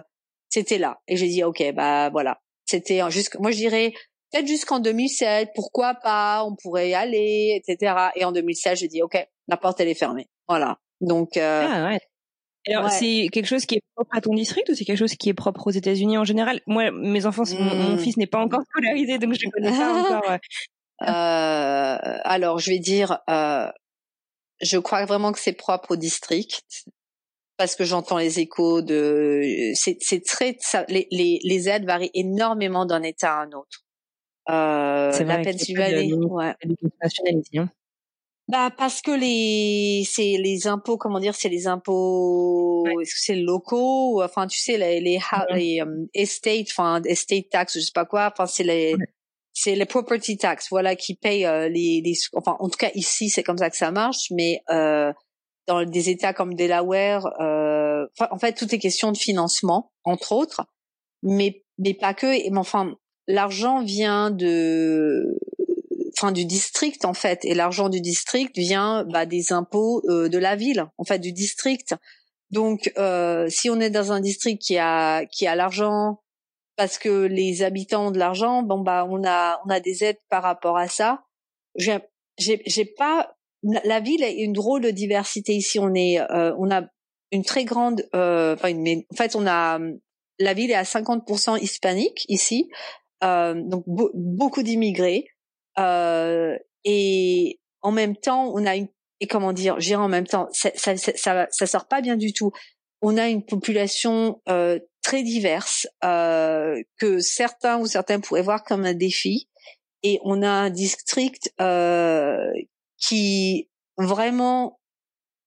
c'était 0.49 0.77
là. 0.77 0.99
Et 1.07 1.17
j'ai 1.17 1.27
dit 1.27 1.43
ok, 1.43 1.63
bah 1.73 2.09
voilà, 2.11 2.39
c'était 2.65 3.01
juste, 3.09 3.38
moi 3.39 3.51
je 3.51 3.57
dirais 3.57 3.93
peut-être 4.35 4.47
jusqu'en 4.47 4.79
2007, 4.79 5.51
pourquoi 5.55 5.93
pas, 5.95 6.43
on 6.45 6.55
pourrait 6.55 6.89
y 6.89 6.93
aller, 6.93 7.61
etc. 7.61 7.95
Et 8.15 8.25
en 8.25 8.31
2016, 8.31 8.79
j'ai 8.79 8.88
dit, 8.88 9.01
OK, 9.01 9.17
la 9.47 9.57
porte, 9.57 9.79
elle 9.79 9.88
est 9.88 9.95
fermée. 9.95 10.27
Voilà. 10.47 10.77
Donc, 11.01 11.38
euh, 11.38 11.65
ah, 11.69 11.89
ouais. 11.89 11.99
Alors, 12.67 12.89
c'est 12.89 13.30
quelque 13.32 13.45
chose 13.45 13.65
qui 13.65 13.75
est 13.75 13.82
propre 13.95 14.15
à 14.15 14.21
ton 14.21 14.34
district 14.34 14.69
ou 14.69 14.75
c'est 14.75 14.86
quelque 14.86 14.97
chose 14.97 15.15
qui 15.15 15.30
est 15.30 15.34
propre 15.34 15.67
aux 15.67 15.71
États-Unis 15.71 16.17
en 16.17 16.23
général? 16.23 16.62
Moi, 16.65 16.91
mes 16.91 17.25
enfants, 17.25 17.43
mon, 17.60 17.95
mmh. 17.95 17.99
fils 17.99 18.17
n'est 18.17 18.28
pas 18.28 18.39
encore 18.39 18.62
scolarisé, 18.69 19.19
donc 19.19 19.34
je 19.34 19.45
ne 19.45 19.51
connais 19.51 19.71
pas 19.71 19.93
encore. 19.99 20.38
Euh, 21.01 22.17
alors, 22.23 22.60
je 22.60 22.71
vais 22.71 22.80
dire, 22.80 23.19
euh, 23.30 23.67
je 24.62 24.78
crois 24.78 25.06
vraiment 25.06 25.32
que 25.32 25.39
c'est 25.39 25.54
propre 25.54 25.91
au 25.91 25.95
district 25.95 26.63
parce 27.58 27.75
que 27.75 27.84
j'entends 27.84 28.17
les 28.17 28.39
échos 28.39 28.82
de. 28.82 29.41
C'est 29.75 30.23
très, 30.25 30.58
ça, 30.60 30.86
les, 30.89 31.08
les, 31.12 31.39
les 31.43 31.69
aides 31.69 31.86
varient 31.86 32.12
énormément 32.13 32.86
d'un 32.86 33.04
État 33.04 33.34
à 33.34 33.43
un 33.43 33.51
autre. 33.51 33.86
Euh, 34.49 35.12
c'est 35.12 35.23
la 35.23 35.39
Pennsylvanie. 35.39 36.13
Ouais. 36.13 36.54
Hein. 37.56 37.69
Bah 38.47 38.69
parce 38.77 39.01
que 39.01 39.10
les 39.10 40.03
c'est 40.05 40.38
les 40.38 40.67
impôts 40.67 40.97
comment 40.97 41.19
dire 41.19 41.34
c'est 41.34 41.49
les 41.49 41.65
impôts 41.65 42.86
est-ce 43.01 43.15
que 43.15 43.19
c'est 43.19 43.36
locaux 43.38 44.21
enfin 44.21 44.45
tu 44.45 44.60
sais 44.60 44.77
les 44.77 44.99
les, 45.01 45.19
les 45.51 45.81
um, 45.81 46.08
estate 46.13 46.67
enfin 46.69 47.01
estate 47.05 47.49
tax 47.49 47.73
je 47.73 47.79
sais 47.79 47.91
pas 47.91 48.05
quoi 48.05 48.31
enfin 48.31 48.45
c'est 48.45 48.63
les 48.63 48.95
c'est 49.51 49.73
les 49.73 49.86
property 49.86 50.38
tax 50.38 50.67
voilà 50.69 50.95
qui 50.95 51.15
payent 51.15 51.47
euh, 51.47 51.69
les, 51.69 52.03
les 52.05 52.13
enfin 52.36 52.55
en 52.60 52.69
tout 52.69 52.77
cas 52.77 52.91
ici 52.93 53.29
c'est 53.29 53.41
comme 53.41 53.58
ça 53.58 53.71
que 53.71 53.77
ça 53.77 53.89
marche 53.89 54.27
mais 54.29 54.62
euh, 54.69 55.12
dans 55.65 55.84
des 55.84 56.12
États 56.12 56.34
comme 56.34 56.53
Delaware 56.53 57.25
euh, 57.41 58.05
en 58.29 58.38
fait 58.38 58.53
tout 58.53 58.75
est 58.75 58.79
question 58.79 59.12
de 59.12 59.17
financement 59.17 59.91
entre 60.03 60.34
autres 60.34 60.67
mais 61.23 61.63
mais 61.79 61.95
pas 61.95 62.13
que 62.13 62.27
mais 62.27 62.60
enfin 62.60 62.93
l'argent 63.27 63.84
vient 63.84 64.29
de 64.29 65.39
enfin 66.17 66.32
du 66.32 66.45
district 66.45 67.06
en 67.06 67.13
fait. 67.13 67.43
Et 67.45 67.54
l'argent 67.54 67.89
du 67.89 68.01
district 68.01 68.58
vient 68.58 69.04
bah, 69.06 69.25
des 69.25 69.54
impôts 69.54 70.01
euh, 70.10 70.30
de 70.30 70.38
la 70.38 70.56
ville 70.56 70.86
en 70.97 71.04
fait 71.04 71.19
du 71.19 71.32
district. 71.32 71.95
Donc 72.51 72.91
euh, 72.97 73.47
si 73.49 73.69
on 73.69 73.80
est 73.80 73.89
dans 73.89 74.12
un 74.12 74.19
district 74.19 74.62
qui 74.62 74.78
a 74.78 75.25
qui 75.25 75.47
a 75.47 75.56
l'argent 75.56 76.21
parce 76.75 76.97
que 76.97 77.25
les 77.25 77.63
habitants 77.63 78.08
ont 78.08 78.12
de 78.12 78.19
l'argent 78.19 78.63
bon 78.63 78.80
bah 78.80 79.08
on 79.10 79.23
a 79.25 79.60
on 79.65 79.69
a 79.69 79.80
des 79.80 80.04
aides 80.04 80.19
par 80.30 80.43
rapport 80.43 80.78
à 80.78 80.88
ça. 80.88 81.23
J'ai 81.75 81.99
j'ai 82.38 82.86
pas 82.86 83.36
la 83.63 83.99
ville 83.99 84.23
a 84.23 84.30
une 84.30 84.54
drôle 84.54 84.82
de 84.82 84.91
diversité 84.91 85.54
ici. 85.54 85.80
On 85.80 85.93
est 85.95 86.19
euh, 86.19 86.54
on 86.60 86.69
a 86.71 86.84
une 87.32 87.43
très 87.43 87.65
grande 87.65 88.08
enfin 88.13 88.69
une, 88.69 89.04
en 89.12 89.15
fait 89.15 89.36
on 89.36 89.47
a 89.47 89.80
la 90.39 90.54
ville 90.54 90.71
est 90.71 90.75
à 90.75 90.84
50% 90.84 91.62
hispanique 91.62 92.25
ici. 92.28 92.69
Euh, 93.23 93.56
donc 93.56 93.84
beaucoup 93.88 94.63
d'immigrés. 94.63 95.25
euh, 95.25 95.35
et 95.77 97.59
en 97.81 97.91
même 97.91 98.15
temps 98.15 98.51
on 98.53 98.65
a 98.65 98.75
une 98.75 98.88
et 99.19 99.27
comment 99.27 99.53
dire, 99.53 99.79
j'irai 99.79 100.01
en 100.01 100.07
même 100.07 100.27
temps, 100.27 100.47
ça, 100.51 100.71
ça, 100.75 100.97
ça, 100.97 101.47
ça, 101.49 101.67
sort 101.67 101.88
pas 101.88 102.01
bien 102.01 102.17
du 102.17 102.33
tout. 102.33 102.51
On 103.01 103.17
a 103.17 103.27
une 103.27 103.45
population 103.45 104.41
euh, 104.49 104.79
très 105.01 105.23
diverse 105.23 105.88
euh, 106.03 106.81
que 106.99 107.19
certains 107.19 107.77
ou 107.79 107.85
certains 107.85 108.19
pourraient 108.19 108.41
voir 108.41 108.63
comme 108.63 108.85
un 108.85 108.93
défi, 108.93 109.49
et 110.03 110.19
on 110.23 110.41
a 110.41 110.49
un 110.49 110.69
district 110.69 111.53
euh, 111.61 112.51
qui 112.97 113.69
vraiment, 113.97 114.79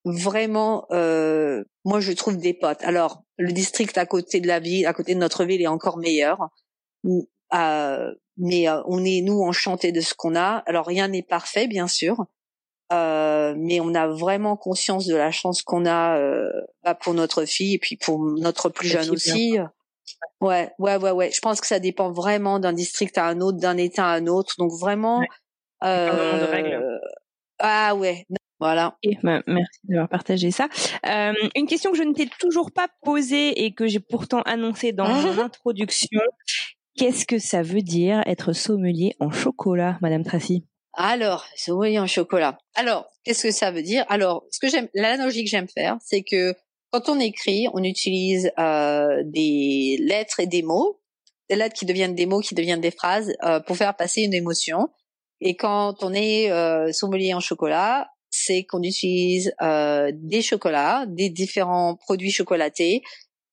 vraiment, 0.05 0.87
euh, 0.91 1.65
moi 1.85 2.01
je 2.01 2.13
trouve 2.13 2.39
des 2.39 2.55
potes. 2.55 2.83
Alors 2.83 3.23
le 3.37 3.53
district 3.53 3.99
à 3.99 4.07
côté 4.07 4.41
de 4.41 4.49
la 4.49 4.61
ville, 4.61 4.87
à 4.87 4.95
côté 4.95 5.15
de 5.15 5.21
notre 5.21 5.45
ville, 5.45 5.63
est 5.63 5.67
encore 5.67 5.99
meilleur, 5.99 6.49
euh, 7.05 7.23
mais 7.53 8.69
euh, 8.69 8.83
on 8.87 9.05
est 9.05 9.21
nous 9.21 9.43
enchantés 9.43 9.93
de 9.93 10.01
ce 10.01 10.15
qu'on 10.15 10.37
a. 10.37 10.63
Alors 10.67 10.87
rien 10.87 11.09
n'est 11.09 11.23
parfait, 11.23 11.67
bien 11.67 11.89
sûr, 11.89 12.27
euh, 12.93 13.55
mais 13.59 13.81
on 13.81 13.95
a 13.95 14.07
vraiment 14.07 14.57
conscience 14.57 15.07
de 15.07 15.17
la 15.17 15.31
chance 15.31 15.63
qu'on 15.63 15.85
a 15.85 16.19
euh, 16.19 16.51
bah, 16.85 16.95
pour 16.95 17.15
notre 17.15 17.45
fille 17.45 17.75
et 17.75 17.79
puis 17.79 17.97
pour 17.97 18.19
notre 18.21 18.69
plus 18.69 18.89
jeune 18.89 19.11
aussi. 19.11 19.59
Ouais, 20.41 20.71
ouais, 20.79 20.97
ouais, 20.97 21.11
ouais. 21.11 21.31
Je 21.33 21.41
pense 21.41 21.61
que 21.61 21.67
ça 21.67 21.81
dépend 21.81 22.13
vraiment 22.13 22.59
d'un 22.61 22.73
district 22.73 23.19
à 23.19 23.27
un 23.27 23.41
autre, 23.41 23.59
d'un 23.59 23.77
état 23.77 24.07
à 24.07 24.15
un 24.15 24.27
autre. 24.27 24.55
Donc 24.59 24.73
vraiment. 24.81 25.23
Euh, 25.85 26.99
ah 27.59 27.95
ouais. 27.95 28.27
Voilà. 28.61 28.97
Et, 29.03 29.17
bah, 29.23 29.43
merci 29.47 29.81
d'avoir 29.85 30.09
partagé 30.09 30.51
ça. 30.51 30.69
Euh, 31.07 31.33
une 31.55 31.67
question 31.67 31.93
que 31.93 31.97
je 31.97 32.03
ne 32.03 32.13
t'ai 32.13 32.29
toujours 32.41 32.73
pas 32.73 32.89
posée 33.03 33.65
et 33.65 33.73
que 33.73 33.87
j'ai 33.87 34.01
pourtant 34.01 34.43
annoncée 34.43 34.93
dans 34.93 35.09
mon 35.09 35.39
introduction. 35.45 36.21
Qu'est-ce 36.99 37.27
que 37.27 37.39
ça 37.39 37.63
veut 37.63 37.83
dire 37.83 38.23
être 38.27 38.53
sommelier 38.53 39.15
en 39.21 39.31
chocolat, 39.31 39.99
Madame 40.03 40.25
Tracy 40.25 40.65
alors, 41.01 41.47
sommelier 41.55 42.01
en 42.01 42.09
chocolat. 42.09 42.59
Alors, 42.75 43.07
qu'est-ce 43.23 43.45
que 43.45 43.53
ça 43.53 43.71
veut 43.71 43.83
dire? 43.83 44.05
Alors, 44.09 44.45
ce 44.51 44.59
que 44.59 44.69
j'aime, 44.69 44.89
l'analogie 44.95 45.45
que 45.45 45.51
j'aime 45.51 45.69
faire, 45.69 45.97
c'est 46.05 46.23
que 46.23 46.57
quand 46.91 47.09
on 47.09 47.21
écrit, 47.21 47.69
on 47.73 47.85
utilise 47.85 48.51
euh, 48.59 49.23
des 49.25 49.97
lettres 50.01 50.41
et 50.41 50.49
des 50.49 50.63
mots, 50.63 51.01
des 51.49 51.55
lettres 51.55 51.77
qui 51.77 51.87
deviennent 51.87 52.17
des 52.17 52.27
mots, 52.27 52.41
qui 52.41 52.57
deviennent 52.57 52.81
des 52.81 52.91
phrases, 52.91 53.33
euh, 53.45 53.61
pour 53.61 53.77
faire 53.77 53.95
passer 53.95 54.23
une 54.23 54.35
émotion. 54.35 54.89
Et 55.41 55.55
quand 55.55 56.03
on 56.03 56.13
est 56.13 56.51
euh, 56.51 56.91
sommelier 56.91 57.33
en 57.33 57.39
chocolat, 57.39 58.11
c'est 58.31 58.65
qu'on 58.65 58.83
utilise 58.83 59.53
euh, 59.63 60.11
des 60.15 60.43
chocolats, 60.43 61.05
des 61.07 61.31
différents 61.31 61.95
produits 61.95 62.33
chocolatés, 62.33 63.03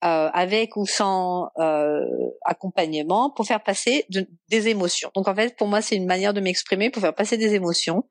euh, 0.05 0.29
avec 0.33 0.75
ou 0.77 0.85
sans 0.85 1.49
euh, 1.57 2.05
accompagnement 2.43 3.31
pour 3.31 3.45
faire 3.45 3.63
passer 3.63 4.05
des 4.49 4.67
émotions. 4.67 5.09
Donc 5.15 5.27
en 5.27 5.33
fait, 5.33 5.55
pour 5.57 5.67
moi, 5.67 5.81
c'est 5.81 5.95
une 5.95 6.05
manière 6.05 6.33
de 6.33 6.41
m'exprimer 6.41 6.91
pour 6.91 7.01
faire 7.01 7.15
passer 7.15 7.37
des 7.37 7.55
émotions. 7.55 8.03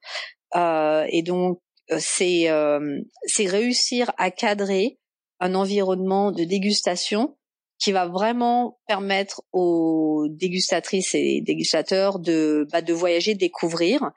Euh, 0.57 1.07
et 1.11 1.23
donc 1.23 1.61
euh, 1.93 1.99
c'est 2.01 2.51
euh, 2.51 3.01
c'est 3.27 3.47
réussir 3.47 4.11
à 4.19 4.31
cadrer 4.31 4.99
un 5.41 5.55
environnement 5.55 6.33
de 6.33 6.45
dégustation 6.45 7.37
qui 7.79 7.93
va 7.93 8.07
vraiment 8.07 8.79
permettre 8.89 9.43
aux 9.53 10.27
dégustatrices 10.31 11.15
et 11.15 11.43
dégustateurs 11.43 12.19
de 12.19 12.67
bah, 12.73 12.83
de 12.83 12.93
voyager, 12.93 13.35
découvrir. 13.35 14.11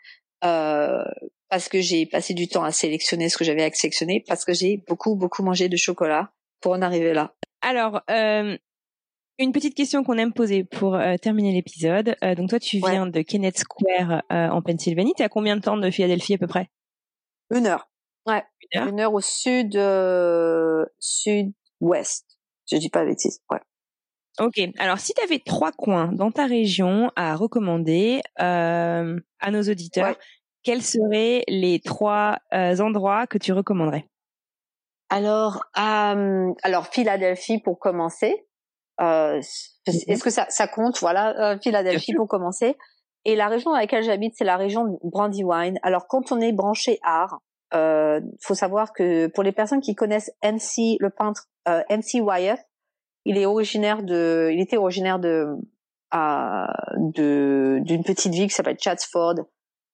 Euh, 0.44 1.04
parce 1.50 1.70
que 1.70 1.82
j'ai 1.82 2.06
passé 2.06 2.34
du 2.34 2.48
temps 2.48 2.64
à 2.64 2.72
sélectionner 2.72 3.30
ce 3.30 3.38
que 3.38 3.44
j'avais 3.44 3.64
à 3.64 3.72
sélectionner, 3.72 4.24
parce 4.28 4.46
que 4.46 4.54
j'ai 4.54 4.84
beaucoup 4.88 5.16
beaucoup 5.16 5.44
mangé 5.44 5.70
de 5.70 5.78
chocolat 5.78 6.32
pour 6.62 6.74
en 6.74 6.82
arriver 6.82 7.14
là. 7.14 7.34
Alors, 7.68 8.02
euh, 8.10 8.58
une 9.40 9.52
petite 9.52 9.76
question 9.76 10.06
qu'on 10.06 10.18
aime 10.18 10.32
poser 10.32 10.64
pour 10.64 10.96
euh, 10.96 11.18
terminer 11.18 11.52
l'épisode. 11.52 12.16
Euh, 12.24 12.34
donc 12.34 12.50
toi, 12.50 12.62
tu 12.62 12.78
viens 12.78 13.08
de 13.08 13.22
Kenneth 13.22 13.58
Square 13.58 14.24
en 14.30 14.62
Pennsylvanie. 14.62 15.14
Tu 15.18 15.24
à 15.24 15.28
combien 15.28 15.58
de 15.58 15.62
temps 15.62 15.76
de 15.76 15.92
Philadelphie 15.92 16.36
à 16.36 16.38
peu 16.38 16.48
près? 16.48 16.70
Une 17.54 17.68
heure. 17.68 17.90
Ouais. 18.26 18.42
Une 18.72 19.02
heure, 19.02 19.14
au 19.14 19.20
sud, 19.20 19.74
sud-ouest. 21.00 22.26
Je 22.72 22.78
dis 22.78 22.90
pas 22.90 23.04
de 23.04 23.10
bêtises. 23.10 23.42
Ouais. 23.52 23.60
Ok. 24.40 24.62
Alors, 24.78 25.00
si 25.00 25.14
tu 25.14 25.22
avais 25.22 25.40
trois 25.40 25.74
coins 25.74 26.14
dans 26.14 26.32
ta 26.32 26.46
région 26.46 27.12
à 27.18 27.36
recommander 27.36 28.22
à 28.38 29.52
nos 29.52 29.64
auditeurs, 29.64 30.16
quels 30.64 30.84
seraient 30.84 31.44
les 31.50 31.82
trois 31.82 32.40
endroits 32.54 33.28
que 33.28 33.38
tu 33.38 33.52
recommanderais? 33.52 34.08
Alors, 35.10 35.64
euh, 35.78 36.54
alors 36.64 36.88
Philadelphie 36.88 37.60
pour 37.60 37.80
commencer. 37.80 38.48
Euh, 39.00 39.40
Est-ce 39.86 40.24
que 40.24 40.30
ça, 40.30 40.46
ça 40.50 40.68
compte? 40.68 41.00
Voilà, 41.00 41.54
euh, 41.54 41.58
Philadelphie 41.60 42.14
pour 42.14 42.28
commencer. 42.28 42.78
Et 43.26 43.36
la 43.36 43.48
région 43.48 43.72
dans 43.72 43.78
laquelle 43.78 44.04
j'habite, 44.04 44.36
c'est 44.38 44.46
la 44.46 44.58
région 44.58 44.86
de 44.86 44.98
Brandywine. 45.04 45.80
Alors, 45.84 46.08
quand 46.08 46.32
on 46.32 46.40
est 46.40 46.54
branché 46.54 47.00
art, 47.04 47.40
euh, 47.74 48.22
faut 48.42 48.54
savoir 48.54 48.94
que 48.94 49.28
pour 49.28 49.44
les 49.44 49.52
personnes 49.52 49.82
qui 49.82 49.96
connaissent 49.96 50.32
MC, 50.44 50.98
le 51.00 51.10
peintre 51.10 51.48
euh, 51.68 51.84
MC 51.90 52.22
Wyeth, 52.22 52.66
il 53.26 53.38
est 53.38 53.46
originaire 53.46 54.04
de, 54.04 54.50
il 54.54 54.62
était 54.62 54.78
originaire 54.78 55.20
de, 55.20 55.48
euh, 56.14 56.66
de 56.98 57.80
d'une 57.82 58.04
petite 58.04 58.34
ville 58.34 58.48
qui 58.48 58.56
s'appelle 58.56 58.78
Chatsford, 58.80 59.36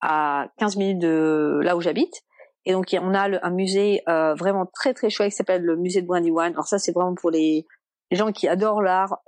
à 0.01 0.47
15 0.59 0.77
minutes 0.77 0.99
de 0.99 1.59
là 1.63 1.75
où 1.75 1.81
j'habite. 1.81 2.21
Et 2.65 2.73
donc 2.73 2.87
on 2.93 3.13
a 3.13 3.45
un 3.45 3.49
musée 3.51 4.01
euh, 4.07 4.33
vraiment 4.35 4.65
très 4.65 4.93
très 4.93 5.09
chouette 5.09 5.31
qui 5.31 5.35
s'appelle 5.35 5.63
le 5.63 5.75
musée 5.75 6.01
de 6.01 6.07
Brandywine. 6.07 6.53
Alors 6.53 6.67
ça 6.67 6.79
c'est 6.79 6.91
vraiment 6.91 7.15
pour 7.15 7.31
les 7.31 7.65
les 8.11 8.17
gens 8.17 8.31
qui 8.31 8.47
adorent 8.47 8.81
l'art. 8.81 9.21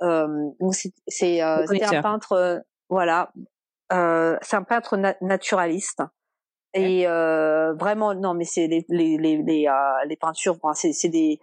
c'est 1.08 1.42
un 1.42 2.02
peintre, 2.02 2.64
voilà, 2.90 3.32
c'est 3.90 4.56
un 4.56 4.64
peintre 4.64 4.98
naturaliste. 5.22 6.04
Et 6.74 7.06
vraiment, 7.06 8.14
non, 8.14 8.34
mais 8.36 8.46
c'est 8.46 8.68
les 8.68 8.86
les 8.90 9.18
les 9.18 9.38
les, 9.38 9.68
les 10.08 10.16
peintures, 10.18 10.58
c'est 10.74 11.10
des 11.10 11.40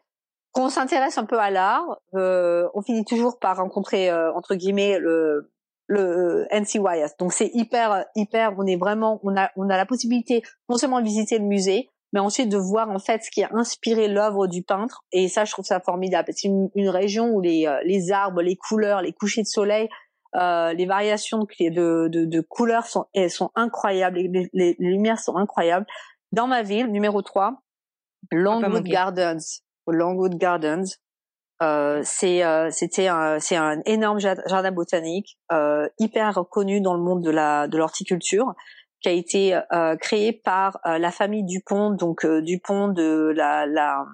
quand 0.53 0.67
on 0.67 0.69
s'intéresse 0.69 1.17
un 1.17 1.25
peu 1.25 1.39
à 1.39 1.51
l'art, 1.51 1.99
euh, 2.15 2.69
on 2.75 2.83
finit 2.83 3.05
toujours 3.05 3.39
par 3.39 3.57
rencontrer 3.57 4.11
euh, 4.11 4.33
entre 4.35 4.55
guillemets 4.55 4.99
le 4.99 5.51
le 5.93 6.47
NCYS. 6.53 7.17
Donc 7.19 7.33
c'est 7.33 7.51
hyper 7.55 8.05
hyper. 8.15 8.55
On 8.59 8.67
est 8.67 8.77
vraiment 8.77 9.21
on 9.23 9.37
a 9.37 9.51
on 9.57 9.69
a 9.69 9.77
la 9.77 9.87
possibilité 9.87 10.43
non 10.69 10.77
seulement 10.77 11.01
de 11.01 11.05
visiter 11.05 11.39
le 11.39 11.45
musée, 11.45 11.91
mais 12.13 12.21
ensuite 12.21 12.49
de 12.49 12.57
voir 12.57 12.91
en 12.91 12.99
fait 12.99 13.23
ce 13.23 13.31
qui 13.31 13.43
a 13.43 13.51
inspiré 13.53 14.09
l'œuvre 14.09 14.47
du 14.47 14.63
peintre. 14.63 15.05
Et 15.13 15.29
ça, 15.29 15.45
je 15.45 15.53
trouve 15.53 15.65
ça 15.65 15.81
formidable. 15.81 16.33
C'est 16.35 16.49
une, 16.49 16.71
une, 16.75 16.89
région 16.89 17.31
où 17.31 17.41
les 17.41 17.67
euh, 17.67 17.79
les 17.85 18.11
arbres, 18.11 18.43
les 18.43 18.57
couleurs, 18.57 19.03
les 19.03 19.13
couchers 19.13 19.43
de 19.43 19.47
soleil, 19.47 19.89
euh, 20.35 20.73
les 20.73 20.87
variations 20.87 21.41
de, 21.41 22.09
de, 22.09 22.25
de, 22.25 22.41
couleurs 22.41 22.87
sont 22.87 23.07
elles 23.15 23.31
sont 23.31 23.51
incroyables. 23.55 24.17
Les, 24.17 24.29
les, 24.29 24.51
les, 24.53 24.77
lumières 24.79 25.19
sont 25.19 25.37
incroyables. 25.37 25.87
Dans 26.33 26.47
ma 26.47 26.63
ville, 26.63 26.87
numéro 26.87 27.21
3, 27.21 27.63
Longwood 28.31 28.85
Gardens 28.85 29.63
Longwood 29.87 30.37
Gardens. 30.37 30.85
Euh, 31.63 32.01
c'est 32.05 32.45
euh, 32.45 32.71
c'était 32.71 33.07
un 33.07 33.39
c'est 33.39 33.57
un 33.57 33.81
énorme 33.87 34.19
jardin 34.19 34.73
botanique 34.73 35.39
euh, 35.53 35.87
hyper 35.99 36.45
connu 36.51 36.81
dans 36.81 36.95
le 36.95 37.01
monde 37.01 37.23
de 37.23 37.31
la 37.31 37.69
de 37.69 37.79
l'horticulture 37.79 38.55
qui 39.01 39.09
a 39.09 39.13
été 39.13 39.55
euh, 39.73 39.97
créé 39.97 40.33
par 40.33 40.81
euh, 40.87 40.99
la 40.99 41.11
famille 41.13 41.45
Dupont 41.45 41.91
donc 41.91 42.27
Dupont 42.27 42.89
de 42.89 43.33
la 43.37 43.67
la 43.67 44.05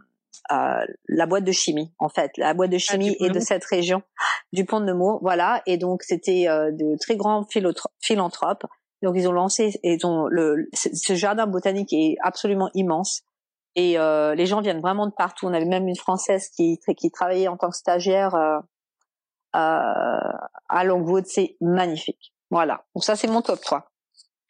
la 0.51 1.27
boîte 1.27 1.45
de 1.45 1.53
chimie 1.53 1.93
en 1.99 2.09
fait 2.09 2.33
la 2.37 2.55
boîte 2.55 2.71
de 2.71 2.77
ah, 2.77 2.79
chimie 2.79 3.17
est 3.21 3.31
de 3.31 3.41
cette 3.41 3.65
région. 3.65 4.03
Dupont 4.53 4.81
de 4.81 4.87
Nemours 4.87 5.19
voilà 5.23 5.63
et 5.67 5.79
donc 5.79 6.03
c'était 6.03 6.47
de 6.47 6.99
très 6.99 7.17
grands 7.17 7.47
philanthropes. 8.01 8.65
Donc 9.03 9.15
ils 9.17 9.29
ont 9.29 9.33
lancé 9.33 9.79
ils 9.83 10.05
ont 10.07 10.27
le 10.27 10.69
ce 10.75 11.15
jardin 11.15 11.47
botanique 11.47 11.93
est 11.93 12.17
absolument 12.23 12.71
immense 12.75 13.23
et 13.79 13.97
euh, 13.97 14.35
les 14.35 14.45
gens 14.45 14.61
viennent 14.61 14.81
vraiment 14.81 15.07
de 15.07 15.13
partout. 15.17 15.47
On 15.47 15.55
avait 15.55 15.65
même 15.65 15.87
une 15.87 15.97
française 15.97 16.49
qui 16.49 16.81
qui 16.97 17.11
travaillait 17.13 17.47
en 17.47 17.57
tant 17.57 17.71
que 17.71 17.77
stagiaire 17.77 18.35
euh, 18.35 18.59
euh, 19.55 20.33
à 20.69 20.85
Longwood. 20.85 21.27
C'est 21.27 21.57
magnifique. 21.61 22.35
Voilà. 22.51 22.83
Donc 22.97 23.05
ça, 23.05 23.15
c'est 23.15 23.29
mon 23.29 23.41
top 23.41 23.61
3. 23.61 23.89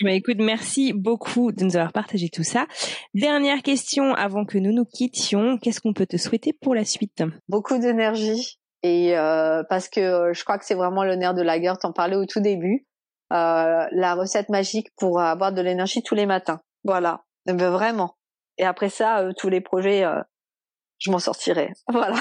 Bah 0.03 0.13
écoute, 0.13 0.39
merci 0.39 0.95
beaucoup 0.95 1.53
de 1.53 1.63
nous 1.63 1.77
avoir 1.77 1.93
partagé 1.93 2.31
tout 2.31 2.43
ça. 2.43 2.67
Dernière 3.13 3.63
question 3.63 4.15
avant 4.15 4.47
que 4.47 4.57
nous 4.57 4.73
nous 4.73 4.87
quittions. 4.87 5.59
Qu'est-ce 5.59 5.83
qu'on 5.83 5.93
peut 5.93 6.07
te 6.07 6.17
souhaiter 6.17 6.55
pour 6.63 6.75
la 6.75 6.87
suite? 6.87 7.23
Beaucoup 7.49 7.77
d'énergie 7.79 8.59
et 8.83 9.19
euh, 9.19 9.63
parce 9.69 9.91
que 9.91 10.33
je 10.33 10.43
crois 10.43 10.57
que 10.57 10.65
c'est 10.65 10.77
vraiment 10.77 11.05
le 11.05 11.17
nerf 11.17 11.35
de 11.35 11.43
la 11.43 11.59
guerre. 11.59 11.77
T'en 11.77 11.93
parlais 11.93 12.17
au 12.17 12.25
tout 12.25 12.41
début. 12.41 12.87
Euh, 13.31 13.85
la 13.93 14.15
recette 14.15 14.49
magique 14.49 14.89
pour 14.97 15.21
avoir 15.21 15.53
de 15.53 15.61
l'énergie 15.61 16.03
tous 16.03 16.15
les 16.15 16.25
matins. 16.25 16.61
Voilà. 16.83 17.25
Vraiment. 17.45 18.15
Et 18.59 18.65
après 18.65 18.91
ça, 18.91 19.21
euh, 19.21 19.33
tous 19.37 19.49
les 19.49 19.61
projets, 19.61 20.05
euh, 20.05 20.21
je 20.99 21.11
m'en 21.11 21.19
sortirai. 21.19 21.73
Voilà. 21.89 22.17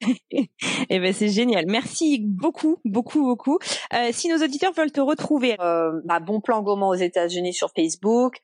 eh 0.30 0.98
ben 0.98 1.12
c'est 1.12 1.28
génial. 1.28 1.64
Merci 1.68 2.20
beaucoup, 2.20 2.78
beaucoup, 2.84 3.22
beaucoup. 3.22 3.58
Euh, 3.94 4.08
si 4.12 4.28
nos 4.28 4.42
auditeurs 4.42 4.72
veulent 4.72 4.92
te 4.92 5.00
retrouver, 5.00 5.56
euh, 5.60 6.00
bah, 6.04 6.20
bon 6.20 6.40
plan 6.40 6.62
gourmand 6.62 6.88
aux 6.88 6.94
États-Unis 6.94 7.54
sur 7.54 7.70
Facebook, 7.74 8.38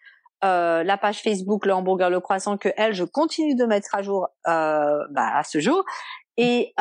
euh, 0.44 0.82
la 0.84 0.96
page 0.96 1.20
Facebook 1.20 1.66
le 1.66 1.74
hamburger 1.74 2.09
le 2.09 2.20
croissant 2.20 2.57
que 2.57 2.70
elle 2.78 2.94
je 2.94 3.05
continue 3.05 3.55
de 3.55 3.66
mettre 3.66 3.94
à 3.94 4.01
jour 4.01 4.28
euh, 4.46 4.98
bah, 5.11 5.36
à 5.36 5.42
ce 5.42 5.61
jour 5.61 5.84
et 6.38 6.72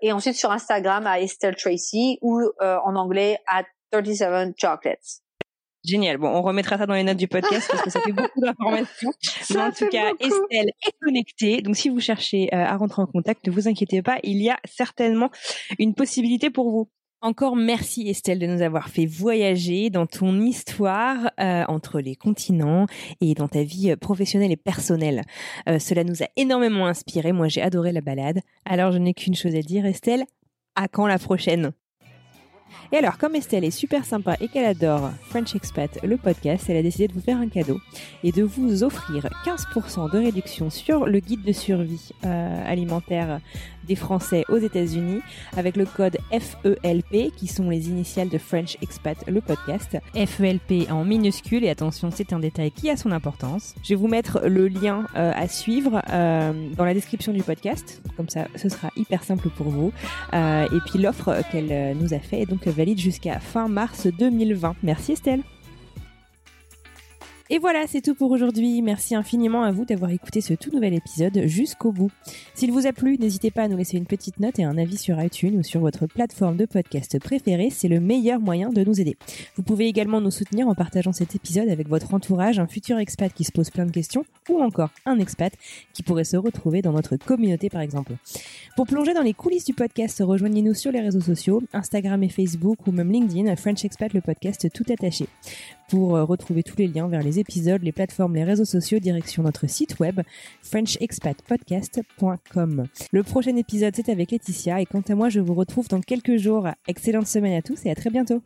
et 0.00 0.12
ensuite 0.12 0.36
sur 0.36 0.50
Instagram 0.50 1.06
à 1.06 1.20
Estelle 1.20 1.56
Tracy 1.56 2.18
ou 2.22 2.40
en 2.60 2.96
anglais 2.96 3.38
à 3.46 3.64
37 3.92 4.54
chocolates. 4.56 5.27
Génial. 5.84 6.18
Bon, 6.18 6.28
on 6.28 6.42
remettra 6.42 6.76
ça 6.76 6.86
dans 6.86 6.94
les 6.94 7.04
notes 7.04 7.16
du 7.16 7.28
podcast 7.28 7.68
parce 7.70 7.82
que 7.82 7.90
ça 7.90 8.00
fait 8.00 8.12
beaucoup 8.12 8.40
d'informations. 8.40 9.12
Mais 9.50 9.60
en 9.60 9.70
tout 9.70 9.86
cas, 9.88 10.10
Estelle 10.18 10.70
est 10.86 10.94
connectée. 11.00 11.62
Donc, 11.62 11.76
si 11.76 11.88
vous 11.88 12.00
cherchez 12.00 12.52
euh, 12.52 12.64
à 12.64 12.76
rentrer 12.76 13.02
en 13.02 13.06
contact, 13.06 13.46
ne 13.46 13.52
vous 13.52 13.68
inquiétez 13.68 14.02
pas, 14.02 14.18
il 14.24 14.42
y 14.42 14.50
a 14.50 14.58
certainement 14.64 15.30
une 15.78 15.94
possibilité 15.94 16.50
pour 16.50 16.70
vous. 16.70 16.88
Encore 17.20 17.56
merci 17.56 18.08
Estelle 18.08 18.38
de 18.38 18.46
nous 18.46 18.62
avoir 18.62 18.90
fait 18.90 19.04
voyager 19.04 19.90
dans 19.90 20.06
ton 20.06 20.40
histoire 20.40 21.32
euh, 21.40 21.64
entre 21.66 21.98
les 21.98 22.14
continents 22.14 22.86
et 23.20 23.34
dans 23.34 23.48
ta 23.48 23.64
vie 23.64 23.96
professionnelle 23.96 24.52
et 24.52 24.56
personnelle. 24.56 25.22
Euh, 25.68 25.80
cela 25.80 26.04
nous 26.04 26.22
a 26.22 26.26
énormément 26.36 26.86
inspiré. 26.86 27.32
Moi, 27.32 27.48
j'ai 27.48 27.60
adoré 27.62 27.90
la 27.90 28.02
balade. 28.02 28.40
Alors, 28.64 28.92
je 28.92 28.98
n'ai 28.98 29.14
qu'une 29.14 29.34
chose 29.34 29.56
à 29.56 29.62
dire, 29.62 29.84
Estelle. 29.84 30.24
À 30.76 30.86
quand 30.86 31.08
la 31.08 31.18
prochaine? 31.18 31.72
Et 32.90 32.96
alors, 32.96 33.18
comme 33.18 33.34
Estelle 33.34 33.64
est 33.64 33.70
super 33.70 34.04
sympa 34.04 34.36
et 34.40 34.48
qu'elle 34.48 34.64
adore 34.64 35.10
French 35.28 35.54
Expat, 35.54 35.98
le 36.02 36.16
podcast, 36.16 36.66
elle 36.68 36.78
a 36.78 36.82
décidé 36.82 37.08
de 37.08 37.12
vous 37.12 37.20
faire 37.20 37.38
un 37.38 37.48
cadeau 37.48 37.78
et 38.24 38.32
de 38.32 38.42
vous 38.42 38.82
offrir 38.82 39.28
15% 39.44 40.10
de 40.10 40.18
réduction 40.18 40.70
sur 40.70 41.06
le 41.06 41.20
guide 41.20 41.44
de 41.44 41.52
survie 41.52 42.10
euh, 42.24 42.70
alimentaire 42.70 43.40
des 43.88 43.96
Français 43.96 44.44
aux 44.48 44.58
États-Unis 44.58 45.20
avec 45.56 45.76
le 45.76 45.86
code 45.86 46.18
FELP 46.30 47.32
qui 47.36 47.46
sont 47.46 47.70
les 47.70 47.88
initiales 47.88 48.28
de 48.28 48.38
French 48.38 48.76
Expat, 48.82 49.18
le 49.26 49.40
podcast. 49.40 49.96
FELP 50.14 50.90
en 50.90 51.04
minuscule 51.04 51.64
et 51.64 51.70
attention, 51.70 52.10
c'est 52.14 52.32
un 52.32 52.38
détail 52.38 52.70
qui 52.70 52.90
a 52.90 52.96
son 52.96 53.12
importance. 53.12 53.74
Je 53.82 53.90
vais 53.90 53.94
vous 53.94 54.08
mettre 54.08 54.40
le 54.46 54.68
lien 54.68 55.06
euh, 55.16 55.32
à 55.34 55.48
suivre 55.48 56.02
euh, 56.10 56.52
dans 56.76 56.84
la 56.84 56.94
description 56.94 57.32
du 57.32 57.42
podcast, 57.42 58.02
comme 58.16 58.28
ça 58.28 58.46
ce 58.54 58.68
sera 58.68 58.90
hyper 58.96 59.24
simple 59.24 59.48
pour 59.50 59.68
vous. 59.68 59.92
et 60.32 60.80
puis 60.86 60.98
l'offre 60.98 61.42
qu'elle 61.50 61.96
nous 61.96 62.14
a 62.14 62.18
fait 62.18 62.42
est 62.42 62.46
donc 62.46 62.66
valide 62.66 62.98
jusqu'à 62.98 63.40
fin 63.40 63.68
mars 63.68 64.06
2020. 64.06 64.76
Merci 64.82 65.12
Estelle. 65.12 65.42
Et 67.50 67.58
voilà, 67.58 67.86
c'est 67.86 68.02
tout 68.02 68.14
pour 68.14 68.30
aujourd'hui. 68.30 68.82
Merci 68.82 69.14
infiniment 69.14 69.62
à 69.62 69.72
vous 69.72 69.86
d'avoir 69.86 70.10
écouté 70.10 70.42
ce 70.42 70.52
tout 70.52 70.70
nouvel 70.70 70.92
épisode 70.92 71.46
jusqu'au 71.46 71.92
bout. 71.92 72.10
S'il 72.52 72.72
vous 72.72 72.86
a 72.86 72.92
plu, 72.92 73.16
n'hésitez 73.16 73.50
pas 73.50 73.62
à 73.62 73.68
nous 73.68 73.78
laisser 73.78 73.96
une 73.96 74.04
petite 74.04 74.38
note 74.38 74.58
et 74.58 74.64
un 74.64 74.76
avis 74.76 74.98
sur 74.98 75.18
iTunes 75.22 75.56
ou 75.56 75.62
sur 75.62 75.80
votre 75.80 76.06
plateforme 76.06 76.58
de 76.58 76.66
podcast 76.66 77.18
préférée. 77.18 77.70
C'est 77.70 77.88
le 77.88 78.00
meilleur 78.00 78.38
moyen 78.38 78.68
de 78.68 78.84
nous 78.84 79.00
aider. 79.00 79.16
Vous 79.56 79.62
pouvez 79.62 79.86
également 79.86 80.20
nous 80.20 80.30
soutenir 80.30 80.68
en 80.68 80.74
partageant 80.74 81.14
cet 81.14 81.36
épisode 81.36 81.70
avec 81.70 81.88
votre 81.88 82.12
entourage, 82.12 82.58
un 82.58 82.66
futur 82.66 82.98
expat 82.98 83.32
qui 83.32 83.44
se 83.44 83.52
pose 83.52 83.70
plein 83.70 83.86
de 83.86 83.92
questions 83.92 84.26
ou 84.50 84.60
encore 84.60 84.90
un 85.06 85.18
expat 85.18 85.54
qui 85.94 86.02
pourrait 86.02 86.24
se 86.24 86.36
retrouver 86.36 86.82
dans 86.82 86.92
notre 86.92 87.16
communauté 87.16 87.70
par 87.70 87.80
exemple. 87.80 88.12
Pour 88.76 88.86
plonger 88.86 89.14
dans 89.14 89.22
les 89.22 89.32
coulisses 89.32 89.64
du 89.64 89.72
podcast, 89.72 90.22
rejoignez-nous 90.22 90.74
sur 90.74 90.92
les 90.92 91.00
réseaux 91.00 91.22
sociaux, 91.22 91.62
Instagram 91.72 92.22
et 92.22 92.28
Facebook 92.28 92.86
ou 92.86 92.92
même 92.92 93.10
LinkedIn, 93.10 93.56
French 93.56 93.86
Expat 93.86 94.12
le 94.12 94.20
podcast 94.20 94.70
tout 94.70 94.84
attaché 94.92 95.26
pour 95.88 96.16
euh, 96.16 96.24
retrouver 96.24 96.62
tous 96.62 96.76
les 96.76 96.86
liens 96.86 97.08
vers 97.08 97.22
les 97.22 97.38
épisodes, 97.38 97.82
les 97.82 97.92
plateformes, 97.92 98.34
les 98.34 98.44
réseaux 98.44 98.64
sociaux, 98.64 98.98
direction 98.98 99.42
notre 99.42 99.66
site 99.66 99.98
web 99.98 100.20
frenchexpatpodcast.com. 100.62 102.86
Le 103.12 103.22
prochain 103.22 103.56
épisode, 103.56 103.94
c'est 103.96 104.10
avec 104.10 104.30
Laetitia 104.30 104.80
et 104.80 104.86
quant 104.86 105.02
à 105.08 105.14
moi, 105.14 105.28
je 105.28 105.40
vous 105.40 105.54
retrouve 105.54 105.88
dans 105.88 106.00
quelques 106.00 106.36
jours. 106.36 106.68
Excellente 106.86 107.26
semaine 107.26 107.54
à 107.54 107.62
tous 107.62 107.86
et 107.86 107.90
à 107.90 107.94
très 107.94 108.10
bientôt. 108.10 108.42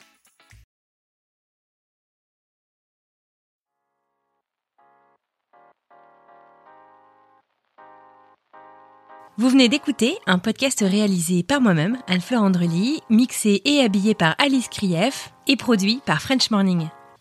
Vous 9.38 9.49
venez 9.49 9.68
d'écouter 9.68 10.18
un 10.26 10.38
podcast 10.38 10.84
réalisé 10.86 11.43
par 11.43 11.61
moi-même, 11.61 11.99
Anne-Fleur 12.07 12.43
Andrely, 12.43 13.01
mixé 13.09 13.62
et 13.64 13.80
habillé 13.80 14.14
par 14.14 14.36
Alice 14.38 14.68
Krief 14.68 15.32
et 15.49 15.57
produit 15.57 16.01
par 16.05 16.20
French 16.20 16.51
Morning. 16.51 16.88